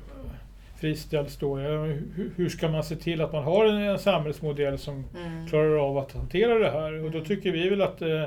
friställs 0.81 1.37
då. 1.37 1.57
Hur 2.37 2.49
ska 2.49 2.69
man 2.69 2.85
se 2.85 2.97
till 2.97 3.21
att 3.21 3.33
man 3.33 3.45
har 3.45 3.65
en, 3.67 3.99
samhällsmodell 3.99 4.79
som 4.79 4.95
mm. 4.95 5.49
klarar 5.49 5.89
av 5.91 5.99
att 5.99 6.13
hantera 6.13 6.59
det 6.59 6.71
här? 6.71 7.05
Och 7.05 7.11
då 7.11 7.19
mm. 7.19 7.25
tycker 7.25 7.53
vi 7.53 7.69
väl 7.69 7.83
att 7.83 8.03
eh, 8.03 8.25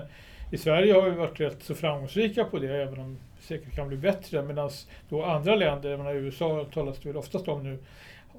i 0.52 0.58
Sverige 0.58 0.94
har 0.94 1.10
vi 1.10 1.16
varit 1.16 1.40
rätt 1.40 1.64
så 1.64 1.76
framgångsrika 1.76 2.46
på 2.46 2.60
det, 2.60 2.82
även 2.82 3.00
om 3.00 3.18
det 3.38 3.44
säkert 3.44 3.76
kan 3.76 3.88
bli 3.88 3.98
bättre. 3.98 4.42
Medan 4.42 4.70
då 5.10 5.24
andra 5.24 5.56
länder, 5.56 5.98
menar, 5.98 6.14
USA 6.14 6.66
talas 6.74 7.00
det 7.00 7.10
väl 7.10 7.18
oftast 7.18 7.48
om 7.48 7.64
nu, 7.64 7.78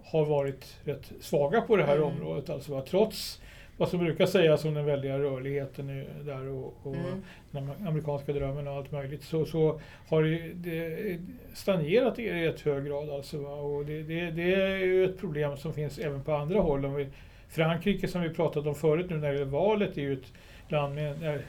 har 0.05 0.25
varit 0.25 0.77
rätt 0.85 1.13
svaga 1.21 1.61
på 1.61 1.77
det 1.77 1.85
här 1.85 1.97
mm. 1.97 2.09
området. 2.09 2.51
Alltså 2.51 2.81
trots 2.81 3.41
vad 3.77 3.89
som 3.89 3.99
brukar 3.99 4.27
sägas 4.27 4.65
om 4.65 4.75
den 4.75 4.85
väldiga 4.85 5.19
rörligheten 5.19 6.05
där 6.25 6.49
och, 6.49 6.75
och 6.83 6.95
mm. 6.95 7.23
den 7.51 7.71
amerikanska 7.87 8.33
drömmen 8.33 8.69
och 8.69 8.75
allt 8.75 8.93
möjligt 8.93 9.23
så, 9.23 9.45
så 9.45 9.81
har 10.09 10.23
det 10.55 11.19
stagnerat 11.55 12.19
i 12.19 12.31
rätt 12.31 12.61
hög 12.61 12.85
grad. 12.85 13.11
Alltså, 13.11 13.39
och 13.39 13.87
det, 13.87 14.03
det, 14.03 14.31
det, 14.31 14.55
är 14.55 14.77
ju 14.77 15.05
ett 15.05 15.19
problem 15.19 15.57
som 15.57 15.73
finns 15.73 15.99
även 15.99 16.23
på 16.23 16.35
andra 16.35 16.61
håll. 16.61 16.85
Om 16.85 16.95
vi, 16.95 17.09
Frankrike 17.49 18.09
som 18.09 18.23
vi 18.23 18.31
pratat 18.31 18.67
om 18.67 18.75
förut 18.75 19.07
nu 19.11 19.17
när 19.17 19.29
det 19.29 19.39
gäller 19.39 19.51
valet 19.51 19.99
är 19.99 20.03
ju 20.03 20.13
ett 20.13 20.33
land 20.69 20.95
med 20.95 21.43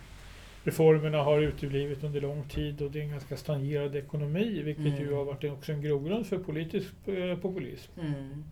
reformerna 0.63 1.17
har 1.17 1.41
uteblivit 1.41 2.03
under 2.03 2.21
lång 2.21 2.43
tid 2.49 2.81
och 2.81 2.91
det 2.91 2.99
är 2.99 3.03
en 3.03 3.11
ganska 3.11 3.37
stagnerad 3.37 3.95
ekonomi 3.95 4.61
vilket 4.65 4.85
mm. 4.85 4.99
ju 4.99 5.13
har 5.13 5.25
varit 5.25 5.43
också 5.43 5.71
en 5.71 5.81
grogrund 5.81 6.27
för 6.27 6.37
politisk 6.37 6.87
eh, 7.05 7.37
populism. 7.37 7.91
Mm. 7.99 8.43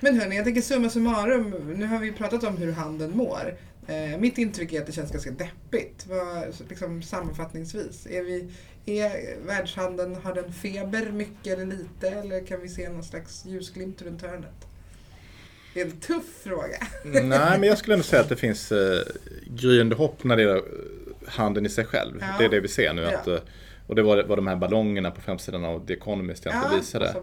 Men 0.00 0.20
hörni, 0.20 0.36
jag 0.36 0.44
tänker 0.44 0.60
summa 0.60 0.90
summarum, 0.90 1.74
nu 1.76 1.86
har 1.86 1.98
vi 1.98 2.12
pratat 2.12 2.44
om 2.44 2.56
hur 2.56 2.72
handeln 2.72 3.16
mår. 3.16 3.56
Eh, 3.86 4.18
mitt 4.18 4.38
intryck 4.38 4.72
är 4.72 4.80
att 4.80 4.86
det 4.86 4.92
känns 4.92 5.12
ganska 5.12 5.30
deppigt. 5.30 6.06
Vad, 6.06 6.54
liksom, 6.68 7.02
sammanfattningsvis, 7.02 8.06
är, 8.06 8.22
vi, 8.22 8.48
är 8.86 9.36
världshandeln, 9.46 10.14
har 10.14 10.34
den 10.34 10.52
feber 10.52 11.12
mycket 11.12 11.58
eller 11.58 11.66
lite 11.66 12.08
eller 12.08 12.46
kan 12.46 12.60
vi 12.60 12.68
se 12.68 12.88
någon 12.88 13.04
slags 13.04 13.46
ljusglimt 13.46 14.02
runt 14.02 14.22
hörnet? 14.22 14.66
Det 15.74 15.80
är 15.80 15.84
en 15.84 16.00
tuff 16.00 16.42
fråga. 16.42 16.78
Nej, 17.04 17.58
men 17.58 17.62
jag 17.62 17.78
skulle 17.78 17.94
ändå 17.94 18.04
säga 18.04 18.22
att 18.22 18.28
det 18.28 18.36
finns 18.36 18.72
eh, 18.72 19.00
gryende 19.46 19.94
hopp 19.94 20.24
när 20.24 20.36
det 20.36 20.42
gäller 20.42 20.62
handeln 21.28 21.66
i 21.66 21.68
sig 21.68 21.84
själv. 21.84 22.18
Ja. 22.20 22.26
Det 22.38 22.44
är 22.44 22.48
det 22.48 22.60
vi 22.60 22.68
ser 22.68 22.92
nu. 22.92 23.02
Ja. 23.02 23.18
Att, 23.18 23.26
eh, 23.26 23.38
och 23.86 23.94
det 23.94 24.02
var, 24.02 24.22
var 24.22 24.36
de 24.36 24.46
här 24.46 24.56
ballongerna 24.56 25.10
på 25.10 25.20
framsidan 25.20 25.64
av 25.64 25.86
The 25.86 25.92
Economist 25.92 26.44
jag 26.44 26.54
inte 26.54 26.76
visade. 26.76 27.14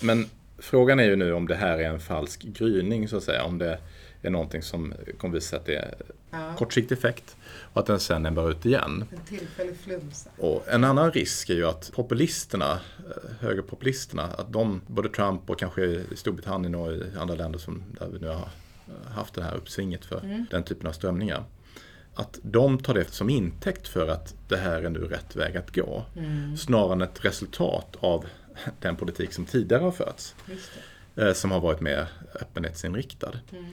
Men 0.00 0.26
frågan 0.58 1.00
är 1.00 1.04
ju 1.04 1.16
nu 1.16 1.32
om 1.32 1.48
det 1.48 1.54
här 1.54 1.78
är 1.78 1.90
en 1.90 2.00
falsk 2.00 2.42
gryning 2.42 3.08
så 3.08 3.16
att 3.16 3.22
säga. 3.22 3.44
Om 3.44 3.58
det 3.58 3.78
är 4.22 4.30
någonting 4.30 4.62
som 4.62 4.94
kommer 5.18 5.34
visa 5.34 5.56
att 5.56 5.66
det 5.66 5.76
är 5.76 5.94
kortsiktig 6.56 6.94
effekt 6.94 7.36
och 7.72 7.80
att 7.80 7.86
den 7.86 8.00
sen 8.00 8.26
ebbar 8.26 8.50
ut 8.50 8.66
igen. 8.66 9.04
En 9.10 9.38
tillfällig 9.38 9.76
flumsa. 9.76 10.30
Och 10.38 10.68
en 10.68 10.84
annan 10.84 11.12
risk 11.12 11.50
är 11.50 11.54
ju 11.54 11.66
att 11.66 11.92
populisterna, 11.94 12.72
eh, 12.98 13.32
högerpopulisterna, 13.40 14.22
att 14.22 14.52
de, 14.52 14.80
både 14.86 15.08
Trump 15.08 15.50
och 15.50 15.58
kanske 15.58 15.82
i 15.84 16.06
Storbritannien 16.16 16.74
och 16.74 16.92
i 16.92 17.02
andra 17.18 17.34
länder 17.34 17.58
som, 17.58 17.82
där 17.98 18.08
vi 18.12 18.18
nu 18.18 18.28
har 18.28 18.48
haft 19.14 19.34
det 19.34 19.42
här 19.42 19.56
uppsvinget 19.56 20.04
för 20.04 20.20
mm. 20.24 20.46
den 20.50 20.62
typen 20.62 20.86
av 20.86 20.92
strömningar 20.92 21.44
att 22.18 22.38
de 22.42 22.78
tar 22.78 22.94
det 22.94 23.10
som 23.10 23.30
intäkt 23.30 23.88
för 23.88 24.08
att 24.08 24.34
det 24.48 24.56
här 24.56 24.82
är 24.82 24.90
nu 24.90 24.98
rätt 24.98 25.36
väg 25.36 25.56
att 25.56 25.74
gå. 25.74 26.04
Mm. 26.16 26.56
Snarare 26.56 26.92
än 26.92 27.02
ett 27.02 27.24
resultat 27.24 27.96
av 28.00 28.24
den 28.80 28.96
politik 28.96 29.32
som 29.32 29.44
tidigare 29.44 29.82
har 29.82 29.90
förts. 29.90 30.34
Eh, 31.16 31.32
som 31.32 31.50
har 31.50 31.60
varit 31.60 31.80
mer 31.80 32.08
öppenhetsinriktad. 32.40 33.32
Mm. 33.52 33.64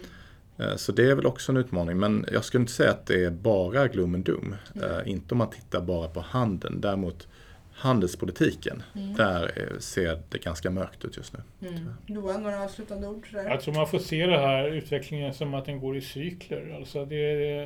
Eh, 0.58 0.76
så 0.76 0.92
det 0.92 1.10
är 1.10 1.16
väl 1.16 1.26
också 1.26 1.52
en 1.52 1.58
utmaning. 1.58 1.98
Men 1.98 2.26
jag 2.32 2.46
skulle 2.46 2.62
inte 2.62 2.74
säga 2.74 2.92
att 2.92 3.06
det 3.06 3.24
är 3.24 3.32
bara 3.32 3.88
gloom 3.88 4.16
and 4.16 4.26
doom. 4.26 4.56
Mm. 4.76 5.08
Inte 5.08 5.34
om 5.34 5.38
man 5.38 5.50
tittar 5.50 5.82
bara 5.82 6.08
på 6.08 6.20
handeln. 6.22 6.82
Däremot 6.82 7.28
handelspolitiken, 7.76 8.84
mm. 8.96 9.14
där 9.14 9.72
ser 9.80 10.22
det 10.30 10.38
ganska 10.38 10.70
mörkt 10.70 11.06
ut 11.06 11.18
just 11.18 11.34
nu. 11.34 11.68
Mm. 11.68 11.94
Johan, 12.06 12.44
några 12.44 12.64
avslutande 12.64 13.08
ord? 13.08 13.28
Sådär. 13.32 13.50
Jag 13.50 13.62
tror 13.62 13.74
man 13.74 13.88
får 13.88 14.00
se 14.00 14.26
den 14.26 14.40
här 14.40 14.68
utvecklingen 14.68 15.34
som 15.34 15.54
att 15.54 15.66
den 15.66 15.80
går 15.80 15.98
i 15.98 16.02
cykler. 16.02 16.76
Alltså 16.76 17.06
det, 17.06 17.66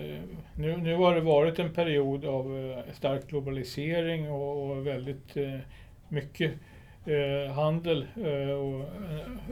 nu, 0.55 0.77
nu 0.77 0.95
har 0.95 1.15
det 1.15 1.21
varit 1.21 1.59
en 1.59 1.73
period 1.73 2.25
av 2.25 2.57
eh, 2.57 2.93
stark 2.93 3.27
globalisering 3.27 4.31
och, 4.31 4.69
och 4.69 4.87
väldigt 4.87 5.37
eh, 5.37 5.59
mycket 6.07 6.53
eh, 7.05 7.53
handel 7.53 8.07
eh, 8.15 8.49
och 8.49 8.89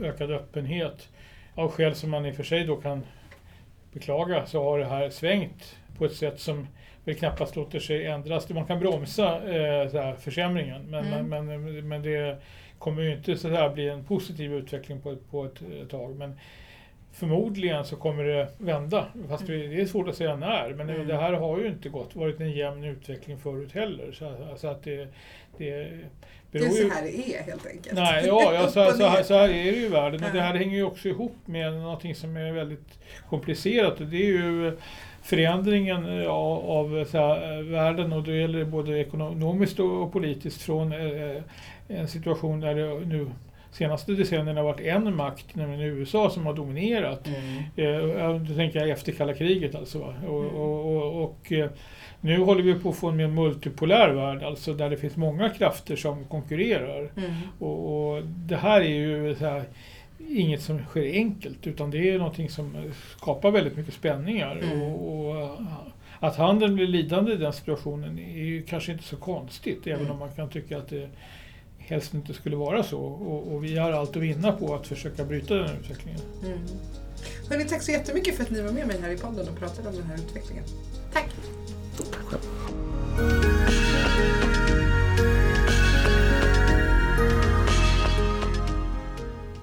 ökad 0.02 0.30
öppenhet. 0.30 1.08
Av 1.54 1.70
skäl 1.70 1.94
som 1.94 2.10
man 2.10 2.26
i 2.26 2.30
och 2.32 2.36
för 2.36 2.42
sig 2.42 2.64
då 2.64 2.76
kan 2.76 3.02
beklaga 3.92 4.46
så 4.46 4.62
har 4.62 4.78
det 4.78 4.86
här 4.86 5.10
svängt 5.10 5.76
på 5.98 6.04
ett 6.04 6.16
sätt 6.16 6.40
som 6.40 6.66
väl 7.08 7.16
knappast 7.16 7.56
låter 7.56 7.78
sig 7.78 8.06
ändras. 8.06 8.48
Man 8.48 8.66
kan 8.66 8.80
bromsa 8.80 9.34
eh, 9.34 9.90
så 9.90 9.98
här, 9.98 10.14
försämringen 10.14 10.82
men, 10.90 11.06
mm. 11.06 11.28
men, 11.28 11.46
men, 11.46 11.88
men, 11.88 12.02
det 12.02 12.36
kommer 12.78 13.02
ju 13.02 13.12
inte 13.12 13.36
så 13.36 13.48
här 13.48 13.70
bli 13.70 13.88
en 13.88 14.04
positiv 14.04 14.54
utveckling 14.54 15.00
på, 15.00 15.16
på 15.30 15.44
ett, 15.44 15.62
ett 15.82 15.90
tag. 15.90 16.16
Men 16.16 16.38
förmodligen 17.12 17.84
så 17.84 17.96
kommer 17.96 18.24
det 18.24 18.48
vända. 18.58 19.06
Fast 19.28 19.48
mm. 19.48 19.70
det 19.70 19.80
är 19.80 19.86
svårt 19.86 20.08
att 20.08 20.16
säga 20.16 20.36
när. 20.36 20.74
Men 20.74 20.90
mm. 20.90 21.06
det 21.06 21.16
här 21.16 21.32
har 21.32 21.58
ju 21.58 21.68
inte 21.68 21.88
gått, 21.88 22.16
varit 22.16 22.40
en 22.40 22.52
jämn 22.52 22.84
utveckling 22.84 23.38
förut 23.38 23.72
heller. 23.72 24.12
Så, 24.12 24.36
så 24.56 24.68
att 24.68 24.82
det, 24.82 25.08
det 25.58 25.90
det 26.50 26.58
är 26.58 26.68
så 26.70 26.88
här 26.88 27.02
det 27.02 27.16
är 27.16 27.42
helt 27.42 27.66
enkelt. 27.66 27.94
Nej, 27.94 28.26
ja, 28.26 28.54
ja 28.54 28.66
så, 28.66 28.92
så, 28.96 29.06
här, 29.06 29.22
så 29.22 29.34
här 29.34 29.48
är 29.48 29.64
det 29.64 29.70
ju 29.70 29.86
i 29.86 29.88
världen. 29.88 30.24
Och 30.24 30.30
det 30.32 30.40
här 30.40 30.54
hänger 30.54 30.76
ju 30.76 30.82
också 30.82 31.08
ihop 31.08 31.36
med 31.44 31.72
någonting 31.72 32.14
som 32.14 32.36
är 32.36 32.52
väldigt 32.52 32.98
komplicerat. 33.28 34.00
Och 34.00 34.06
det 34.06 34.16
är 34.16 34.26
ju 34.26 34.76
förändringen 35.28 36.20
eh, 36.20 36.28
av, 36.28 36.70
av 36.70 37.12
här, 37.12 37.62
världen 37.62 38.12
och 38.12 38.22
då 38.22 38.32
gäller 38.32 38.58
det 38.58 38.64
både 38.64 38.98
ekonomiskt 38.98 39.80
och 39.80 40.12
politiskt 40.12 40.62
från 40.62 40.92
eh, 40.92 41.42
en 41.88 42.08
situation 42.08 42.60
där 42.60 42.74
det 42.74 43.06
nu 43.06 43.26
senaste 43.70 44.12
decennierna 44.12 44.62
varit 44.62 44.80
en 44.80 45.16
makt, 45.16 45.54
nämligen 45.54 45.82
USA, 45.82 46.30
som 46.30 46.46
har 46.46 46.54
dominerat. 46.54 47.26
Mm. 47.26 48.44
Eh, 48.46 48.56
tänker 48.56 48.78
jag 48.78 48.88
efter 48.88 49.12
kalla 49.12 49.34
kriget 49.34 49.74
alltså. 49.74 49.98
Och, 50.28 50.42
mm. 50.42 50.56
och, 50.56 50.96
och, 50.96 51.24
och 51.24 51.52
eh, 51.52 51.70
nu 52.20 52.40
håller 52.40 52.62
vi 52.62 52.74
på 52.74 52.88
att 52.88 52.96
få 52.96 53.08
en 53.08 53.16
mer 53.16 53.26
multipolär 53.26 54.10
värld, 54.10 54.42
alltså 54.42 54.74
där 54.74 54.90
det 54.90 54.96
finns 54.96 55.16
många 55.16 55.50
krafter 55.50 55.96
som 55.96 56.24
konkurrerar. 56.24 57.10
Mm. 57.16 57.32
Och, 57.58 58.12
och, 58.14 58.22
det 58.24 58.56
här 58.56 58.80
är 58.80 58.94
ju 58.94 59.34
här, 59.34 59.64
inget 60.28 60.62
som 60.62 60.78
sker 60.78 61.12
enkelt, 61.12 61.66
utan 61.66 61.90
det 61.90 62.10
är 62.10 62.18
någonting 62.18 62.50
som 62.50 62.92
skapar 63.16 63.50
väldigt 63.50 63.76
mycket 63.76 63.94
spänningar. 63.94 64.56
Mm. 64.56 64.82
Och, 64.82 65.28
och, 65.28 65.58
att 66.20 66.36
handeln 66.36 66.74
blir 66.74 66.86
lidande 66.86 67.32
i 67.32 67.36
den 67.36 67.52
situationen 67.52 68.18
är 68.18 68.44
ju 68.44 68.62
kanske 68.62 68.92
inte 68.92 69.04
så 69.04 69.16
konstigt, 69.16 69.86
mm. 69.86 69.98
även 69.98 70.12
om 70.12 70.18
man 70.18 70.32
kan 70.32 70.50
tycka 70.50 70.78
att 70.78 70.88
det 70.88 71.08
helst 71.78 72.14
inte 72.14 72.34
skulle 72.34 72.56
vara 72.56 72.82
så. 72.82 73.00
Och, 73.00 73.52
och, 73.52 73.64
vi 73.64 73.78
har 73.78 73.92
allt 73.92 74.10
att 74.10 74.22
vinna 74.22 74.52
på 74.52 74.74
att 74.74 74.86
försöka 74.86 75.24
bryta 75.24 75.54
den 75.54 75.76
utvecklingen. 75.80 76.20
Mm. 76.44 76.58
Hörrni, 77.50 77.64
tack 77.64 77.82
så 77.82 77.90
jättemycket 77.90 78.36
för 78.36 78.42
att 78.42 78.50
ni 78.50 78.62
var 78.62 78.72
med 78.72 78.86
mig 78.86 79.00
här 79.00 79.10
i 79.10 79.16
podden 79.16 79.48
och 79.48 79.58
pratade 79.58 79.88
om 79.88 79.94
den 79.94 80.04
här 80.04 80.14
utvecklingen. 80.14 80.64
Tack! 81.12 81.30
Tack 81.96 82.14
själv. 82.14 82.57